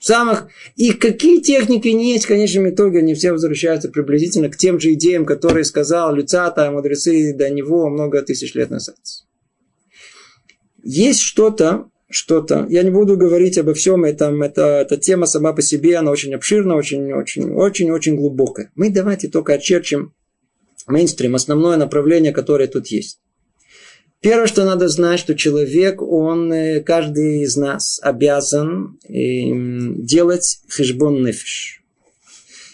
Самых... 0.00 0.48
И 0.76 0.92
какие 0.92 1.40
техники 1.40 1.88
не 1.88 2.12
есть, 2.12 2.24
в 2.24 2.28
конечном 2.28 2.70
итоге 2.70 3.00
они 3.00 3.14
все 3.14 3.32
возвращаются 3.32 3.88
приблизительно 3.88 4.48
к 4.48 4.56
тем 4.56 4.78
же 4.78 4.92
идеям, 4.92 5.24
которые 5.24 5.64
сказал 5.64 6.14
Люцата, 6.14 6.70
мудрецы 6.70 7.34
до 7.34 7.50
него 7.50 7.88
много 7.88 8.22
тысяч 8.22 8.54
лет 8.54 8.70
назад. 8.70 8.96
Есть 10.82 11.20
что-то, 11.20 11.90
что-то. 12.08 12.66
Я 12.70 12.82
не 12.82 12.90
буду 12.90 13.16
говорить 13.16 13.58
обо 13.58 13.74
всем 13.74 14.04
этом. 14.04 14.42
Это, 14.42 14.80
эта 14.80 14.96
тема 14.96 15.26
сама 15.26 15.52
по 15.52 15.62
себе, 15.62 15.96
она 15.96 16.10
очень 16.10 16.34
обширна, 16.34 16.76
очень, 16.76 17.12
очень, 17.12 17.50
очень, 17.52 17.90
очень 17.90 18.16
глубокая. 18.16 18.70
Мы 18.74 18.90
давайте 18.90 19.28
только 19.28 19.54
очерчим 19.54 20.14
мейнстрим, 20.86 21.34
основное 21.34 21.76
направление, 21.76 22.32
которое 22.32 22.68
тут 22.68 22.86
есть. 22.86 23.20
Первое, 24.20 24.48
что 24.48 24.64
надо 24.64 24.88
знать, 24.88 25.20
что 25.20 25.36
человек, 25.36 26.02
он, 26.02 26.52
э, 26.52 26.80
каждый 26.80 27.42
из 27.42 27.56
нас 27.56 28.00
обязан 28.02 28.98
эм, 29.08 30.04
делать 30.04 30.60
хешбон 30.68 31.22
нефиш. 31.22 31.82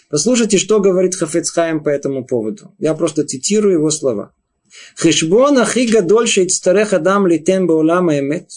Послушайте, 0.09 0.57
что 0.57 0.79
говорит 0.79 1.15
Хафецхайм 1.15 1.83
по 1.83 1.89
этому 1.89 2.25
поводу. 2.25 2.73
Я 2.79 2.95
просто 2.95 3.25
цитирую 3.25 3.75
его 3.75 3.91
слова. 3.91 4.33
Хешбон 4.97 5.59
ахи 5.59 5.85
гадольше 5.85 6.45
ицтарех 6.45 6.93
адам 6.93 7.27
литем 7.27 7.67
баулама 7.67 8.19
эмет. 8.19 8.49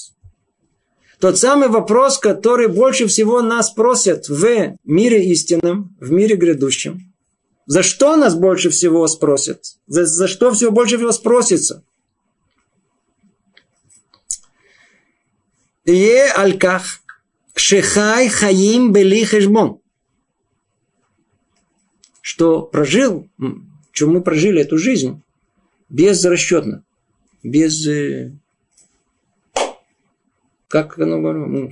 Тот 1.21 1.39
самый 1.39 1.69
вопрос, 1.69 2.19
который 2.19 2.69
больше 2.69 3.07
всего 3.07 3.43
нас 3.43 3.71
просят 3.71 4.29
в 4.29 4.77
мире 4.85 5.25
истинном, 5.27 5.97
в 6.01 6.11
мире 6.11 6.37
грядущем. 6.37 7.13
За 7.67 7.83
что 7.83 8.17
нас 8.17 8.35
больше 8.35 8.71
всего 8.71 9.07
спросят? 9.09 9.61
За, 9.87 10.07
за 10.07 10.27
что 10.27 10.53
всего 10.53 10.71
больше 10.71 10.97
всего 10.97 11.13
спросится? 11.13 11.83
Е 15.89 16.31
альках 16.37 17.01
шехай 17.55 18.29
хаим 18.29 18.93
бели 18.93 19.25
хешбон. 19.25 19.81
Что 22.21 22.63
прожил, 22.63 23.29
что 23.93 24.07
мы 24.07 24.21
прожили 24.21 24.61
эту 24.61 24.79
жизнь 24.79 25.23
безрасчетно, 25.89 26.85
без... 27.43 27.87
Э, 27.87 28.33
как 30.69 30.99
оно 30.99 31.71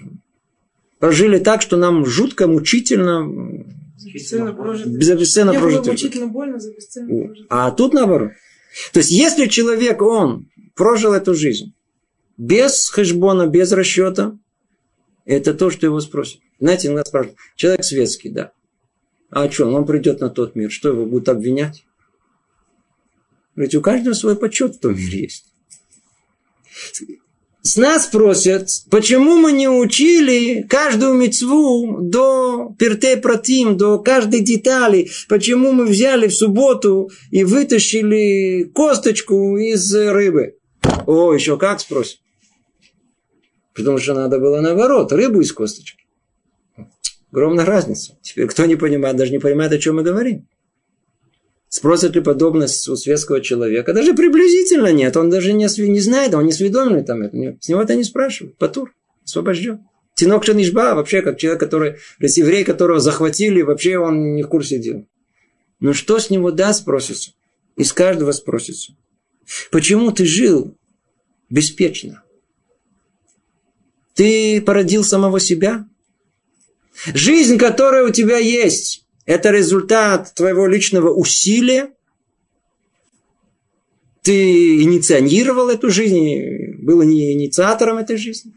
Прожили 0.98 1.38
так, 1.38 1.60
что 1.60 1.76
нам 1.76 2.06
жутко, 2.06 2.48
мучительно, 2.48 3.66
за 3.98 5.14
бесценно 5.14 5.52
прожитый. 5.52 5.92
А 7.50 7.70
тут 7.70 7.92
наоборот. 7.92 8.30
То 8.94 9.00
есть, 9.00 9.10
если 9.10 9.46
человек, 9.46 10.00
он 10.00 10.48
прожил 10.74 11.12
эту 11.12 11.34
жизнь, 11.34 11.74
без 12.36 12.88
хэшбона, 12.88 13.46
без 13.46 13.72
расчета, 13.72 14.38
это 15.24 15.54
то, 15.54 15.70
что 15.70 15.86
его 15.86 16.00
спросят. 16.00 16.40
Знаете, 16.60 16.88
иногда 16.88 17.04
спрашивают, 17.04 17.38
человек 17.56 17.84
светский, 17.84 18.30
да. 18.30 18.52
А 19.30 19.50
что, 19.50 19.66
он 19.66 19.84
придет 19.84 20.20
на 20.20 20.30
тот 20.30 20.54
мир, 20.54 20.70
что 20.70 20.90
его 20.90 21.04
будут 21.04 21.28
обвинять? 21.28 21.84
Ведь 23.56 23.74
у 23.74 23.80
каждого 23.80 24.14
свой 24.14 24.36
почет 24.36 24.76
в 24.76 24.80
том 24.80 24.94
мире 24.94 25.22
есть. 25.22 25.44
С 27.62 27.76
нас 27.76 28.06
просят, 28.06 28.68
почему 28.90 29.36
мы 29.38 29.50
не 29.50 29.68
учили 29.68 30.64
каждую 30.68 31.14
мецву 31.14 31.98
до 32.00 32.72
перте 32.78 33.16
протим, 33.16 33.76
до 33.76 33.98
каждой 33.98 34.40
детали, 34.40 35.10
почему 35.28 35.72
мы 35.72 35.86
взяли 35.86 36.28
в 36.28 36.34
субботу 36.34 37.10
и 37.32 37.42
вытащили 37.42 38.70
косточку 38.72 39.56
из 39.56 39.92
рыбы. 39.92 40.54
О, 41.06 41.34
еще 41.34 41.58
как 41.58 41.80
спросят. 41.80 42.20
Потому 43.76 43.98
что 43.98 44.14
надо 44.14 44.38
было 44.38 44.60
наоборот, 44.60 45.12
рыбу 45.12 45.40
из 45.40 45.52
косточки. 45.52 46.06
Огромная 47.30 47.66
разница. 47.66 48.16
Теперь 48.22 48.46
кто 48.46 48.64
не 48.64 48.76
понимает, 48.76 49.16
даже 49.16 49.32
не 49.32 49.38
понимает, 49.38 49.72
о 49.72 49.78
чем 49.78 49.96
мы 49.96 50.02
говорим. 50.02 50.48
Спросят 51.68 52.14
ли 52.14 52.22
подобность 52.22 52.88
у 52.88 52.96
светского 52.96 53.42
человека? 53.42 53.92
Даже 53.92 54.14
приблизительно 54.14 54.92
нет. 54.92 55.16
Он 55.16 55.28
даже 55.28 55.52
не, 55.52 55.66
не 55.88 56.00
знает, 56.00 56.34
он 56.34 56.46
не 56.46 56.52
сведомленный 56.52 57.04
там. 57.04 57.22
С 57.60 57.68
него 57.68 57.82
это 57.82 57.94
не 57.94 58.04
спрашивают. 58.04 58.56
Патур. 58.56 58.94
Освобожден. 59.24 59.80
Тинок 60.14 60.44
Шанишба 60.44 60.94
вообще 60.94 61.20
как 61.20 61.36
человек, 61.36 61.60
который, 61.60 61.96
еврей, 62.18 62.64
которого 62.64 63.00
захватили, 63.00 63.60
вообще 63.60 63.98
он 63.98 64.34
не 64.34 64.42
в 64.42 64.48
курсе 64.48 64.78
дела. 64.78 65.04
Но 65.80 65.92
что 65.92 66.18
с 66.18 66.30
него 66.30 66.52
да 66.52 66.72
спросится? 66.72 67.32
Из 67.76 67.92
каждого 67.92 68.32
спросится. 68.32 68.94
Почему 69.70 70.12
ты 70.12 70.24
жил 70.24 70.74
беспечно? 71.50 72.22
Ты 74.16 74.62
породил 74.62 75.04
самого 75.04 75.38
себя? 75.38 75.86
Жизнь, 77.14 77.58
которая 77.58 78.06
у 78.06 78.10
тебя 78.10 78.38
есть, 78.38 79.06
это 79.26 79.50
результат 79.50 80.32
твоего 80.34 80.66
личного 80.66 81.10
усилия. 81.10 81.90
Ты 84.22 84.82
инициировал 84.82 85.68
эту 85.68 85.90
жизнь, 85.90 86.82
был 86.82 87.02
не 87.02 87.34
инициатором 87.34 87.98
этой 87.98 88.16
жизни. 88.16 88.54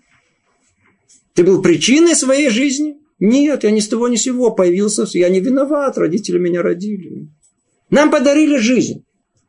Ты 1.34 1.43
был 1.43 1.62
причиной 1.62 2.16
своей 2.16 2.49
жизни. 2.49 2.95
Нет, 3.20 3.66
я 3.66 3.72
ни 3.72 3.82
с 3.82 3.89
того 3.89 4.07
ни 4.07 4.16
с 4.16 4.22
сего 4.24 4.51
появился. 4.51 5.05
Я 5.12 5.28
не 5.28 5.41
виноват, 5.41 5.97
родители 5.97 6.39
меня 6.39 6.62
родили. 6.62 7.28
Нам 7.89 8.12
подарили 8.12 8.55
жизнь. 8.55 9.03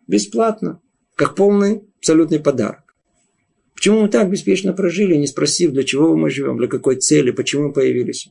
Бесплатно. 0.08 0.80
Как 1.14 1.36
полный 1.36 1.82
абсолютный 1.98 2.40
подарок. 2.40 2.79
Почему 3.80 4.02
мы 4.02 4.08
так 4.10 4.28
беспечно 4.28 4.74
прожили, 4.74 5.14
не 5.14 5.26
спросив, 5.26 5.72
для 5.72 5.84
чего 5.84 6.14
мы 6.14 6.28
живем, 6.28 6.58
для 6.58 6.68
какой 6.68 6.96
цели, 6.96 7.30
почему 7.30 7.68
мы 7.68 7.72
появились? 7.72 8.28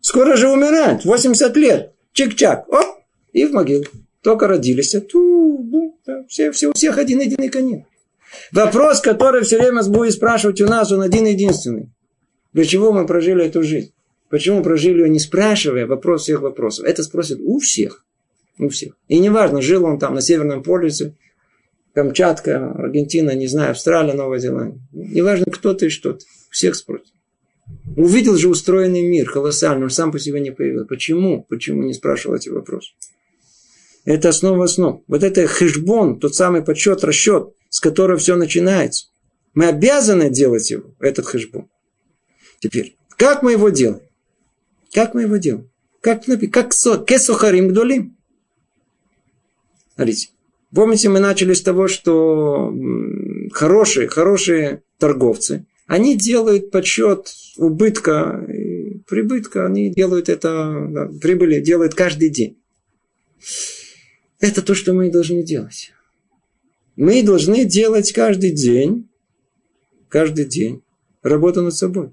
Скоро 0.00 0.34
же 0.34 0.48
умирать, 0.48 1.04
80 1.04 1.56
лет. 1.56 1.92
Чик-чак, 2.12 2.64
оп, 2.66 2.98
и 3.32 3.44
в 3.44 3.52
могилу. 3.52 3.84
Только 4.22 4.48
родились. 4.48 4.92
А 4.96 5.00
ту, 5.00 5.58
бу, 5.58 5.96
да, 6.04 6.24
все, 6.28 6.50
все, 6.50 6.70
у 6.70 6.72
всех 6.72 6.98
один 6.98 7.20
единый 7.20 7.48
конец. 7.48 7.84
Вопрос, 8.50 9.00
который 9.00 9.44
все 9.44 9.60
время 9.60 9.84
будет 9.84 10.14
спрашивать 10.14 10.60
у 10.60 10.66
нас, 10.66 10.90
он 10.90 11.00
один 11.00 11.26
единственный. 11.26 11.92
Для 12.52 12.64
чего 12.64 12.92
мы 12.92 13.06
прожили 13.06 13.44
эту 13.44 13.62
жизнь? 13.62 13.92
Почему 14.30 14.64
прожили 14.64 15.02
ее, 15.02 15.08
не 15.08 15.20
спрашивая 15.20 15.86
вопрос 15.86 16.22
всех 16.22 16.40
вопросов? 16.40 16.86
Это 16.86 17.04
спросят 17.04 17.38
у 17.40 17.60
всех. 17.60 18.04
У 18.58 18.68
всех. 18.68 18.94
И 19.06 19.20
неважно, 19.20 19.62
жил 19.62 19.84
он 19.84 20.00
там 20.00 20.14
на 20.14 20.22
Северном 20.22 20.64
полюсе, 20.64 21.14
Камчатка, 21.96 22.72
Аргентина, 22.72 23.34
не 23.34 23.46
знаю, 23.46 23.70
Австралия, 23.70 24.12
Новая 24.12 24.38
Зеландия. 24.38 24.78
Неважно, 24.92 25.46
кто 25.50 25.72
ты 25.72 25.86
и 25.86 25.88
что 25.88 26.12
ты. 26.12 26.26
Всех 26.50 26.74
спросят. 26.74 27.06
Увидел 27.96 28.36
же 28.36 28.50
устроенный 28.50 29.00
мир, 29.00 29.30
колоссальный, 29.30 29.84
он 29.84 29.90
сам 29.90 30.12
по 30.12 30.18
себе 30.18 30.40
не 30.40 30.50
появился. 30.50 30.86
Почему? 30.86 31.42
Почему 31.48 31.84
не 31.84 31.94
спрашивал 31.94 32.36
эти 32.36 32.50
вопросы? 32.50 32.90
Это 34.04 34.28
основа 34.28 34.64
основ. 34.64 35.04
Вот 35.08 35.22
это 35.22 35.46
хешбон, 35.46 36.20
тот 36.20 36.34
самый 36.34 36.60
подсчет, 36.60 37.02
расчет, 37.02 37.54
с 37.70 37.80
которого 37.80 38.18
все 38.18 38.36
начинается. 38.36 39.06
Мы 39.54 39.64
обязаны 39.64 40.28
делать 40.28 40.70
его, 40.70 40.94
этот 41.00 41.26
хешбон. 41.26 41.70
Теперь, 42.60 42.98
как 43.16 43.42
мы 43.42 43.52
его 43.52 43.70
делаем? 43.70 44.02
Как 44.92 45.14
мы 45.14 45.22
его 45.22 45.38
делаем? 45.38 45.70
Как, 46.02 46.26
как 46.26 46.72
кесухарим 47.06 47.68
гдолим. 47.68 48.18
Смотрите, 49.94 50.28
помните, 50.74 51.08
мы 51.08 51.20
начали 51.20 51.54
с 51.54 51.62
того, 51.62 51.88
что 51.88 52.72
хорошие, 53.52 54.08
хорошие 54.08 54.82
торговцы, 54.98 55.66
они 55.86 56.16
делают 56.16 56.70
подсчет 56.70 57.32
убытка, 57.56 58.44
и 58.52 58.98
прибытка, 59.06 59.66
они 59.66 59.90
делают 59.90 60.28
это, 60.28 60.86
да, 60.90 61.10
прибыли 61.20 61.60
делают 61.60 61.94
каждый 61.94 62.28
день. 62.28 62.58
Это 64.40 64.62
то, 64.62 64.74
что 64.74 64.92
мы 64.92 65.10
должны 65.10 65.42
делать. 65.42 65.92
Мы 66.96 67.22
должны 67.22 67.64
делать 67.64 68.12
каждый 68.12 68.50
день, 68.50 69.08
каждый 70.08 70.46
день 70.46 70.82
работу 71.22 71.62
над 71.62 71.74
собой. 71.74 72.10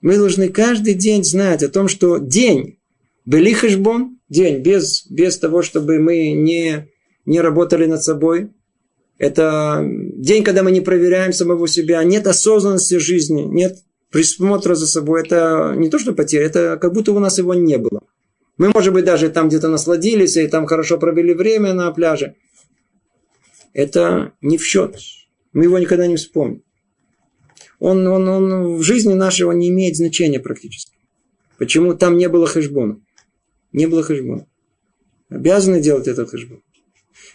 Мы 0.00 0.16
должны 0.16 0.48
каждый 0.48 0.94
день 0.94 1.24
знать 1.24 1.62
о 1.62 1.68
том, 1.68 1.88
что 1.88 2.18
день, 2.18 2.78
белихашбон, 3.24 4.18
день 4.28 4.60
без, 4.60 5.06
без 5.08 5.38
того, 5.38 5.62
чтобы 5.62 5.98
мы 5.98 6.32
не, 6.32 6.88
не 7.26 7.40
работали 7.40 7.86
над 7.86 8.02
собой, 8.02 8.50
это 9.18 9.84
день, 9.86 10.42
когда 10.42 10.62
мы 10.62 10.72
не 10.72 10.80
проверяем 10.80 11.32
самого 11.32 11.68
себя, 11.68 12.02
нет 12.02 12.26
осознанности 12.26 12.98
жизни, 12.98 13.42
нет 13.42 13.78
присмотра 14.10 14.74
за 14.74 14.86
собой. 14.86 15.22
Это 15.22 15.74
не 15.76 15.88
то, 15.88 15.98
что 15.98 16.12
потеря, 16.12 16.46
это 16.46 16.78
как 16.80 16.92
будто 16.92 17.12
у 17.12 17.18
нас 17.18 17.38
его 17.38 17.54
не 17.54 17.78
было. 17.78 18.02
Мы, 18.56 18.70
может 18.70 18.92
быть, 18.92 19.04
даже 19.04 19.30
там 19.30 19.48
где-то 19.48 19.68
насладились 19.68 20.36
и 20.36 20.46
там 20.46 20.66
хорошо 20.66 20.98
провели 20.98 21.34
время 21.34 21.74
на 21.74 21.90
пляже. 21.90 22.36
Это 23.72 24.32
не 24.40 24.58
в 24.58 24.64
счет. 24.64 24.96
Мы 25.52 25.64
его 25.64 25.78
никогда 25.78 26.06
не 26.06 26.16
вспомним. 26.16 26.62
Он, 27.80 28.06
он, 28.06 28.28
он 28.28 28.76
в 28.76 28.82
жизни 28.82 29.14
нашего 29.14 29.52
не 29.52 29.68
имеет 29.68 29.96
значения 29.96 30.38
практически. 30.38 30.96
Почему 31.58 31.94
там 31.94 32.16
не 32.16 32.28
было 32.28 32.46
хэшбона? 32.46 33.00
Не 33.72 33.86
было 33.86 34.02
хэшбона. 34.02 34.46
Обязаны 35.28 35.80
делать 35.80 36.06
этот 36.06 36.30
хэшбон. 36.30 36.62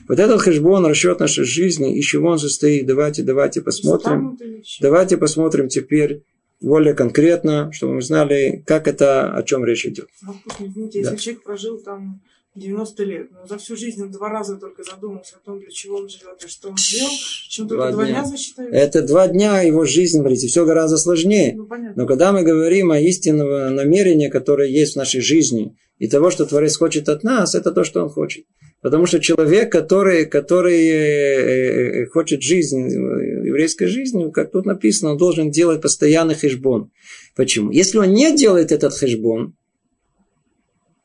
Вот 0.10 0.18
этот 0.18 0.42
хэшбон, 0.42 0.88
расчет 0.88 1.20
нашей 1.20 1.46
жизни, 1.46 1.96
из 1.96 2.06
чего 2.06 2.30
он 2.30 2.40
состоит, 2.40 2.88
давайте, 2.88 3.22
давайте 3.22 3.62
посмотрим. 3.62 4.40
Давайте 4.82 5.18
посмотрим 5.18 5.70
теперь 5.70 6.24
более 6.60 6.96
конкретно, 6.96 7.72
чтобы 7.72 7.94
мы 7.94 8.02
знали, 8.02 8.64
как 8.66 8.88
это, 8.88 9.32
о 9.32 9.44
чем 9.44 9.64
речь 9.64 9.86
идет. 9.86 10.08
А, 10.28 10.34
извините, 10.60 11.04
да. 11.04 11.12
если 11.12 11.24
человек 11.24 11.44
прожил 11.44 11.78
там 11.78 12.22
90 12.56 13.04
лет, 13.04 13.28
но 13.32 13.46
за 13.48 13.60
всю 13.60 13.76
жизнь 13.76 14.02
он 14.02 14.12
два 14.12 14.30
раза 14.30 14.58
только 14.58 14.84
задумался 14.84 15.36
о 15.36 15.46
том, 15.46 15.60
для 15.60 15.70
чего 15.70 15.98
он 15.98 16.10
живет 16.10 16.44
и 16.44 16.48
что 16.48 16.70
он 16.70 16.78
сделал, 16.78 17.12
чем 17.48 17.68
только 17.68 17.92
два, 17.92 18.04
два 18.04 18.06
дня, 18.08 18.24
дня. 18.24 18.68
Это 18.72 19.04
два 19.04 19.28
дня 19.28 19.62
его 19.62 19.86
жизни, 19.86 20.22
смотрите, 20.22 20.48
все 20.48 20.66
гораздо 20.66 20.98
сложнее. 20.98 21.54
Ну, 21.56 21.70
но 21.96 22.08
когда 22.08 22.32
мы 22.32 22.42
говорим 22.42 22.92
о 22.92 23.00
истинном 23.00 23.76
намерении, 23.76 24.28
которое 24.28 24.70
есть 24.70 24.94
в 24.94 24.98
нашей 24.98 25.22
жизни, 25.22 25.78
и 26.00 26.08
того, 26.08 26.32
что 26.32 26.48
Творец 26.48 26.78
хочет 26.78 27.10
от 27.10 27.24
нас, 27.24 27.54
это 27.54 27.72
то, 27.72 27.84
что 27.84 28.02
он 28.02 28.10
хочет. 28.10 28.46
Потому 28.82 29.06
что 29.06 29.20
человек, 29.20 29.72
который, 29.72 30.26
который 30.26 30.88
э, 30.88 32.04
э, 32.04 32.06
хочет 32.06 32.42
жизнь, 32.42 32.90
еврейской 32.90 33.88
жизни, 33.88 34.32
как 34.32 34.52
тут 34.52 34.66
написано, 34.66 35.12
он 35.12 35.18
должен 35.18 35.52
делать 35.52 35.82
постоянный 35.82 36.36
хэшбон. 36.36 36.90
Почему? 37.36 37.72
Если 37.72 37.98
он 37.98 38.14
не 38.14 38.36
делает 38.36 38.72
этот 38.72 38.94
хэшбон, 38.94 39.54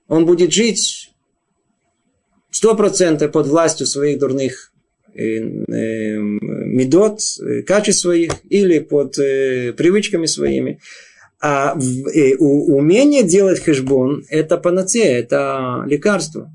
он 0.06 0.26
будет 0.26 0.52
жить 0.52 1.10
сто 2.50 2.76
процентов 2.76 3.32
под 3.32 3.48
властью 3.48 3.88
своих 3.88 4.20
дурных 4.20 4.72
э, 5.12 5.40
медот, 5.40 7.18
качеств 7.66 8.02
своих, 8.02 8.34
или 8.48 8.78
под 8.78 9.16
привычками 9.16 10.26
своими. 10.26 10.78
А 11.40 11.74
умение 11.74 13.24
делать 13.24 13.60
хэшбон– 13.60 14.24
это 14.30 14.58
панацея, 14.58 15.18
это 15.18 15.82
лекарство. 15.86 16.52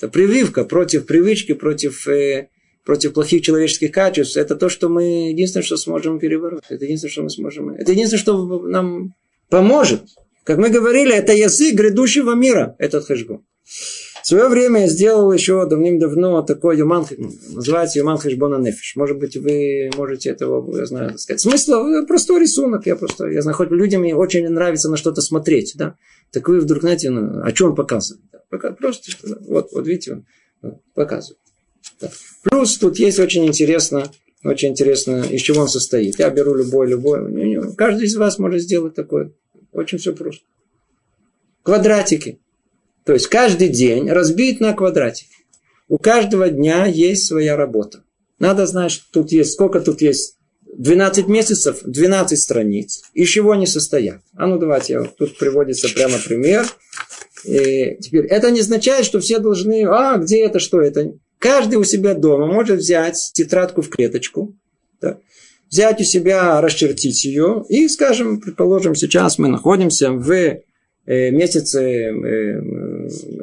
Это 0.00 0.08
прививка 0.08 0.64
против 0.64 1.04
привычки, 1.04 1.52
против, 1.52 2.08
э, 2.08 2.48
против 2.86 3.12
плохих 3.12 3.42
человеческих 3.42 3.92
качеств. 3.92 4.38
Это 4.38 4.56
то, 4.56 4.70
что 4.70 4.88
мы 4.88 5.28
единственное, 5.28 5.62
что 5.62 5.76
сможем 5.76 6.18
перебороть. 6.18 6.62
Это 6.70 6.86
единственное, 6.86 7.12
что 7.12 7.22
мы 7.22 7.30
сможем. 7.30 7.68
Это 7.70 7.92
единственное, 7.92 8.20
что 8.20 8.62
нам 8.66 9.14
поможет. 9.50 10.00
Как 10.44 10.56
мы 10.56 10.70
говорили, 10.70 11.14
это 11.14 11.34
язык 11.34 11.74
грядущего 11.74 12.34
мира, 12.34 12.76
этот 12.78 13.04
хэшбон. 13.04 13.44
В 14.22 14.26
свое 14.26 14.48
время 14.48 14.82
я 14.82 14.88
сделал 14.88 15.30
еще 15.32 15.66
давным-давно 15.66 16.42
такой 16.42 16.78
юман, 16.78 17.04
называется 17.52 17.98
юман 17.98 18.16
хэшбона 18.16 18.56
нефиш. 18.56 18.96
Может 18.96 19.18
быть, 19.18 19.36
вы 19.36 19.90
можете 19.96 20.30
этого, 20.30 20.78
я 20.78 20.86
знаю, 20.86 21.18
сказать. 21.18 21.40
Смысл, 21.40 21.72
э, 21.72 22.06
простой 22.06 22.40
рисунок, 22.40 22.86
я 22.86 22.96
просто, 22.96 23.26
я 23.26 23.42
знаю, 23.42 23.56
хоть 23.56 23.70
людям 23.70 24.04
очень 24.16 24.48
нравится 24.48 24.88
на 24.88 24.96
что-то 24.96 25.20
смотреть, 25.20 25.72
да. 25.74 25.96
Так 26.32 26.48
вы 26.48 26.60
вдруг, 26.60 26.82
знаете, 26.82 27.10
ну, 27.10 27.42
о 27.42 27.52
чем 27.52 27.70
он 27.70 27.74
показывает? 27.74 28.22
Пока 28.50 28.72
просто, 28.72 29.12
вот, 29.46 29.70
вот 29.72 29.86
видите, 29.86 30.24
он 30.62 30.80
показывает. 30.94 31.38
Да. 32.00 32.10
Плюс 32.42 32.76
тут 32.78 32.98
есть 32.98 33.18
очень 33.18 33.46
интересно, 33.46 34.10
очень 34.44 34.70
интересно, 34.70 35.22
из 35.22 35.40
чего 35.40 35.62
он 35.62 35.68
состоит. 35.68 36.18
Я 36.18 36.30
беру 36.30 36.54
любой, 36.54 36.88
любой. 36.88 37.74
Каждый 37.74 38.06
из 38.06 38.16
вас 38.16 38.38
может 38.38 38.62
сделать 38.62 38.94
такое. 38.94 39.32
Очень 39.72 39.98
все 39.98 40.12
просто. 40.12 40.42
Квадратики. 41.62 42.40
То 43.04 43.12
есть 43.12 43.28
каждый 43.28 43.68
день 43.68 44.10
разбит 44.10 44.60
на 44.60 44.72
квадратики. 44.72 45.28
У 45.88 45.98
каждого 45.98 46.48
дня 46.48 46.86
есть 46.86 47.26
своя 47.26 47.56
работа. 47.56 48.04
Надо 48.38 48.66
знать, 48.66 48.92
что 48.92 49.04
тут 49.10 49.32
есть, 49.32 49.52
сколько 49.52 49.80
тут 49.80 50.00
есть 50.00 50.36
12 50.76 51.26
месяцев, 51.26 51.80
12 51.82 52.38
страниц. 52.38 53.02
Из 53.12 53.28
чего 53.28 53.52
они 53.52 53.66
состоят? 53.66 54.22
А 54.34 54.46
ну 54.46 54.58
давайте, 54.58 55.00
вот 55.00 55.16
тут 55.16 55.36
приводится 55.36 55.88
прямо 55.92 56.18
пример. 56.18 56.66
И 57.44 57.96
теперь, 58.00 58.26
это 58.26 58.50
не 58.50 58.60
означает, 58.60 59.04
что 59.04 59.20
все 59.20 59.38
должны, 59.38 59.84
а, 59.86 60.16
где 60.18 60.44
это, 60.44 60.58
что 60.58 60.80
это? 60.80 61.12
Каждый 61.38 61.76
у 61.76 61.84
себя 61.84 62.14
дома 62.14 62.46
может 62.46 62.80
взять 62.80 63.16
тетрадку 63.34 63.82
в 63.82 63.88
клеточку, 63.88 64.54
да, 65.00 65.18
взять 65.70 66.00
у 66.00 66.04
себя, 66.04 66.60
расчертить 66.60 67.24
ее, 67.24 67.64
и, 67.68 67.88
скажем, 67.88 68.40
предположим, 68.40 68.94
сейчас 68.94 69.38
мы 69.38 69.48
находимся 69.48 70.10
в 70.12 70.30
э, 70.30 70.60
месяце 71.30 71.82
э, 71.82 72.60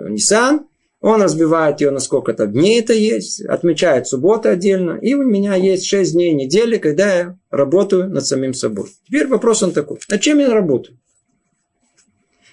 Нисан, 0.09 0.67
он 0.99 1.21
разбивает 1.21 1.79
ее 1.79 1.91
на 1.91 1.99
сколько-то 1.99 2.47
дней 2.47 2.79
это 2.79 2.93
есть, 2.93 3.41
отмечает 3.45 4.07
субботу 4.07 4.49
отдельно, 4.49 4.97
и 5.01 5.13
у 5.13 5.23
меня 5.23 5.55
есть 5.55 5.85
6 5.85 6.13
дней 6.13 6.33
недели, 6.33 6.77
когда 6.77 7.15
я 7.15 7.37
работаю 7.51 8.09
над 8.09 8.25
самим 8.25 8.53
собой. 8.53 8.89
Теперь 9.05 9.27
вопрос 9.27 9.63
он 9.63 9.71
такой, 9.71 9.99
над 10.09 10.21
чем 10.21 10.39
я 10.39 10.53
работаю? 10.53 10.97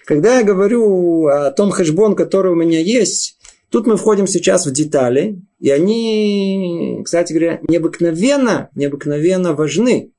Когда 0.05 0.39
я 0.39 0.45
говорю 0.45 1.27
о 1.27 1.51
том 1.51 1.71
хэшбон, 1.71 2.15
который 2.15 2.53
у 2.53 2.57
меня 2.57 2.81
есть, 2.81 3.39
тут 3.71 3.87
мы 3.87 3.97
входим 3.97 4.27
сейчас 4.27 4.67
в 4.67 4.73
детали, 4.73 5.43
и 5.61 5.71
они, 5.71 7.01
кстати 7.05 7.33
говоря, 7.33 7.61
необыкновенно, 7.69 8.71
необыкновенно 8.75 9.55
важны. 9.55 10.13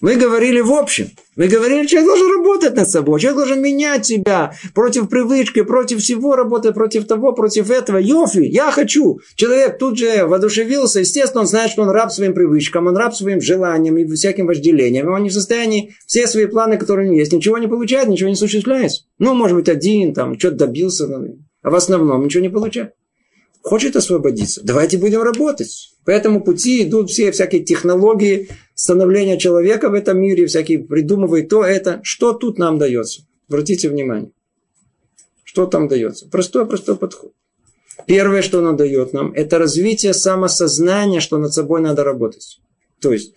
Мы 0.00 0.16
говорили 0.16 0.60
в 0.60 0.72
общем. 0.72 1.10
Мы 1.36 1.48
говорили, 1.48 1.86
человек 1.86 2.10
должен 2.10 2.30
работать 2.32 2.76
над 2.76 2.88
собой, 2.88 3.20
человек 3.20 3.38
должен 3.38 3.62
менять 3.62 4.06
себя 4.06 4.52
против 4.72 5.08
привычки, 5.08 5.62
против 5.62 6.00
всего 6.00 6.36
работать, 6.36 6.74
против 6.74 7.06
того, 7.06 7.32
против 7.32 7.70
этого. 7.70 7.98
Йофи, 7.98 8.40
я 8.40 8.70
хочу. 8.70 9.18
Человек 9.34 9.78
тут 9.78 9.98
же 9.98 10.26
воодушевился, 10.26 11.00
естественно, 11.00 11.40
он 11.40 11.46
знает, 11.48 11.72
что 11.72 11.82
он 11.82 11.90
раб 11.90 12.12
своим 12.12 12.34
привычкам, 12.34 12.86
он 12.86 12.96
раб 12.96 13.14
своим 13.14 13.40
желаниям 13.40 13.96
и 13.98 14.06
всяким 14.14 14.46
вожделениям. 14.46 15.08
Он 15.08 15.22
не 15.22 15.30
в 15.30 15.32
состоянии 15.32 15.94
все 16.06 16.26
свои 16.26 16.46
планы, 16.46 16.76
которые 16.76 17.08
у 17.08 17.10
него 17.10 17.20
есть, 17.20 17.32
ничего 17.32 17.58
не 17.58 17.66
получает, 17.66 18.08
ничего 18.08 18.28
не 18.28 18.34
осуществляется. 18.34 19.04
Ну, 19.18 19.34
может 19.34 19.56
быть, 19.56 19.68
один, 19.68 20.14
там, 20.14 20.38
что-то 20.38 20.56
добился, 20.56 21.08
а 21.62 21.70
в 21.70 21.74
основном 21.74 22.24
ничего 22.24 22.42
не 22.42 22.50
получает 22.50 22.92
хочет 23.64 23.96
освободиться, 23.96 24.60
давайте 24.62 24.98
будем 24.98 25.22
работать. 25.22 25.94
По 26.04 26.10
этому 26.10 26.44
пути 26.44 26.82
идут 26.82 27.10
все 27.10 27.32
всякие 27.32 27.64
технологии 27.64 28.50
становления 28.74 29.38
человека 29.38 29.88
в 29.88 29.94
этом 29.94 30.20
мире, 30.20 30.46
всякие 30.46 30.80
придумывают 30.80 31.48
то, 31.48 31.64
это. 31.64 32.00
Что 32.02 32.34
тут 32.34 32.58
нам 32.58 32.78
дается? 32.78 33.22
Обратите 33.48 33.88
внимание. 33.88 34.30
Что 35.44 35.64
там 35.64 35.88
дается? 35.88 36.28
Простой-простой 36.28 36.96
подход. 36.96 37.32
Первое, 38.06 38.42
что 38.42 38.58
оно 38.58 38.74
дает 38.74 39.14
нам, 39.14 39.32
это 39.32 39.58
развитие 39.58 40.12
самосознания, 40.12 41.20
что 41.20 41.38
над 41.38 41.54
собой 41.54 41.80
надо 41.80 42.04
работать. 42.04 42.60
То 43.00 43.14
есть, 43.14 43.32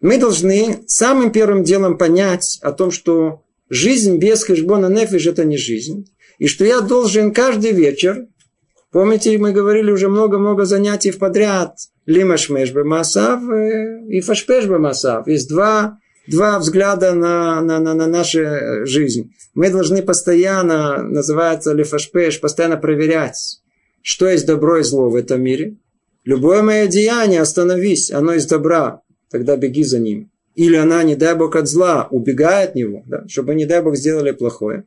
мы 0.00 0.16
должны 0.16 0.84
самым 0.86 1.30
первым 1.30 1.62
делом 1.62 1.98
понять 1.98 2.58
о 2.62 2.72
том, 2.72 2.90
что 2.90 3.42
жизнь 3.68 4.16
без 4.16 4.44
хэшбона 4.44 4.86
нефиш– 4.86 5.26
это 5.28 5.44
не 5.44 5.58
жизнь. 5.58 6.10
И 6.38 6.46
что 6.46 6.64
я 6.64 6.80
должен 6.80 7.34
каждый 7.34 7.72
вечер 7.72 8.28
Помните, 8.96 9.36
мы 9.36 9.52
говорили 9.52 9.90
уже 9.90 10.08
много-много 10.08 10.64
занятий 10.64 11.12
подряд. 11.12 11.76
Лимашмеш 12.06 12.72
масав 12.72 13.42
и 14.08 14.22
фашпеш 14.22 14.64
масав. 14.68 15.28
Есть 15.28 15.50
два, 15.50 15.98
два 16.26 16.58
взгляда 16.58 17.12
на, 17.12 17.60
на, 17.60 17.78
на, 17.78 17.92
на 17.92 18.06
нашу 18.06 18.86
жизнь. 18.86 19.34
Мы 19.52 19.68
должны 19.68 20.00
постоянно, 20.00 21.02
называется 21.02 21.74
лифашпеш, 21.74 22.40
постоянно 22.40 22.78
проверять, 22.78 23.60
что 24.00 24.30
есть 24.30 24.46
добро 24.46 24.78
и 24.78 24.82
зло 24.82 25.10
в 25.10 25.16
этом 25.16 25.42
мире. 25.42 25.76
Любое 26.24 26.62
мое 26.62 26.86
деяние, 26.86 27.42
остановись, 27.42 28.10
оно 28.10 28.32
из 28.32 28.46
добра, 28.46 29.02
тогда 29.30 29.58
беги 29.58 29.84
за 29.84 29.98
ним. 29.98 30.30
Или 30.54 30.76
она, 30.76 31.02
не 31.02 31.16
дай 31.16 31.34
Бог, 31.34 31.54
от 31.54 31.68
зла, 31.68 32.08
убегает 32.10 32.70
от 32.70 32.76
него, 32.76 33.02
да, 33.04 33.24
чтобы, 33.28 33.54
не 33.56 33.66
дай 33.66 33.82
Бог, 33.82 33.94
сделали 33.96 34.30
плохое. 34.30 34.84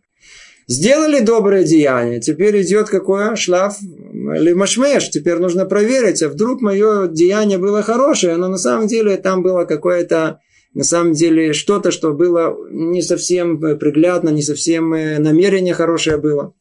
Сделали 0.69 1.19
доброе 1.21 1.63
деяние, 1.63 2.19
теперь 2.19 2.61
идет 2.61 2.89
какое? 2.89 3.35
Шлаф 3.35 3.79
лимашмеш. 3.81 5.09
Теперь 5.09 5.37
нужно 5.37 5.65
проверить, 5.65 6.21
а 6.21 6.29
вдруг 6.29 6.61
мое 6.61 7.07
деяние 7.07 7.57
было 7.57 7.81
хорошее, 7.81 8.35
но 8.37 8.49
на 8.49 8.59
самом 8.59 8.85
деле 8.85 9.17
там 9.17 9.41
было 9.41 9.65
какое-то, 9.65 10.41
на 10.75 10.83
самом 10.83 11.13
деле 11.13 11.53
что-то, 11.53 11.89
что 11.89 12.13
было 12.13 12.55
не 12.69 13.01
совсем 13.01 13.59
приглядно, 13.79 14.29
не 14.29 14.43
совсем 14.43 14.93
э, 14.93 15.17
намерение 15.17 15.73
хорошее 15.73 16.17
было. 16.17 16.53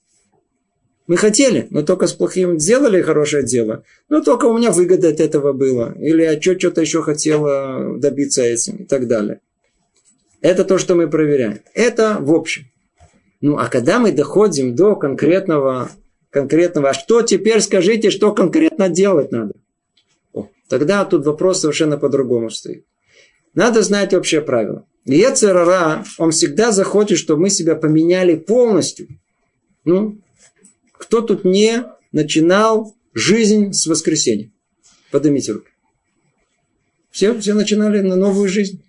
Мы 1.06 1.18
хотели, 1.18 1.66
но 1.68 1.82
только 1.82 2.06
с 2.06 2.14
плохим 2.14 2.58
сделали 2.58 3.02
хорошее 3.02 3.44
дело. 3.44 3.84
Но 4.08 4.22
только 4.22 4.46
у 4.46 4.56
меня 4.56 4.70
выгода 4.70 5.10
от 5.10 5.20
этого 5.20 5.52
было. 5.52 5.94
Или 6.00 6.22
я 6.22 6.40
что-то 6.40 6.80
еще 6.80 7.02
хотела 7.02 7.98
добиться 7.98 8.40
этим 8.40 8.76
и 8.76 8.84
так 8.84 9.06
далее. 9.06 9.40
Это 10.40 10.64
то, 10.64 10.78
что 10.78 10.94
мы 10.94 11.10
проверяем. 11.10 11.60
Это 11.74 12.16
в 12.18 12.32
общем. 12.34 12.70
Ну, 13.40 13.56
а 13.56 13.68
когда 13.68 13.98
мы 13.98 14.12
доходим 14.12 14.74
до 14.74 14.96
конкретного, 14.96 15.90
конкретного, 16.30 16.90
а 16.90 16.94
что 16.94 17.22
теперь 17.22 17.60
скажите, 17.60 18.10
что 18.10 18.32
конкретно 18.32 18.88
делать 18.88 19.30
надо? 19.30 19.54
О, 20.32 20.48
тогда 20.68 21.04
тут 21.04 21.24
вопрос 21.24 21.60
совершенно 21.60 21.98
по-другому 21.98 22.50
стоит. 22.50 22.84
Надо 23.54 23.82
знать 23.82 24.12
общее 24.14 24.40
правило. 24.40 24.84
Ецерара, 25.04 26.04
он 26.18 26.32
всегда 26.32 26.70
захочет, 26.70 27.18
чтобы 27.18 27.42
мы 27.42 27.50
себя 27.50 27.76
поменяли 27.76 28.34
полностью. 28.34 29.08
Ну, 29.84 30.18
кто 30.92 31.22
тут 31.22 31.44
не 31.44 31.84
начинал 32.12 32.94
жизнь 33.14 33.72
с 33.72 33.86
воскресенья? 33.86 34.50
Поднимите 35.10 35.52
руки. 35.52 35.70
Все, 37.10 37.38
все 37.38 37.54
начинали 37.54 38.00
на 38.00 38.16
новую 38.16 38.48
жизнь. 38.48 38.82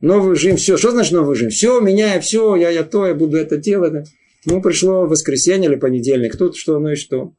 Новую 0.00 0.36
жизнь, 0.36 0.56
все. 0.56 0.76
Что 0.76 0.90
значит 0.90 1.12
новую 1.12 1.34
жизнь? 1.34 1.50
Все, 1.50 1.80
меняю, 1.80 2.20
все, 2.20 2.54
я, 2.56 2.70
я 2.70 2.84
то, 2.84 3.06
я 3.06 3.14
буду 3.14 3.36
это 3.36 3.56
делать. 3.56 4.08
Ну, 4.44 4.60
пришло 4.62 5.06
воскресенье 5.06 5.68
или 5.68 5.76
понедельник, 5.76 6.36
тут 6.36 6.56
что, 6.56 6.78
ну 6.78 6.90
и 6.90 6.96
что. 6.96 7.32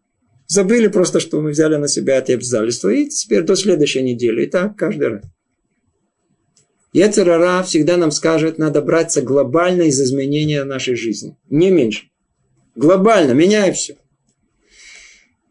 Забыли 0.48 0.88
просто, 0.88 1.20
что 1.20 1.42
мы 1.42 1.52
взяли 1.52 1.76
на 1.76 1.88
себя 1.88 2.18
это 2.18 2.34
обязательство. 2.34 2.90
И 2.90 3.08
теперь 3.08 3.44
до 3.44 3.56
следующей 3.56 4.02
недели. 4.02 4.44
И 4.44 4.50
так 4.50 4.76
каждый 4.76 5.08
раз. 5.10 5.24
Ецерара 6.94 7.62
всегда 7.64 7.98
нам 7.98 8.12
скажет, 8.12 8.58
надо 8.58 8.82
браться 8.82 9.22
глобально 9.22 9.84
из 9.84 10.02
изменения 10.02 10.64
нашей 10.64 10.96
жизни. 10.96 11.38
Не 11.50 11.70
меньше. 11.70 12.08
Глобально, 12.76 13.34
меняй 13.34 13.74
все. 13.74 13.98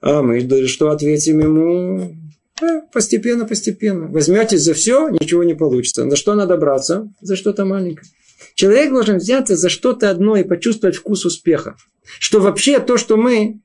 А 0.00 0.22
мы 0.22 0.40
что 0.66 0.90
ответим 0.90 1.40
ему? 1.40 2.16
Да, 2.61 2.82
постепенно, 2.92 3.44
постепенно. 3.44 4.07
Возьмете 4.09 4.57
за 4.57 4.72
все, 4.74 5.09
ничего 5.09 5.44
не 5.44 5.54
получится. 5.54 6.09
За 6.09 6.16
что 6.16 6.34
надо 6.34 6.57
браться? 6.57 7.12
За 7.20 7.36
что-то 7.36 7.64
маленькое. 7.64 8.09
Человек 8.54 8.90
должен 8.90 9.18
взяться 9.18 9.57
за 9.57 9.68
что-то 9.68 10.11
одно 10.11 10.36
и 10.36 10.44
почувствовать 10.44 10.96
вкус 10.96 11.24
успеха. 11.26 11.76
Что 12.18 12.40
вообще 12.40 12.80
то, 12.80 12.96
что 12.96 13.16
мы 13.16 13.61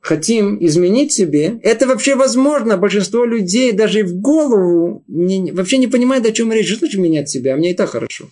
хотим 0.00 0.62
изменить 0.64 1.12
себе, 1.12 1.58
это 1.62 1.86
вообще 1.86 2.14
возможно. 2.14 2.76
Большинство 2.76 3.24
людей 3.24 3.72
даже 3.72 4.02
в 4.02 4.20
голову 4.20 5.02
не, 5.08 5.52
вообще 5.52 5.78
не 5.78 5.86
понимает, 5.86 6.26
о 6.26 6.32
чем 6.32 6.52
речь. 6.52 6.68
Что 6.68 6.80
значит 6.80 7.00
менять 7.00 7.30
себя? 7.30 7.54
А 7.54 7.56
мне 7.56 7.70
и 7.70 7.74
так 7.74 7.90
хорошо. 7.90 8.28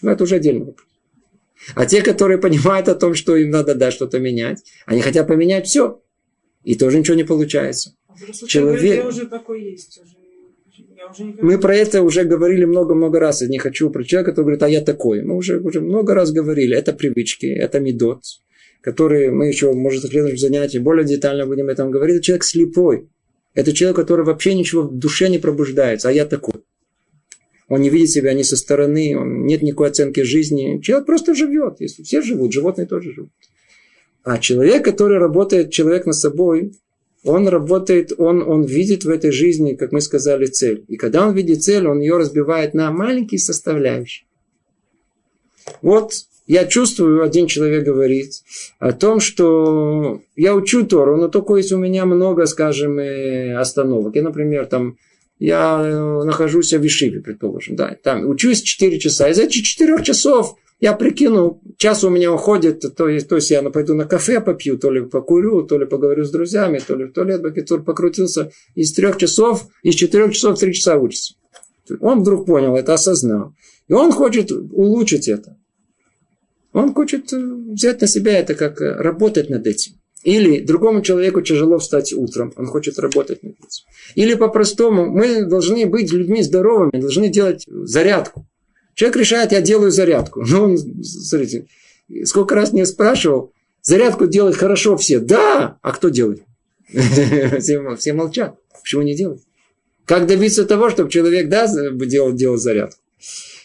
Но 0.00 0.12
это 0.12 0.24
уже 0.24 0.36
отдельный 0.36 0.64
вопрос. 0.64 0.86
А 1.74 1.86
те, 1.86 2.02
которые 2.02 2.38
понимают 2.38 2.88
о 2.88 2.94
том, 2.94 3.14
что 3.14 3.36
им 3.36 3.50
надо 3.50 3.74
да, 3.74 3.90
что-то 3.90 4.18
менять, 4.18 4.62
они 4.86 5.02
хотят 5.02 5.26
поменять 5.26 5.66
все. 5.66 6.00
И 6.64 6.74
тоже 6.74 6.98
ничего 6.98 7.16
не 7.16 7.24
получается. 7.24 7.94
Человек... 8.46 9.06
уже 9.06 9.26
такой 9.26 9.62
есть. 9.62 10.00
Уже... 10.02 11.36
Мы 11.40 11.58
про 11.58 11.74
это 11.74 12.02
уже 12.02 12.24
говорили 12.24 12.64
много-много 12.64 13.18
раз. 13.18 13.42
Я 13.42 13.48
не 13.48 13.58
хочу 13.58 13.90
про 13.90 14.04
человека, 14.04 14.32
который 14.32 14.44
говорит, 14.44 14.62
а 14.62 14.68
я 14.68 14.80
такой. 14.80 15.22
Мы 15.22 15.36
уже, 15.36 15.58
уже 15.58 15.80
много 15.80 16.14
раз 16.14 16.32
говорили. 16.32 16.76
Это 16.76 16.92
привычки, 16.92 17.46
это 17.46 17.80
медот 17.80 18.22
который 18.80 19.30
мы 19.30 19.48
еще, 19.48 19.72
может, 19.72 20.04
в 20.04 20.08
следующем 20.08 20.38
занятии 20.38 20.78
более 20.78 21.04
детально 21.04 21.46
будем 21.46 21.64
об 21.64 21.70
этом 21.70 21.90
говорить, 21.90 22.16
это 22.16 22.24
человек 22.24 22.44
слепой. 22.44 23.08
Это 23.54 23.72
человек, 23.72 23.96
который 23.96 24.24
вообще 24.24 24.54
ничего 24.54 24.82
в 24.82 24.96
душе 24.96 25.28
не 25.28 25.38
пробуждается, 25.38 26.08
а 26.08 26.12
я 26.12 26.24
такой. 26.24 26.62
Он 27.68 27.80
не 27.80 27.90
видит 27.90 28.10
себя 28.10 28.32
ни 28.32 28.42
со 28.42 28.56
стороны, 28.56 29.16
он, 29.18 29.44
нет 29.44 29.62
никакой 29.62 29.88
оценки 29.88 30.20
жизни. 30.20 30.80
Человек 30.80 31.06
просто 31.06 31.34
живет. 31.34 31.80
Если 31.80 32.02
все 32.02 32.22
живут, 32.22 32.52
животные 32.52 32.86
тоже 32.86 33.12
живут. 33.12 33.30
А 34.22 34.38
человек, 34.38 34.84
который 34.84 35.18
работает, 35.18 35.70
человек 35.70 36.06
над 36.06 36.14
собой, 36.14 36.72
он 37.24 37.48
работает, 37.48 38.12
он, 38.16 38.42
он 38.42 38.62
видит 38.62 39.04
в 39.04 39.10
этой 39.10 39.32
жизни, 39.32 39.74
как 39.74 39.92
мы 39.92 40.00
сказали, 40.00 40.46
цель. 40.46 40.84
И 40.88 40.96
когда 40.96 41.26
он 41.26 41.34
видит 41.34 41.62
цель, 41.62 41.86
он 41.86 42.00
ее 42.00 42.16
разбивает 42.16 42.74
на 42.74 42.90
маленькие 42.90 43.38
составляющие. 43.38 44.26
Вот 45.82 46.12
я 46.46 46.64
чувствую, 46.64 47.22
один 47.22 47.46
человек 47.46 47.84
говорит 47.84 48.32
о 48.78 48.92
том, 48.92 49.20
что 49.20 50.22
я 50.34 50.54
учу 50.54 50.86
Тору, 50.86 51.16
но 51.16 51.28
только 51.28 51.56
если 51.56 51.74
у 51.74 51.78
меня 51.78 52.06
много, 52.06 52.46
скажем, 52.46 52.98
э, 52.98 53.54
остановок. 53.54 54.16
Я, 54.16 54.22
например, 54.22 54.64
там, 54.66 54.96
я 55.38 55.78
э, 55.82 56.24
нахожусь 56.24 56.72
в 56.72 56.80
Вишиве, 56.80 57.20
предположим, 57.20 57.76
да, 57.76 57.94
там 58.02 58.26
учусь 58.26 58.62
4 58.62 58.98
часа. 58.98 59.28
Из 59.28 59.38
этих 59.38 59.62
4 59.62 60.02
часов 60.02 60.56
я 60.80 60.92
прикину, 60.92 61.60
час 61.76 62.04
у 62.04 62.10
меня 62.10 62.32
уходит, 62.32 62.84
то 62.96 63.08
есть, 63.08 63.28
то 63.28 63.36
есть 63.36 63.50
я 63.50 63.62
пойду 63.70 63.94
на 63.94 64.04
кафе 64.04 64.40
попью, 64.40 64.78
то 64.78 64.90
ли 64.90 65.04
покурю, 65.04 65.62
то 65.62 65.76
ли 65.76 65.86
поговорю 65.86 66.24
с 66.24 66.30
друзьями, 66.30 66.80
то 66.84 66.94
ли 66.94 67.06
в 67.06 67.12
туалет, 67.12 67.42
бакетур 67.42 67.82
покрутился. 67.82 68.52
Из 68.74 68.92
трех 68.92 69.16
часов, 69.16 69.66
из 69.82 69.94
четырех 69.94 70.32
часов 70.32 70.58
три 70.58 70.72
часа 70.72 70.96
учится. 70.96 71.34
Он 72.00 72.20
вдруг 72.20 72.46
понял 72.46 72.76
это, 72.76 72.94
осознал. 72.94 73.54
И 73.88 73.92
он 73.92 74.12
хочет 74.12 74.52
улучшить 74.52 75.26
это. 75.28 75.56
Он 76.72 76.94
хочет 76.94 77.32
э, 77.32 77.36
взять 77.38 78.00
на 78.02 78.06
себя 78.06 78.38
это, 78.38 78.54
как 78.54 78.80
э, 78.80 78.92
работать 78.92 79.48
над 79.48 79.66
этим. 79.66 79.94
Или 80.22 80.60
другому 80.60 81.00
человеку 81.00 81.40
тяжело 81.40 81.78
встать 81.78 82.12
утром, 82.12 82.52
он 82.56 82.66
хочет 82.66 82.98
работать 82.98 83.42
над 83.42 83.54
этим. 83.54 83.84
Или 84.14 84.34
по-простому, 84.34 85.06
мы 85.06 85.44
должны 85.44 85.86
быть 85.86 86.12
людьми 86.12 86.42
здоровыми, 86.42 87.00
должны 87.00 87.30
делать 87.30 87.64
зарядку. 87.66 88.46
Человек 88.98 89.16
решает, 89.18 89.52
я 89.52 89.60
делаю 89.60 89.92
зарядку. 89.92 90.42
Ну, 90.44 90.64
он, 90.64 91.04
смотрите, 91.04 91.66
сколько 92.24 92.56
раз 92.56 92.72
не 92.72 92.84
спрашивал, 92.84 93.52
зарядку 93.80 94.26
делать 94.26 94.56
хорошо 94.56 94.96
все. 94.96 95.20
Да, 95.20 95.78
а 95.82 95.92
кто 95.92 96.08
делает? 96.08 96.42
Все, 96.88 97.94
все 97.94 98.12
молчат. 98.12 98.56
Почему 98.82 99.02
не 99.02 99.14
делают? 99.14 99.42
Как 100.04 100.26
добиться 100.26 100.64
того, 100.64 100.90
чтобы 100.90 101.10
человек 101.10 101.48
да, 101.48 101.68
делал, 101.92 102.32
делал 102.32 102.56
зарядку? 102.56 102.98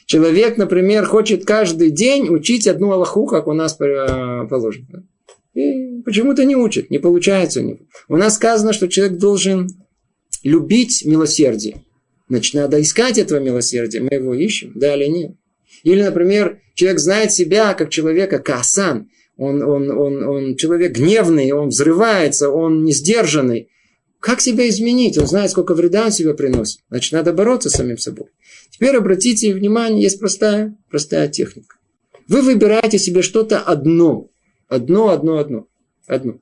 Человек, 0.06 0.58
например, 0.58 1.06
хочет 1.06 1.46
каждый 1.46 1.90
день 1.90 2.30
учить 2.30 2.68
одну 2.68 2.92
Аллаху, 2.92 3.26
как 3.26 3.48
у 3.48 3.54
нас 3.54 3.76
э, 3.80 4.48
положено. 4.48 5.04
И 5.56 6.02
почему-то 6.06 6.46
не 6.46 6.56
учит, 6.56 6.92
не 6.92 7.00
получается 7.00 7.62
у 7.62 7.64
него. 7.64 7.80
У 8.08 8.18
нас 8.18 8.36
сказано, 8.36 8.72
что 8.72 8.88
человек 8.88 9.18
должен 9.18 9.68
любить 10.44 11.04
милосердие. 11.06 11.82
Значит, 12.34 12.56
надо 12.56 12.82
искать 12.82 13.20
этого 13.20 13.38
милосердия. 13.38 14.02
Мы 14.02 14.16
его 14.16 14.34
ищем, 14.34 14.72
да 14.74 14.96
или 14.96 15.06
нет. 15.06 15.36
Или, 15.84 16.02
например, 16.02 16.62
человек 16.74 17.00
знает 17.00 17.32
себя 17.32 17.76
как 17.76 17.92
человека 17.92 18.40
касан. 18.40 19.12
Он, 19.38 19.62
он, 19.62 19.92
он, 19.92 20.24
он 20.24 20.56
человек 20.56 20.94
гневный, 20.94 21.52
он 21.52 21.70
взрывается, 21.70 22.50
он 22.50 22.86
не 22.86 22.92
сдержанный. 22.92 23.70
Как 24.20 24.42
себя 24.42 24.68
изменить? 24.68 25.16
Он 25.20 25.28
знает, 25.28 25.52
сколько 25.52 25.76
вреда 25.76 26.06
он 26.06 26.12
себе 26.12 26.34
приносит. 26.34 26.80
Значит, 26.90 27.14
надо 27.14 27.34
бороться 27.34 27.70
с 27.70 27.74
самим 27.74 28.00
собой. 28.00 28.30
Теперь 28.72 28.96
обратите 28.96 29.54
внимание, 29.54 30.02
есть 30.02 30.20
простая, 30.20 30.76
простая 30.90 31.28
техника. 31.28 31.76
Вы 32.28 32.42
выбираете 32.42 32.98
себе 32.98 33.22
что-то 33.22 33.60
одно. 33.60 34.32
Одно, 34.70 35.10
одно, 35.10 35.38
одно. 35.38 35.68
Одно. 36.08 36.40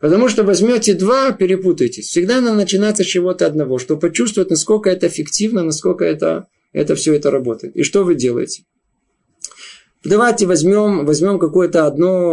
Потому 0.00 0.28
что 0.28 0.44
возьмете 0.44 0.94
два, 0.94 1.32
перепутаетесь. 1.32 2.08
Всегда 2.08 2.40
надо 2.40 2.56
начинаться 2.56 3.04
с 3.04 3.06
чего-то 3.06 3.46
одного, 3.46 3.78
чтобы 3.78 4.00
почувствовать, 4.00 4.48
насколько 4.48 4.88
это 4.88 5.06
эффективно, 5.08 5.62
насколько 5.62 6.04
это, 6.04 6.46
это 6.72 6.94
все 6.94 7.14
это 7.14 7.30
работает. 7.30 7.76
И 7.76 7.82
что 7.82 8.02
вы 8.04 8.14
делаете? 8.14 8.64
Давайте 10.02 10.46
возьмем, 10.46 11.04
возьмем 11.04 11.38
какое-то 11.38 11.86
одно, 11.86 12.32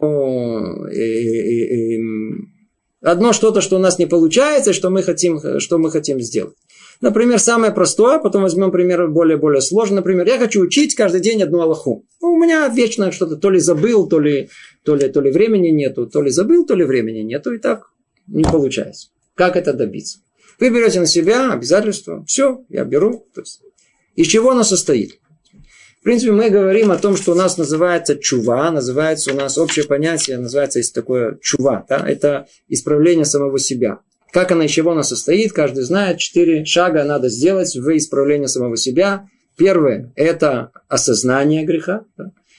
э, 0.90 0.98
э, 0.98 1.98
э, 1.98 2.02
одно 3.02 3.34
что-то, 3.34 3.60
что 3.60 3.76
у 3.76 3.80
нас 3.80 4.00
не 4.00 4.06
получается, 4.06 4.72
что 4.72 4.90
мы 4.90 5.04
хотим, 5.04 5.60
что 5.60 5.78
мы 5.78 5.92
хотим 5.92 6.22
сделать. 6.22 6.56
Например, 7.02 7.40
самое 7.40 7.72
простое, 7.72 8.20
потом 8.20 8.42
возьмем 8.44 8.72
пример 8.72 9.08
более-более 9.08 9.62
сложный. 9.62 9.98
Например, 9.98 10.26
я 10.26 10.40
хочу 10.40 10.62
учить 10.62 10.96
каждый 10.96 11.22
день 11.22 11.44
одну 11.44 11.62
Аллаху. 11.62 12.06
Ну, 12.22 12.34
у 12.34 12.38
меня 12.38 12.68
вечно 12.70 13.12
что-то 13.12 13.36
то 13.36 13.50
ли 13.50 13.60
забыл, 13.60 14.08
то 14.08 14.20
ли, 14.20 14.50
то, 14.84 14.96
ли, 14.96 15.08
то 15.10 15.22
ли 15.22 15.32
времени 15.32 15.70
нету, 15.70 16.08
то 16.08 16.22
ли 16.22 16.32
забыл, 16.32 16.66
то 16.66 16.74
ли 16.74 16.84
времени 16.84 17.20
нету, 17.20 17.54
и 17.54 17.60
так 17.60 17.92
не 18.28 18.44
получается. 18.44 19.10
Как 19.36 19.56
это 19.56 19.74
добиться? 19.74 20.20
Вы 20.60 20.70
берете 20.70 21.00
на 21.00 21.06
себя 21.06 21.52
обязательства. 21.52 22.24
Все, 22.26 22.66
я 22.70 22.84
беру. 22.84 23.28
То 23.36 23.42
есть, 23.42 23.62
из 24.16 24.28
чего 24.28 24.52
оно 24.52 24.64
состоит? 24.64 25.20
В 26.00 26.04
принципе, 26.04 26.32
мы 26.32 26.50
говорим 26.50 26.92
о 26.92 26.98
том, 26.98 27.16
что 27.16 27.34
у 27.34 27.36
нас 27.36 27.58
называется 27.58 28.16
чува, 28.16 28.72
называется 28.72 29.34
у 29.34 29.36
нас 29.36 29.58
общее 29.58 29.86
понятие, 29.86 30.38
называется 30.38 30.80
есть 30.80 30.96
такое 30.96 31.38
чува. 31.42 31.86
Да? 31.88 32.08
Это 32.08 32.48
исправление 32.70 33.26
самого 33.26 33.60
себя. 33.60 34.00
Как 34.38 34.52
она, 34.52 34.66
из 34.66 34.70
чего 34.70 34.92
она 34.92 35.02
состоит, 35.02 35.52
каждый 35.52 35.82
знает. 35.82 36.20
Четыре 36.20 36.64
шага 36.64 37.04
надо 37.06 37.28
сделать 37.28 37.76
в 37.76 37.98
исправлении 37.98 38.46
самого 38.46 38.78
себя. 38.78 39.28
Первое– 39.58 40.14
это 40.16 40.72
осознание 40.88 41.66
греха. 41.66 42.06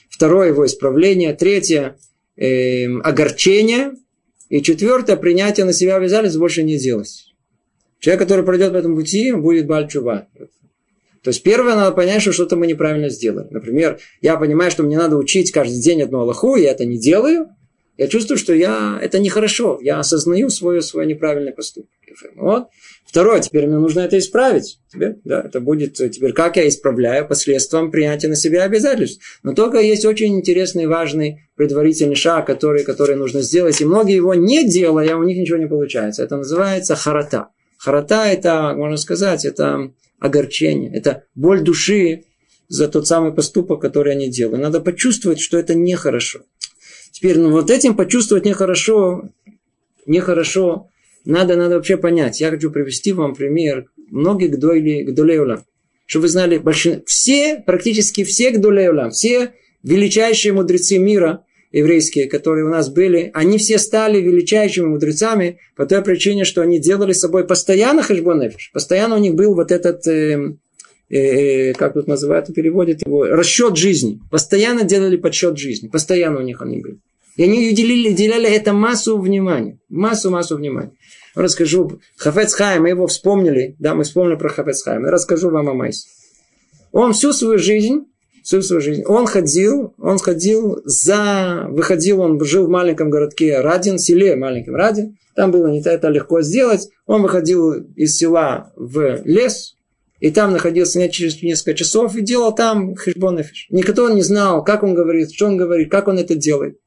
Второе– 0.09 0.47
его 0.49 0.65
исправление. 0.65 1.33
Третье 1.33 1.95
э,– 2.35 2.83
огорчение. 3.05 3.93
И 4.49 4.61
четвертое– 4.61 5.15
принятие 5.15 5.65
на 5.65 5.71
себя 5.71 5.95
обязательств 5.95 6.37
больше 6.37 6.63
не 6.63 6.77
делать. 6.77 7.33
Человек, 7.99 8.23
который 8.23 8.43
пройдет 8.43 8.73
по 8.73 8.75
этому 8.75 8.97
пути, 8.97 9.31
будет 9.31 9.65
бальчува. 9.65 10.27
То 11.23 11.29
есть 11.29 11.43
первое 11.43 11.75
надо 11.75 11.95
понять, 11.95 12.21
что 12.21 12.33
что-то 12.33 12.57
мы 12.57 12.67
неправильно 12.67 13.07
сделали. 13.07 13.47
Например, 13.51 13.99
я 14.19 14.35
понимаю, 14.35 14.69
что 14.69 14.83
мне 14.83 14.97
надо 14.97 15.15
учить 15.15 15.53
каждый 15.53 15.79
день 15.79 16.01
одну 16.01 16.19
Аллаху, 16.19 16.57
я 16.57 16.71
это 16.71 16.83
не 16.83 16.97
делаю, 16.99 17.47
я 17.99 18.07
чувствую, 18.07 18.37
что 18.37 18.53
я, 18.53 18.97
это 19.01 19.19
нехорошо. 19.19 19.77
Я 19.81 19.99
осознаю 19.99 20.49
свой, 20.49 20.81
свой 20.81 21.05
неправильный 21.05 21.51
поступок. 21.51 21.89
Вот. 22.37 22.67
Второе, 23.05 23.41
теперь 23.41 23.67
мне 23.67 23.77
нужно 23.77 23.99
это 23.99 24.17
исправить. 24.17 24.79
Теперь, 24.89 25.15
да, 25.25 25.41
это 25.41 25.59
будет 25.59 25.95
теперь, 25.95 26.31
как 26.31 26.55
я 26.55 26.65
исправляю 26.69 27.27
последствием 27.27 27.91
принятия 27.91 28.29
на 28.29 28.37
себя 28.37 28.63
обязательств. 28.63 29.39
Но 29.43 29.53
только 29.53 29.81
есть 29.81 30.05
очень 30.05 30.37
интересный, 30.37 30.87
важный 30.87 31.49
предварительный 31.57 32.15
шаг, 32.15 32.47
который, 32.47 32.85
который 32.85 33.17
нужно 33.17 33.41
сделать. 33.41 33.81
И 33.81 33.85
многие 33.85 34.15
его 34.15 34.33
не 34.33 34.65
делая, 34.65 35.17
у 35.17 35.23
них 35.23 35.37
ничего 35.37 35.57
не 35.57 35.67
получается. 35.67 36.23
Это 36.23 36.37
называется 36.37 36.95
харата. 36.95 37.49
Харата 37.77 38.23
это, 38.27 38.75
можно 38.77 38.95
сказать, 38.95 39.43
это 39.43 39.91
огорчение. 40.19 40.89
Это 40.95 41.23
боль 41.35 41.63
души 41.63 42.23
за 42.69 42.87
тот 42.87 43.07
самый 43.07 43.33
поступок, 43.33 43.81
который 43.81 44.13
они 44.13 44.29
делают. 44.29 44.61
Надо 44.61 44.79
почувствовать, 44.79 45.41
что 45.41 45.57
это 45.57 45.75
нехорошо. 45.75 46.43
Теперь, 47.19 47.37
ну 47.37 47.51
вот 47.51 47.69
этим 47.69 47.97
почувствовать 47.97 48.45
нехорошо, 48.45 49.29
нехорошо, 50.05 50.89
надо, 51.25 51.57
надо 51.57 51.75
вообще 51.75 51.97
понять. 51.97 52.39
Я 52.39 52.49
хочу 52.49 52.71
привести 52.71 53.11
вам 53.11 53.35
пример 53.35 53.87
многих 54.09 54.51
гдолей, 54.51 55.03
гдолей 55.03 55.57
Чтобы 56.05 56.23
вы 56.23 56.29
знали, 56.29 56.57
большин... 56.59 57.03
все, 57.05 57.61
практически 57.65 58.23
все 58.23 58.51
гдолей 58.51 59.09
все 59.11 59.51
величайшие 59.83 60.53
мудрецы 60.53 60.97
мира, 60.97 61.43
еврейские, 61.73 62.29
которые 62.29 62.65
у 62.65 62.69
нас 62.69 62.89
были, 62.89 63.31
они 63.33 63.57
все 63.57 63.79
стали 63.79 64.21
величайшими 64.21 64.85
мудрецами 64.85 65.59
по 65.75 65.85
той 65.85 66.01
причине, 66.01 66.45
что 66.45 66.61
они 66.61 66.79
делали 66.79 67.11
с 67.11 67.19
собой 67.19 67.45
постоянно 67.45 68.01
хешбонефиш. 68.01 68.71
Постоянно 68.73 69.15
у 69.15 69.19
них 69.19 69.35
был 69.35 69.55
вот 69.55 69.73
этот, 69.73 70.07
э, 70.07 70.53
э, 71.09 71.17
э, 71.17 71.73
как 71.73 71.95
тут 71.95 72.07
называют, 72.07 72.47
переводят 72.55 73.05
его, 73.05 73.25
расчет 73.25 73.75
жизни. 73.75 74.21
Постоянно 74.31 74.85
делали 74.85 75.17
подсчет 75.17 75.57
жизни. 75.57 75.89
Постоянно 75.89 76.39
у 76.39 76.43
них 76.43 76.61
они 76.61 76.79
были. 76.79 76.99
И 77.39 77.43
они 77.43 77.69
уделили, 77.69 78.09
уделяли 78.09 78.49
это 78.49 78.73
массу 78.73 79.17
внимания. 79.17 79.79
Массу-массу 79.87 80.57
внимания. 80.57 80.91
Расскажу. 81.35 82.01
Хафец 82.17 82.53
Хайм, 82.53 82.83
мы 82.83 82.89
его 82.89 83.07
вспомнили. 83.07 83.77
Да, 83.79 83.95
мы 83.95 84.03
вспомнили 84.03 84.35
про 84.35 84.49
Хафец 84.49 84.83
Хайм. 84.83 85.05
Я 85.05 85.11
расскажу 85.11 85.49
вам 85.49 85.69
о 85.69 85.73
Майсе. 85.73 86.09
Он 86.91 87.13
всю 87.13 87.31
свою 87.31 87.57
жизнь 87.57 88.07
всю 88.43 88.61
свою 88.61 88.81
жизнь. 88.81 89.03
Он 89.05 89.25
ходил, 89.25 89.93
он 89.99 90.17
ходил 90.17 90.81
за, 90.83 91.67
выходил, 91.69 92.19
он 92.19 92.43
жил 92.43 92.65
в 92.65 92.69
маленьком 92.69 93.09
городке 93.09 93.61
Радин, 93.61 93.99
селе 93.99 94.35
маленьком 94.35 94.75
Радин. 94.75 95.17
Там 95.35 95.51
было 95.51 95.67
не 95.67 95.81
это 95.81 96.09
легко 96.09 96.41
сделать. 96.41 96.89
Он 97.05 97.21
выходил 97.21 97.71
из 97.95 98.17
села 98.17 98.73
в 98.75 99.21
лес, 99.23 99.75
и 100.19 100.29
там 100.31 100.51
находился 100.51 100.99
не 100.99 101.09
через 101.09 101.41
несколько 101.41 101.75
часов 101.75 102.15
и 102.15 102.21
делал 102.21 102.53
там 102.53 102.95
хешбонафиш. 102.95 103.67
Никто 103.69 104.09
не 104.09 104.23
знал, 104.23 104.63
как 104.63 104.83
он 104.83 104.93
говорит, 104.93 105.31
что 105.31 105.45
он 105.45 105.55
говорит, 105.55 105.89
как 105.89 106.09
он 106.09 106.17
это 106.17 106.35
делает. 106.35 106.77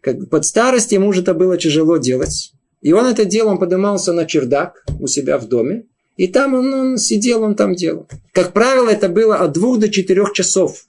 Как, 0.00 0.28
под 0.28 0.44
старость 0.44 0.92
ему 0.92 1.08
уже 1.08 1.22
это 1.22 1.34
было 1.34 1.56
тяжело 1.56 1.96
делать. 1.96 2.52
И 2.80 2.92
он 2.92 3.06
это 3.06 3.24
делал, 3.24 3.52
он 3.52 3.58
поднимался 3.58 4.12
на 4.12 4.24
чердак 4.24 4.84
у 5.00 5.06
себя 5.06 5.38
в 5.38 5.48
доме. 5.48 5.84
И 6.16 6.26
там 6.26 6.54
он, 6.54 6.72
он 6.72 6.98
сидел, 6.98 7.42
он 7.42 7.54
там 7.54 7.74
делал. 7.74 8.08
Как 8.32 8.52
правило, 8.52 8.88
это 8.88 9.08
было 9.08 9.36
от 9.36 9.52
двух 9.52 9.78
до 9.78 9.88
четырех 9.88 10.32
часов. 10.32 10.86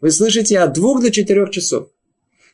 Вы 0.00 0.10
слышите, 0.10 0.58
от 0.58 0.74
двух 0.74 1.00
до 1.00 1.10
четырех 1.10 1.50
часов. 1.50 1.88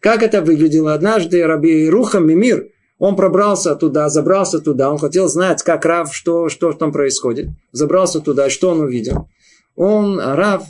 Как 0.01 0.23
это 0.23 0.43
выглядело? 0.43 0.95
Однажды 0.95 1.45
Раби 1.47 1.89
Рухам 1.89 2.27
Мимир, 2.27 2.69
он 2.99 3.17
пробрался 3.17 3.75
туда, 3.75 4.09
забрался 4.09 4.61
туда, 4.61 4.91
он 4.91 4.99
хотел 4.99 5.29
знать, 5.29 5.63
как 5.63 5.85
Рав, 5.85 6.15
что, 6.15 6.49
что 6.49 6.73
там 6.73 6.93
происходит. 6.93 7.49
Забрался 7.73 8.21
туда, 8.21 8.49
что 8.51 8.71
он 8.71 8.81
увидел. 8.81 9.29
Он, 9.75 10.21
Рав, 10.21 10.69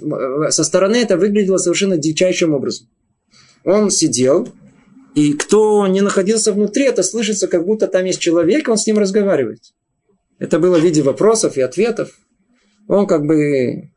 со 0.51 0.65
стороны 0.65 0.97
это 0.97 1.17
выглядело 1.17 1.57
совершенно 1.59 1.97
дичайшим 1.97 2.55
образом. 2.55 2.89
Он 3.65 3.91
сидел, 3.91 4.49
и 5.15 5.35
кто 5.35 5.87
не 5.87 6.01
находился 6.01 6.53
внутри, 6.53 6.85
это 6.85 7.03
слышится, 7.03 7.49
как 7.49 7.67
будто 7.67 7.87
там 7.87 8.05
есть 8.05 8.21
человек, 8.21 8.69
он 8.69 8.79
с 8.79 8.87
ним 8.87 8.99
разговаривает. 8.99 9.61
Это 10.39 10.59
было 10.59 10.79
в 10.79 10.83
виде 10.83 11.03
вопросов 11.03 11.57
и 11.57 11.61
ответов. 11.61 12.19
Он 12.89 13.07
как 13.07 13.25
бы, 13.25 13.91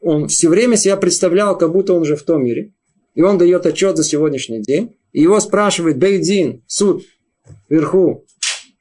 он 0.00 0.28
все 0.28 0.48
время 0.48 0.76
себя 0.76 0.96
представлял, 0.96 1.56
как 1.56 1.72
будто 1.72 1.92
он 1.92 2.02
уже 2.02 2.16
в 2.16 2.22
том 2.22 2.44
мире. 2.44 2.72
И 3.14 3.22
он 3.22 3.38
дает 3.38 3.66
отчет 3.66 3.96
за 3.96 4.04
сегодняшний 4.04 4.62
день. 4.62 4.96
И 5.12 5.20
его 5.22 5.38
спрашивает 5.40 5.98
Бейдин, 5.98 6.62
суд, 6.66 7.04
вверху. 7.68 8.24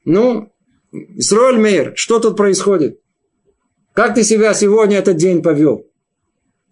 Ну, 0.06 0.52
Исроэль 0.92 1.58
Мейер, 1.58 1.94
что 1.96 2.20
тут 2.20 2.38
происходит? 2.38 3.00
Как 3.94 4.16
ты 4.16 4.24
себя 4.24 4.54
сегодня 4.54 4.98
этот 4.98 5.18
день 5.18 5.42
повел? 5.42 5.86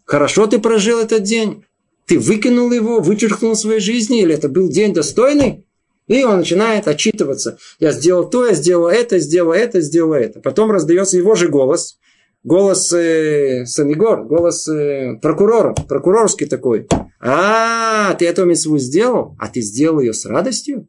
Хорошо 0.05 0.47
ты 0.47 0.59
прожил 0.59 0.99
этот 0.99 1.23
день? 1.23 1.65
Ты 2.07 2.17
выкинул 2.19 2.71
его, 2.71 3.01
вычеркнул 3.01 3.55
своей 3.55 3.81
жизни? 3.81 4.21
Или 4.21 4.33
это 4.33 4.47
был 4.47 4.69
день 4.69 4.93
достойный? 4.93 5.65
И 6.07 6.23
он 6.23 6.37
начинает 6.37 6.87
отчитываться. 6.87 7.57
Я 7.79 7.91
сделал 7.91 8.29
то, 8.29 8.45
я 8.45 8.53
сделал 8.53 8.87
это, 8.87 9.19
сделал 9.19 9.51
это, 9.51 9.81
сделал 9.81 10.13
это. 10.13 10.39
Потом 10.39 10.71
раздается 10.71 11.17
его 11.17 11.35
же 11.35 11.49
голос. 11.49 11.99
Голос 12.45 12.93
э, 12.93 13.65
Санигор, 13.65 14.23
голос 14.23 14.69
э, 14.69 15.17
прокурора, 15.21 15.73
прокурорский 15.73 16.47
такой. 16.47 16.87
А, 17.19 18.13
ты 18.13 18.25
эту 18.25 18.45
митцву 18.45 18.77
сделал? 18.77 19.35
А 19.37 19.49
ты 19.49 19.59
сделал 19.59 19.99
ее 19.99 20.13
с 20.13 20.25
радостью? 20.25 20.87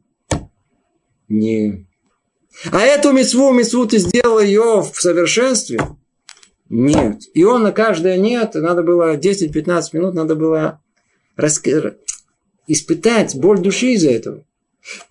Не. 1.27 1.85
А 2.71 2.79
эту 2.79 3.11
митцву, 3.11 3.51
митцву 3.51 3.85
ты 3.87 3.97
сделал 3.97 4.39
ее 4.39 4.81
в 4.81 5.01
совершенстве? 5.01 5.81
Нет. 6.69 7.23
И 7.33 7.43
он 7.43 7.63
на 7.63 7.73
каждое 7.73 8.17
нет, 8.17 8.53
надо 8.53 8.83
было 8.83 9.17
10-15 9.17 9.81
минут, 9.93 10.13
надо 10.13 10.35
было 10.35 10.81
раск... 11.39 11.67
испытать 12.67 13.35
боль 13.35 13.59
души 13.59 13.93
из-за 13.93 14.11
этого. 14.11 14.43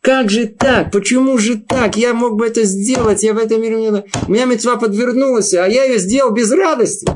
Как 0.00 0.30
же 0.30 0.46
так? 0.46 0.90
Почему 0.90 1.38
же 1.38 1.56
так? 1.58 1.96
Я 1.96 2.14
мог 2.14 2.36
бы 2.36 2.46
это 2.46 2.64
сделать, 2.64 3.22
я 3.22 3.34
в 3.34 3.38
этом 3.38 3.60
мире... 3.62 3.76
не 3.76 3.90
У 3.90 4.32
меня 4.32 4.46
мецва 4.46 4.76
подвернулась, 4.76 5.54
а 5.54 5.66
я 5.66 5.84
ее 5.84 5.98
сделал 5.98 6.32
без 6.32 6.50
радости. 6.50 7.06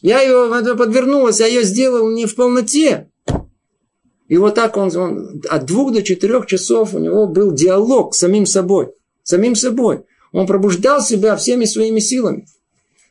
Я 0.00 0.20
ее 0.20 0.76
подвернулась, 0.76 1.40
а 1.40 1.46
я 1.46 1.60
ее 1.60 1.64
сделал 1.64 2.10
не 2.10 2.26
в 2.26 2.34
полноте. 2.34 3.08
И 4.28 4.36
вот 4.36 4.54
так 4.54 4.76
он, 4.76 4.94
он 4.96 5.42
от 5.48 5.66
двух 5.66 5.92
до 5.92 6.02
четырех 6.02 6.46
часов 6.46 6.94
у 6.94 6.98
него 6.98 7.26
был 7.26 7.52
диалог 7.52 8.14
с 8.14 8.18
самим 8.18 8.46
собой. 8.46 8.88
Самим 9.22 9.54
собой. 9.54 10.04
Он 10.32 10.46
пробуждал 10.46 11.00
себя 11.00 11.36
всеми 11.36 11.64
своими 11.64 12.00
силами. 12.00 12.46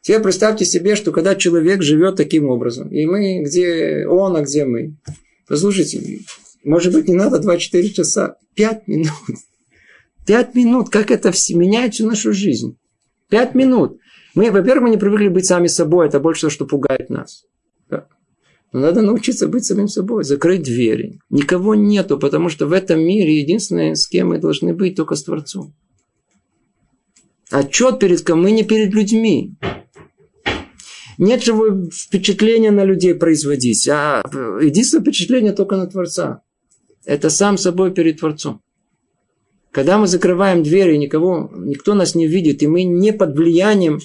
Теперь 0.01 0.21
представьте 0.21 0.65
себе, 0.65 0.95
что 0.95 1.11
когда 1.11 1.35
человек 1.35 1.81
живет 1.81 2.17
таким 2.17 2.49
образом, 2.49 2.89
и 2.89 3.05
мы, 3.05 3.41
где 3.43 4.05
он, 4.05 4.35
а 4.35 4.41
где 4.41 4.65
мы. 4.65 4.97
Послушайте, 5.53 6.21
может 6.63 6.93
быть, 6.93 7.07
не 7.07 7.13
надо 7.13 7.37
2-4 7.37 7.89
часа. 7.89 8.37
5 8.55 8.87
минут. 8.87 9.11
5 10.25 10.55
минут. 10.55 10.89
Как 10.89 11.11
это 11.11 11.31
все 11.31 11.53
меняет 11.53 11.93
всю 11.93 12.07
нашу 12.07 12.33
жизнь. 12.33 12.75
5 13.29 13.53
минут. 13.53 13.99
Мы, 14.33 14.49
во-первых, 14.49 14.85
мы 14.85 14.89
не 14.89 14.97
привыкли 14.97 15.27
быть 15.27 15.45
сами 15.45 15.67
собой. 15.67 16.07
Это 16.07 16.19
больше 16.19 16.47
то, 16.47 16.49
что 16.49 16.65
пугает 16.65 17.11
нас. 17.11 17.45
Но 17.91 18.79
надо 18.79 19.03
научиться 19.03 19.47
быть 19.47 19.63
самим 19.63 19.87
собой. 19.87 20.23
Закрыть 20.23 20.63
двери. 20.63 21.19
Никого 21.29 21.75
нету, 21.75 22.17
потому 22.17 22.49
что 22.49 22.65
в 22.65 22.73
этом 22.73 22.99
мире 23.01 23.39
единственное, 23.39 23.93
с 23.93 24.07
кем 24.07 24.29
мы 24.29 24.39
должны 24.39 24.73
быть, 24.73 24.95
только 24.95 25.13
с 25.13 25.23
Творцом. 25.23 25.75
Отчет 27.51 27.99
перед 27.99 28.25
кем? 28.25 28.41
Мы 28.41 28.49
не 28.49 28.63
перед 28.63 28.91
людьми. 28.91 29.53
Же 31.17 31.89
впечатления 31.91 32.71
на 32.71 32.85
людей 32.85 33.13
производить, 33.13 33.87
а 33.87 34.23
единственное 34.61 35.03
впечатление 35.03 35.53
только 35.53 35.77
на 35.77 35.87
Творца 35.87 36.41
это 37.05 37.29
сам 37.29 37.57
собой 37.57 37.93
перед 37.93 38.19
Творцом. 38.19 38.61
Когда 39.71 39.97
мы 39.97 40.07
закрываем 40.07 40.63
двери, 40.63 40.97
никого, 40.97 41.51
никто 41.55 41.95
нас 41.95 42.15
не 42.15 42.27
видит, 42.27 42.61
и 42.61 42.67
мы 42.67 42.83
не 42.83 43.11
под 43.11 43.35
влиянием 43.35 43.99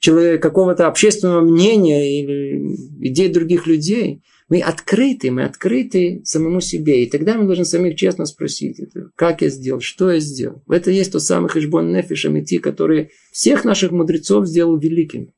какого-то 0.00 0.86
общественного 0.86 1.42
мнения 1.42 2.22
или 2.22 2.74
идей 3.06 3.28
других 3.28 3.66
людей, 3.66 4.22
мы 4.48 4.62
открыты, 4.62 5.30
мы 5.30 5.44
открыты 5.44 6.22
самому 6.24 6.60
себе. 6.60 7.04
И 7.04 7.10
тогда 7.10 7.36
мы 7.36 7.44
должны 7.44 7.66
самих 7.66 7.96
честно 7.96 8.24
спросить, 8.24 8.80
как 9.14 9.42
я 9.42 9.50
сделал, 9.50 9.80
что 9.80 10.10
я 10.10 10.18
сделал. 10.18 10.62
Это 10.68 10.90
есть 10.90 11.12
тот 11.12 11.22
самый 11.22 11.50
хешбон 11.50 11.92
нефиш 11.92 12.24
амити, 12.24 12.58
который 12.58 13.10
всех 13.30 13.64
наших 13.64 13.92
мудрецов 13.92 14.46
сделал 14.46 14.78
великим. 14.78 15.32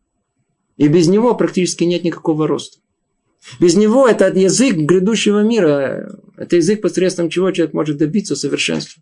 И 0.82 0.88
без 0.88 1.06
него 1.06 1.36
практически 1.36 1.84
нет 1.84 2.02
никакого 2.02 2.48
роста. 2.48 2.78
Без 3.60 3.76
него 3.76 4.08
это 4.08 4.36
язык 4.36 4.74
грядущего 4.74 5.44
мира. 5.44 6.18
Это 6.36 6.56
язык, 6.56 6.80
посредством 6.80 7.30
чего 7.30 7.52
человек 7.52 7.72
может 7.72 7.98
добиться 7.98 8.34
совершенства. 8.34 9.00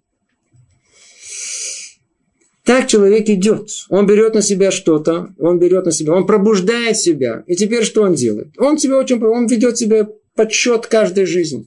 Так 2.64 2.86
человек 2.86 3.30
идет. 3.30 3.70
Он 3.88 4.06
берет 4.06 4.34
на 4.34 4.42
себя 4.42 4.70
что-то, 4.70 5.34
он 5.38 5.58
берет 5.58 5.86
на 5.86 5.92
себя, 5.92 6.12
он 6.12 6.26
пробуждает 6.26 6.98
себя. 6.98 7.44
И 7.46 7.56
теперь 7.56 7.84
что 7.84 8.02
он 8.02 8.12
делает? 8.12 8.52
Он 8.58 8.76
себя 8.76 8.98
очень, 8.98 9.24
он 9.24 9.46
ведет 9.46 9.78
себя 9.78 10.06
подсчет 10.34 10.86
каждой 10.86 11.24
жизни, 11.24 11.66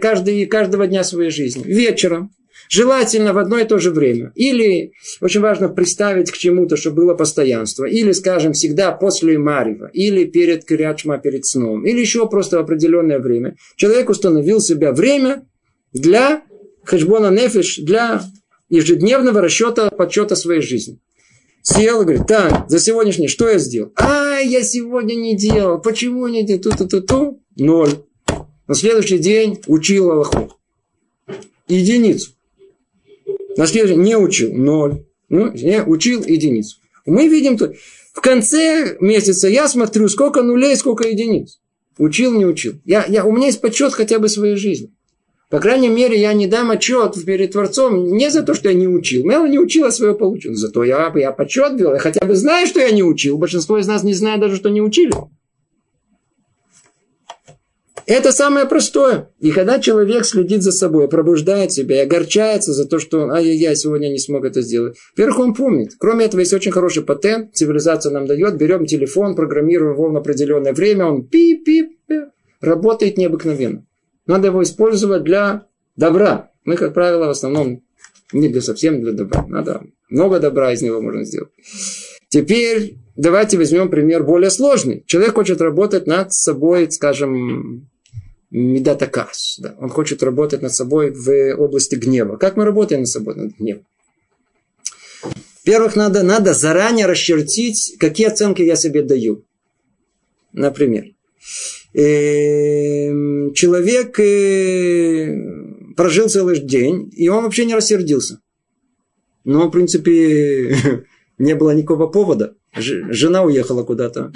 каждый, 0.00 0.46
каждого 0.46 0.86
дня 0.86 1.04
своей 1.04 1.30
жизни. 1.30 1.64
Вечером 1.64 2.32
Желательно 2.70 3.32
в 3.32 3.38
одно 3.38 3.58
и 3.58 3.64
то 3.64 3.78
же 3.78 3.90
время. 3.90 4.30
Или 4.36 4.92
очень 5.20 5.40
важно 5.40 5.68
представить 5.68 6.30
к 6.30 6.36
чему-то, 6.36 6.76
чтобы 6.76 7.02
было 7.02 7.14
постоянство. 7.14 7.84
Или, 7.84 8.12
скажем, 8.12 8.52
всегда 8.52 8.92
после 8.92 9.38
Марива. 9.38 9.90
Или 9.92 10.24
перед 10.24 10.64
Кирячма, 10.64 11.18
перед 11.18 11.44
сном. 11.44 11.84
Или 11.84 12.00
еще 12.00 12.28
просто 12.28 12.58
в 12.58 12.60
определенное 12.60 13.18
время. 13.18 13.56
Человек 13.74 14.08
установил 14.08 14.60
себе 14.60 14.92
время 14.92 15.48
для 15.92 16.42
хешбона 16.84 17.30
нефиш, 17.30 17.78
для 17.78 18.22
ежедневного 18.68 19.40
расчета, 19.40 19.90
подсчета 19.90 20.36
своей 20.36 20.60
жизни. 20.60 21.00
Сел 21.62 22.02
и 22.02 22.04
говорит, 22.04 22.28
так, 22.28 22.70
за 22.70 22.78
сегодняшний 22.78 23.26
что 23.26 23.48
я 23.48 23.58
сделал? 23.58 23.90
А, 23.96 24.38
я 24.38 24.62
сегодня 24.62 25.16
не 25.16 25.36
делал. 25.36 25.80
Почему 25.80 26.28
не 26.28 26.46
делал? 26.46 26.62
Ту-ту-ту-ту. 26.62 27.42
Ноль. 27.56 28.04
На 28.68 28.76
следующий 28.76 29.18
день 29.18 29.60
учил 29.66 30.12
Аллаху. 30.12 30.56
Единицу. 31.66 32.30
На 33.56 33.66
следующий 33.66 33.96
не 33.96 34.16
учил 34.16 34.52
ноль. 34.52 35.04
Ну, 35.28 35.52
не 35.52 35.82
учил 35.82 36.24
единицу. 36.24 36.78
Мы 37.06 37.28
видим 37.28 37.56
тут, 37.56 37.76
в 38.12 38.20
конце 38.20 38.96
месяца 39.00 39.48
я 39.48 39.68
смотрю, 39.68 40.08
сколько 40.08 40.42
нулей, 40.42 40.76
сколько 40.76 41.08
единиц. 41.08 41.60
Учил, 41.98 42.32
не 42.32 42.46
учил. 42.46 42.74
Я, 42.84 43.04
я, 43.06 43.24
у 43.24 43.32
меня 43.32 43.46
есть 43.46 43.60
подсчет 43.60 43.92
хотя 43.92 44.18
бы 44.18 44.28
своей 44.28 44.56
жизни. 44.56 44.90
По 45.50 45.58
крайней 45.58 45.88
мере, 45.88 46.18
я 46.18 46.32
не 46.32 46.46
дам 46.46 46.70
отчет 46.70 47.16
перед 47.26 47.52
Творцом 47.52 48.12
не 48.12 48.30
за 48.30 48.42
то, 48.42 48.54
что 48.54 48.68
я 48.68 48.74
не 48.74 48.86
учил. 48.86 49.28
Я 49.28 49.46
не 49.48 49.58
учил, 49.58 49.84
а 49.84 49.90
свое 49.90 50.14
получил. 50.14 50.54
Зато 50.54 50.84
я, 50.84 51.12
я 51.16 51.32
подсчет 51.32 51.78
вел. 51.78 51.92
Я 51.92 51.98
хотя 51.98 52.24
бы 52.24 52.36
знаю, 52.36 52.68
что 52.68 52.78
я 52.80 52.90
не 52.92 53.02
учил. 53.02 53.36
Большинство 53.36 53.76
из 53.78 53.88
нас 53.88 54.04
не 54.04 54.14
знает 54.14 54.40
даже, 54.40 54.56
что 54.56 54.70
не 54.70 54.80
учили. 54.80 55.12
Это 58.10 58.32
самое 58.32 58.66
простое. 58.66 59.30
И 59.38 59.52
когда 59.52 59.78
человек 59.78 60.24
следит 60.24 60.64
за 60.64 60.72
собой, 60.72 61.06
пробуждает 61.06 61.70
себя 61.70 62.00
и 62.02 62.04
огорчается 62.04 62.72
за 62.72 62.84
то, 62.88 62.98
что 62.98 63.30
ай-яй-яй, 63.30 63.76
сегодня 63.76 64.08
не 64.08 64.18
смог 64.18 64.44
это 64.44 64.62
сделать. 64.62 64.96
Во-первых, 65.12 65.38
он 65.38 65.54
помнит. 65.54 65.92
Кроме 65.96 66.24
этого, 66.24 66.40
есть 66.40 66.52
очень 66.52 66.72
хороший 66.72 67.04
патент, 67.04 67.54
цивилизация 67.54 68.10
нам 68.10 68.26
дает. 68.26 68.56
Берем 68.56 68.84
телефон, 68.86 69.36
программируем 69.36 69.92
его 69.92 70.10
в 70.10 70.16
определенное 70.16 70.72
время, 70.72 71.06
он 71.06 71.22
пип-пип, 71.22 72.00
работает 72.60 73.16
необыкновенно. 73.16 73.86
Надо 74.26 74.48
его 74.48 74.64
использовать 74.64 75.22
для 75.22 75.66
добра. 75.94 76.50
Мы, 76.64 76.74
как 76.74 76.92
правило, 76.92 77.26
в 77.26 77.30
основном 77.30 77.84
не 78.32 78.48
для 78.48 78.60
совсем 78.60 79.02
для 79.02 79.12
добра. 79.12 79.46
Надо 79.46 79.84
много 80.08 80.40
добра 80.40 80.72
из 80.72 80.82
него 80.82 81.00
можно 81.00 81.24
сделать. 81.24 81.52
Теперь 82.28 82.96
давайте 83.14 83.56
возьмем 83.56 83.88
пример 83.88 84.24
более 84.24 84.50
сложный. 84.50 85.04
Человек 85.06 85.34
хочет 85.34 85.60
работать 85.60 86.08
над 86.08 86.32
собой, 86.32 86.90
скажем, 86.90 87.88
медатакас. 88.50 89.58
Да. 89.60 89.74
Он 89.78 89.88
хочет 89.88 90.22
работать 90.22 90.62
над 90.62 90.74
собой 90.74 91.10
в 91.10 91.54
области 91.56 91.94
гнева. 91.94 92.36
Как 92.36 92.56
мы 92.56 92.64
работаем 92.64 93.02
над 93.02 93.08
собой 93.08 93.34
над 93.36 93.56
гневом? 93.56 93.84
Во-первых, 95.22 95.94
надо, 95.94 96.22
надо 96.22 96.54
заранее 96.54 97.06
расчертить, 97.06 97.96
какие 97.98 98.26
оценки 98.26 98.62
я 98.62 98.76
себе 98.76 99.02
даю. 99.02 99.44
Например, 100.52 101.04
эм, 101.94 103.52
человек 103.54 104.18
э, 104.18 105.94
прожил 105.96 106.28
целый 106.28 106.58
день, 106.58 107.10
и 107.14 107.28
он 107.28 107.44
вообще 107.44 107.66
не 107.66 107.74
рассердился. 107.74 108.40
Но, 109.44 109.68
в 109.68 109.70
принципе, 109.70 110.76
не 111.38 111.54
было 111.54 111.70
никакого 111.72 112.06
повода. 112.06 112.56
Жена 112.74 113.42
уехала 113.42 113.84
куда-то, 113.84 114.32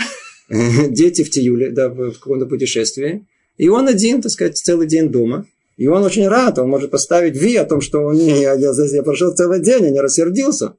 дети 0.48 1.24
в 1.24 1.30
Тиюле, 1.30 1.70
да, 1.70 1.88
в 1.88 2.12
каком-то 2.12 2.46
путешествии. 2.46 3.26
И 3.56 3.68
он 3.68 3.88
один, 3.88 4.20
так 4.20 4.32
сказать, 4.32 4.58
целый 4.58 4.86
день 4.86 5.10
дома. 5.10 5.46
И 5.76 5.86
он 5.86 6.04
очень 6.04 6.28
рад, 6.28 6.58
он 6.58 6.68
может 6.68 6.90
поставить 6.90 7.36
Ви 7.36 7.56
о 7.56 7.64
том, 7.64 7.80
что 7.80 8.00
он 8.00 8.16
я, 8.16 8.52
я, 8.54 8.72
я 8.72 9.02
прошел 9.02 9.34
целый 9.34 9.60
день, 9.60 9.84
я 9.84 9.90
не 9.90 10.00
рассердился. 10.00 10.76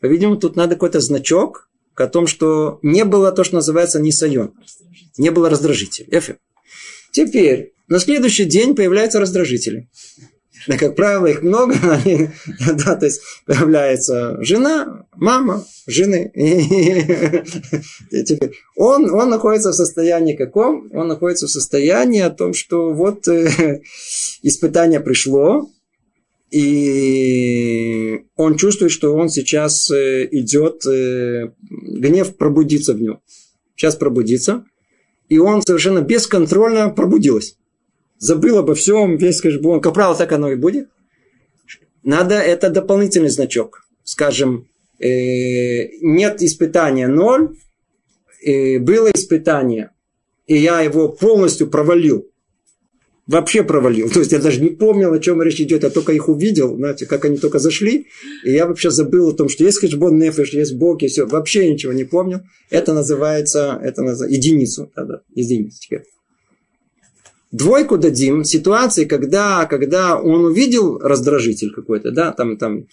По-видимому, 0.00 0.36
тут 0.36 0.56
надо 0.56 0.74
какой-то 0.74 1.00
значок 1.00 1.68
о 1.94 2.06
том, 2.08 2.26
что 2.26 2.78
не 2.82 3.04
было 3.04 3.30
то, 3.30 3.44
что 3.44 3.56
называется 3.56 4.00
нисайон. 4.00 4.52
Не 5.16 5.30
было 5.30 5.48
раздражителя. 5.48 6.06
Эфир. 6.10 6.38
Теперь, 7.12 7.74
на 7.86 8.00
следующий 8.00 8.44
день 8.44 8.74
появляются 8.74 9.20
раздражители. 9.20 9.88
Но, 10.66 10.78
как 10.78 10.96
правило, 10.96 11.26
их 11.26 11.42
много. 11.42 11.74
Они, 11.82 12.28
да, 12.84 12.96
то 12.96 13.06
есть 13.06 13.20
появляется 13.46 14.42
жена, 14.42 15.06
мама, 15.14 15.64
жены. 15.86 16.30
И 16.34 18.24
теперь 18.24 18.52
он, 18.76 19.10
он 19.10 19.30
находится 19.30 19.70
в 19.70 19.74
состоянии 19.74 20.36
каком? 20.36 20.90
Он 20.92 21.08
находится 21.08 21.46
в 21.46 21.50
состоянии 21.50 22.20
о 22.20 22.30
том, 22.30 22.54
что 22.54 22.92
вот 22.92 23.28
э, 23.28 23.82
испытание 24.42 25.00
пришло, 25.00 25.70
и 26.50 28.26
он 28.36 28.56
чувствует, 28.56 28.92
что 28.92 29.14
он 29.14 29.28
сейчас 29.28 29.90
э, 29.90 30.28
идет, 30.30 30.86
э, 30.86 31.50
гнев 31.60 32.36
пробудится 32.36 32.94
в 32.94 33.00
нем. 33.00 33.20
Сейчас 33.74 33.96
пробудится. 33.96 34.64
И 35.28 35.38
он 35.38 35.62
совершенно 35.62 36.00
бесконтрольно 36.00 36.90
пробудилась 36.90 37.56
забыл 38.18 38.58
обо 38.58 38.74
всем, 38.74 39.16
весь 39.16 39.40
кэшбон. 39.40 39.80
Как 39.80 39.94
правило, 39.94 40.16
так 40.16 40.32
оно 40.32 40.50
и 40.50 40.56
будет. 40.56 40.88
Надо, 42.02 42.34
это 42.34 42.70
дополнительный 42.70 43.30
значок. 43.30 43.86
Скажем, 44.04 44.68
э, 44.98 45.88
нет 46.02 46.42
испытания 46.42 47.08
ноль, 47.08 47.56
э, 48.44 48.78
было 48.78 49.10
испытание, 49.10 49.90
и 50.46 50.56
я 50.56 50.82
его 50.82 51.08
полностью 51.08 51.68
провалил. 51.68 52.26
Вообще 53.26 53.62
провалил. 53.62 54.10
То 54.12 54.18
есть 54.18 54.32
я 54.32 54.38
даже 54.38 54.60
не 54.60 54.68
помнил, 54.68 55.14
о 55.14 55.18
чем 55.18 55.40
речь 55.40 55.60
идет, 55.60 55.82
я 55.82 55.90
только 55.90 56.12
их 56.12 56.28
увидел, 56.28 56.76
знаете, 56.76 57.06
как 57.06 57.24
они 57.24 57.38
только 57.38 57.58
зашли, 57.58 58.06
и 58.44 58.52
я 58.52 58.66
вообще 58.66 58.90
забыл 58.90 59.30
о 59.30 59.32
том, 59.32 59.48
что 59.48 59.64
есть 59.64 59.80
хэшбон 59.80 60.18
нефеш, 60.18 60.52
есть 60.52 60.76
Бог, 60.76 61.02
и 61.02 61.06
все. 61.06 61.26
Вообще 61.26 61.72
ничего 61.72 61.94
не 61.94 62.04
помнил. 62.04 62.40
Это 62.68 62.92
называется, 62.92 63.80
это 63.82 64.02
называется 64.02 64.36
единицу. 64.36 64.92
Да, 64.94 65.04
да, 65.04 65.20
единицу. 65.34 65.78
Двойку 67.54 67.98
дадим 67.98 68.42
ситуации, 68.42 69.04
когда, 69.04 69.64
когда 69.66 70.18
он 70.18 70.44
увидел 70.44 70.98
раздражитель 70.98 71.72
какой-то, 71.72 72.10
да, 72.10 72.32
там, 72.32 72.56
там 72.56 72.86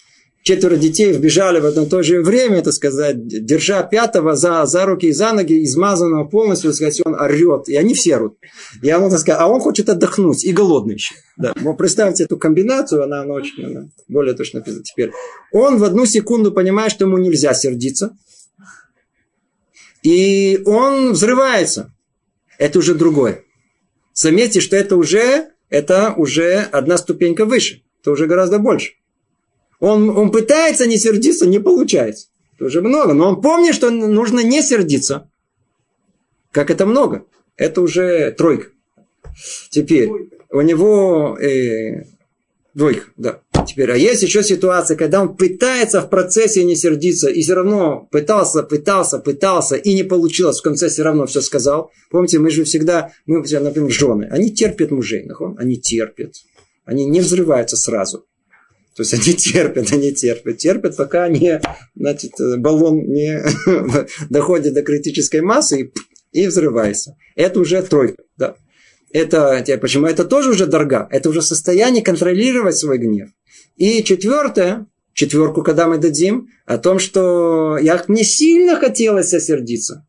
четверо 0.44 0.76
детей 0.76 1.10
вбежали 1.10 1.58
в 1.58 1.66
одно 1.66 1.82
и 1.82 1.88
то 1.88 2.04
же 2.04 2.22
время, 2.22 2.58
это 2.58 2.70
сказать, 2.70 3.26
держа 3.26 3.82
пятого 3.82 4.36
за, 4.36 4.64
за 4.66 4.86
руки 4.86 5.06
и 5.06 5.12
за 5.12 5.32
ноги, 5.32 5.64
измазанного 5.64 6.26
полностью, 6.26 6.70
так 6.70 6.76
сказать, 6.76 7.00
он 7.04 7.16
орет, 7.16 7.68
и 7.68 7.74
они 7.74 7.92
все 7.94 8.14
орут. 8.14 8.36
Я 8.82 8.98
ему 8.98 9.10
сказать, 9.10 9.40
а 9.40 9.48
он 9.48 9.58
хочет 9.58 9.88
отдохнуть, 9.88 10.44
и 10.44 10.52
голодный 10.52 10.94
еще. 10.94 11.16
Да. 11.36 11.52
Вот 11.56 11.76
представьте 11.76 12.22
эту 12.22 12.38
комбинацию, 12.38 13.02
она, 13.02 13.22
она 13.22 13.34
очень 13.34 13.64
она 13.64 13.88
более 14.06 14.34
точно 14.34 14.60
написана 14.60 14.84
теперь. 14.84 15.10
Он 15.50 15.78
в 15.78 15.82
одну 15.82 16.06
секунду 16.06 16.52
понимает, 16.52 16.92
что 16.92 17.04
ему 17.04 17.18
нельзя 17.18 17.52
сердиться, 17.52 18.16
и 20.04 20.62
он 20.66 21.14
взрывается. 21.14 21.92
Это 22.58 22.78
уже 22.78 22.94
другое. 22.94 23.42
Заметьте, 24.14 24.60
что 24.60 24.76
это 24.76 24.96
уже, 24.96 25.48
это 25.68 26.14
уже 26.16 26.68
одна 26.72 26.98
ступенька 26.98 27.44
выше. 27.44 27.82
Это 28.00 28.10
уже 28.10 28.26
гораздо 28.26 28.58
больше. 28.58 28.94
Он, 29.80 30.10
он 30.10 30.30
пытается 30.30 30.86
не 30.86 30.98
сердиться, 30.98 31.46
не 31.46 31.58
получается. 31.58 32.28
Это 32.54 32.66
уже 32.66 32.82
много. 32.82 33.14
Но 33.14 33.28
он 33.28 33.40
помнит, 33.40 33.74
что 33.74 33.90
нужно 33.90 34.40
не 34.40 34.62
сердиться. 34.62 35.30
Как 36.50 36.70
это 36.70 36.86
много. 36.86 37.24
Это 37.56 37.80
уже 37.80 38.32
тройка. 38.32 38.68
Теперь 39.70 40.10
у 40.50 40.60
него 40.60 41.38
э, 41.38 42.04
двойка, 42.74 43.06
да. 43.16 43.41
Теперь, 43.66 43.90
а 43.92 43.96
есть 43.96 44.22
еще 44.22 44.42
ситуация, 44.42 44.96
когда 44.96 45.22
он 45.22 45.36
пытается 45.36 46.00
в 46.00 46.10
процессе 46.10 46.64
не 46.64 46.76
сердиться, 46.76 47.28
и 47.28 47.42
все 47.42 47.54
равно 47.54 48.08
пытался, 48.10 48.62
пытался, 48.62 49.18
пытался, 49.18 49.76
и 49.76 49.94
не 49.94 50.02
получилось, 50.02 50.60
в 50.60 50.62
конце 50.62 50.88
все 50.88 51.02
равно 51.02 51.26
все 51.26 51.40
сказал. 51.40 51.90
Помните, 52.10 52.38
мы 52.38 52.50
же 52.50 52.64
всегда, 52.64 53.12
мы, 53.26 53.38
например, 53.40 53.90
жены, 53.90 54.28
они 54.30 54.52
терпят 54.52 54.90
мужей, 54.90 55.28
они 55.58 55.76
терпят, 55.78 56.34
они 56.84 57.04
не 57.06 57.20
взрываются 57.20 57.76
сразу. 57.76 58.26
То 58.94 59.02
есть 59.02 59.14
они 59.14 59.34
терпят, 59.34 59.92
они 59.92 60.12
терпят, 60.12 60.58
терпят, 60.58 60.96
пока 60.96 61.28
не, 61.28 61.60
значит, 61.94 62.32
баллон 62.58 62.98
не 62.98 63.42
доходит 64.30 64.74
до 64.74 64.82
критической 64.82 65.40
массы 65.40 65.82
и, 66.32 66.42
и 66.42 66.46
взрывается. 66.46 67.16
Это 67.34 67.60
уже 67.60 67.82
тройка, 67.82 68.22
да. 68.36 68.56
Это, 69.12 69.62
почему 69.80 70.06
это 70.06 70.24
тоже 70.24 70.50
уже 70.50 70.66
дорога? 70.66 71.06
Это 71.10 71.28
уже 71.28 71.42
состояние 71.42 72.02
контролировать 72.02 72.76
свой 72.76 72.98
гнев. 72.98 73.28
И 73.76 74.02
четвертое, 74.02 74.86
четверку, 75.12 75.62
когда 75.62 75.86
мы 75.86 75.98
дадим, 75.98 76.48
о 76.66 76.78
том, 76.78 76.98
что 76.98 77.76
я, 77.78 78.02
мне 78.08 78.24
сильно 78.24 78.76
хотелось 78.76 79.34
осердиться. 79.34 80.06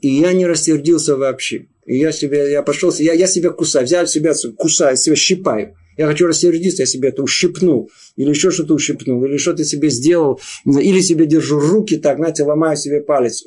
И 0.00 0.08
я 0.08 0.32
не 0.32 0.46
рассердился 0.46 1.16
вообще. 1.16 1.66
И 1.84 1.96
я 1.98 2.12
себе, 2.12 2.50
я 2.52 2.62
пошел, 2.62 2.92
я, 2.98 3.14
я 3.14 3.26
себя 3.26 3.50
кусаю, 3.50 3.86
взял 3.86 4.06
себя, 4.06 4.32
кусаю, 4.56 4.96
себя 4.96 5.16
щипаю. 5.16 5.74
Я 5.98 6.06
хочу 6.06 6.28
рассердиться, 6.28 6.82
я 6.82 6.86
себе 6.86 7.08
это 7.08 7.24
ущипнул. 7.24 7.90
Или 8.14 8.30
еще 8.30 8.52
что-то 8.52 8.74
ущипнул. 8.74 9.24
Или 9.24 9.36
что-то 9.36 9.64
себе 9.64 9.90
сделал. 9.90 10.40
Или 10.64 11.00
себе 11.00 11.26
держу 11.26 11.58
руки 11.58 11.96
так, 11.96 12.18
знаете, 12.18 12.44
ломаю 12.44 12.76
себе 12.76 13.00
палец. 13.00 13.44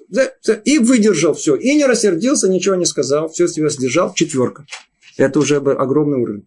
И 0.65 0.77
выдержал 0.77 1.33
все. 1.33 1.55
И 1.55 1.73
не 1.73 1.85
рассердился, 1.85 2.49
ничего 2.49 2.75
не 2.75 2.85
сказал. 2.85 3.29
Все 3.29 3.47
себя 3.47 3.69
сдержал. 3.69 4.13
Четверка. 4.13 4.65
Это 5.15 5.39
уже 5.39 5.55
огромный 5.55 6.19
уровень. 6.19 6.45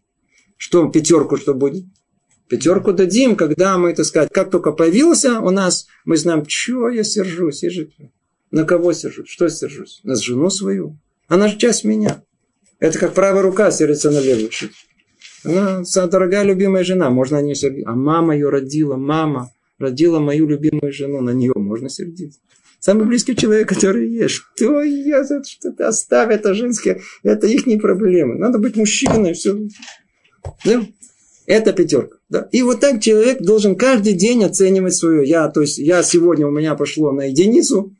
Что 0.58 0.86
пятерку 0.90 1.38
что 1.38 1.54
будет? 1.54 1.84
Пятерку 2.50 2.92
дадим, 2.92 3.34
когда 3.34 3.78
мы, 3.78 3.94
так 3.94 4.04
сказать, 4.04 4.28
как 4.30 4.50
только 4.50 4.72
появился 4.72 5.40
у 5.40 5.48
нас, 5.48 5.86
мы 6.04 6.18
знаем, 6.18 6.44
чего 6.44 6.90
я 6.90 7.02
сержусь. 7.02 7.62
Я 7.62 7.70
же... 7.70 7.88
На 8.50 8.64
кого 8.64 8.92
сержусь? 8.92 9.28
Что 9.28 9.48
сержусь? 9.48 10.00
На 10.02 10.16
жену 10.16 10.50
свою. 10.50 10.98
Она 11.28 11.48
же 11.48 11.56
часть 11.56 11.82
меня. 11.84 12.22
Это 12.78 12.98
как 12.98 13.14
правая 13.14 13.42
рука 13.42 13.70
сердится 13.70 14.10
на 14.10 14.20
левую. 14.20 14.50
Она 15.44 15.82
дорогая 16.06 16.44
любимая 16.44 16.84
жена, 16.84 17.10
можно 17.10 17.40
нее 17.42 17.54
сердиться. 17.54 17.90
А 17.90 17.94
мама 17.94 18.34
ее 18.34 18.48
родила, 18.48 18.96
мама 18.96 19.50
родила 19.78 20.20
мою 20.20 20.46
любимую 20.46 20.92
жену, 20.92 21.20
на 21.20 21.30
нее 21.30 21.52
можно 21.54 21.88
сердиться. 21.88 22.40
Самый 22.80 23.06
близкий 23.06 23.34
человек, 23.34 23.68
который 23.70 24.08
есть. 24.10 24.34
Что 24.34 24.82
я, 24.82 25.24
что 25.24 25.72
ты 25.72 25.84
оставь 25.84 26.30
это 26.30 26.52
женское, 26.52 27.00
это 27.22 27.46
их 27.46 27.66
не 27.66 27.78
проблема. 27.78 28.34
Надо 28.34 28.58
быть 28.58 28.76
мужчиной, 28.76 29.32
все. 29.32 29.58
Да? 30.64 30.86
Это 31.46 31.72
пятерка. 31.72 32.18
Да? 32.28 32.48
И 32.52 32.62
вот 32.62 32.80
так 32.80 33.00
человек 33.00 33.40
должен 33.40 33.76
каждый 33.76 34.12
день 34.12 34.44
оценивать 34.44 34.94
свое. 34.94 35.26
Я, 35.26 35.48
то 35.48 35.62
есть, 35.62 35.78
я 35.78 36.02
сегодня 36.02 36.46
у 36.46 36.50
меня 36.50 36.74
пошло 36.74 37.10
на 37.12 37.28
единицу, 37.28 37.93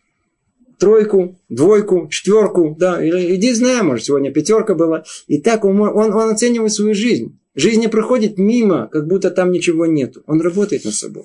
тройку, 0.85 1.41
двойку, 1.49 2.09
четверку, 2.11 2.77
да, 2.79 3.03
или 3.03 3.37
иди 3.37 3.55
знаем, 3.55 3.87
может, 3.87 4.05
сегодня 4.05 4.31
пятерка 4.31 4.75
была. 4.75 5.05
И 5.27 5.41
так 5.41 5.65
он, 5.65 5.81
он, 5.81 6.13
он 6.13 6.31
оценивает 6.31 6.75
свою 6.75 6.95
жизнь. 6.95 7.39
Жизнь 7.55 7.81
не 7.81 7.89
проходит 7.89 8.37
мимо, 8.37 8.89
как 8.93 9.07
будто 9.07 9.31
там 9.31 9.51
ничего 9.51 9.87
нету. 9.87 10.23
Он 10.27 10.43
работает 10.43 10.85
над 10.85 10.95
собой. 10.95 11.25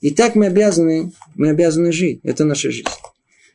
И 0.00 0.10
так 0.10 0.34
мы 0.34 0.46
обязаны, 0.46 1.12
мы 1.36 1.50
обязаны 1.50 1.92
жить. 1.92 2.18
Это 2.24 2.44
наша 2.44 2.72
жизнь. 2.72 2.88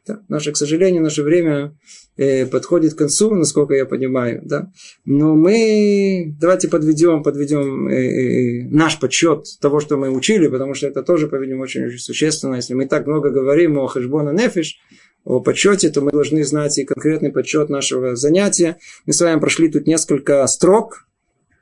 Да? 0.07 0.21
Наше, 0.29 0.53
к 0.53 0.57
сожалению, 0.57 1.03
наше 1.03 1.23
время 1.23 1.75
э, 2.15 2.45
подходит 2.45 2.93
к 2.93 2.97
концу, 2.97 3.35
насколько 3.35 3.73
я 3.73 3.85
понимаю. 3.85 4.41
Да? 4.45 4.71
Но 5.03 5.35
мы 5.35 6.35
давайте 6.39 6.69
подведем, 6.69 7.21
подведем 7.21 7.89
э, 7.89 7.95
э, 7.95 8.67
наш 8.69 8.97
подсчет 8.97 9.45
того, 9.59 9.81
что 9.81 9.97
мы 9.97 10.09
учили, 10.09 10.47
потому 10.47 10.73
что 10.73 10.87
это 10.87 11.03
тоже, 11.03 11.27
по-видимому, 11.27 11.63
очень, 11.63 11.85
очень 11.85 11.99
существенно. 11.99 12.55
Если 12.55 12.75
мы 12.75 12.85
так 12.85 13.07
много 13.07 13.29
говорим 13.29 13.77
о 13.77 13.87
хэшбона 13.87 14.31
нефиш, 14.31 14.79
о 15.25 15.39
подсчете, 15.39 15.89
то 15.89 16.01
мы 16.01 16.11
должны 16.11 16.43
знать 16.43 16.77
и 16.77 16.85
конкретный 16.85 17.31
подсчет 17.31 17.69
нашего 17.69 18.15
занятия. 18.15 18.77
Мы 19.05 19.13
с 19.13 19.21
вами 19.21 19.39
прошли 19.39 19.69
тут 19.69 19.87
несколько 19.87 20.45
строк, 20.47 21.07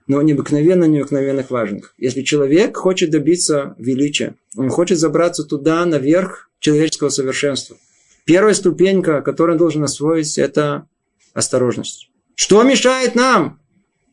но 0.08 0.22
необыкновенно 0.22 0.86
необыкновенных 0.86 1.52
важных. 1.52 1.94
Если 1.98 2.22
человек 2.22 2.76
хочет 2.76 3.12
добиться 3.12 3.76
величия, 3.78 4.36
он 4.58 4.70
хочет 4.70 4.98
забраться 4.98 5.44
туда, 5.44 5.86
наверх 5.86 6.50
человеческого 6.60 7.10
совершенства. 7.10 7.78
Первая 8.26 8.54
ступенька, 8.54 9.22
которую 9.22 9.56
он 9.56 9.60
должен 9.60 9.84
освоить, 9.84 10.38
это 10.38 10.88
осторожность. 11.34 12.10
Что 12.36 12.64
мешает 12.64 13.16
нам 13.16 13.60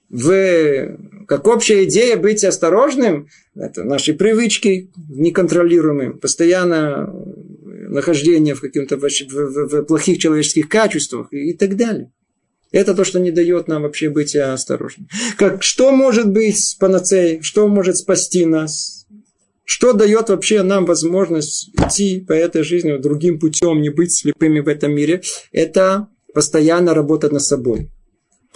в, 0.08 0.96
как 1.26 1.46
общая 1.46 1.84
идея 1.84 2.16
быть 2.16 2.44
осторожным, 2.44 3.28
это 3.54 3.84
наши 3.84 4.14
привычки 4.14 4.90
неконтролируемые, 5.08 6.12
постоянно 6.12 7.12
нахождение 7.88 8.54
в 8.54 8.60
каких-то 8.60 8.96
в, 8.96 9.02
в, 9.02 9.68
в 9.68 9.82
плохих 9.82 10.18
человеческих 10.18 10.68
качествах 10.68 11.28
и, 11.32 11.50
и 11.50 11.56
так 11.56 11.76
далее. 11.76 12.12
Это 12.70 12.94
то, 12.94 13.04
что 13.04 13.18
не 13.18 13.30
дает 13.30 13.66
нам 13.66 13.82
вообще 13.82 14.10
быть 14.10 14.36
осторожным. 14.36 15.08
Как, 15.36 15.62
что 15.62 15.90
может 15.90 16.30
быть 16.30 16.76
панацеей? 16.78 17.42
Что 17.42 17.66
может 17.66 17.96
спасти 17.96 18.44
нас? 18.44 19.06
Что 19.64 19.92
дает 19.92 20.28
вообще 20.28 20.62
нам 20.62 20.84
возможность 20.84 21.70
идти 21.74 22.20
по 22.20 22.32
этой 22.32 22.62
жизни 22.62 22.96
другим 22.96 23.38
путем, 23.38 23.80
не 23.80 23.90
быть 23.90 24.14
слепыми 24.14 24.60
в 24.60 24.68
этом 24.68 24.92
мире? 24.92 25.22
Это 25.52 26.08
постоянно 26.34 26.94
работать 26.94 27.32
над 27.32 27.42
собой. 27.42 27.90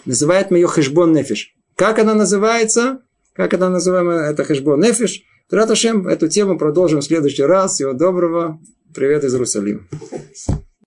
Называет 0.04 0.50
мы 0.50 0.58
ее 0.58 0.66
хэшбон 0.66 1.12
нефиш. 1.12 1.54
Как 1.76 1.98
она 1.98 2.14
называется? 2.14 3.00
Как 3.34 3.54
она 3.54 3.70
называема? 3.70 4.12
Это 4.12 4.44
хэшбон 4.44 4.80
нефиш. 4.80 5.22
Траташем, 5.48 6.08
эту 6.08 6.28
тему 6.28 6.58
продолжим 6.58 7.00
в 7.00 7.04
следующий 7.04 7.42
раз. 7.42 7.74
Всего 7.74 7.92
доброго. 7.92 8.58
Привет 8.94 9.24
из 9.24 9.34
Иерусалима. 9.34 9.82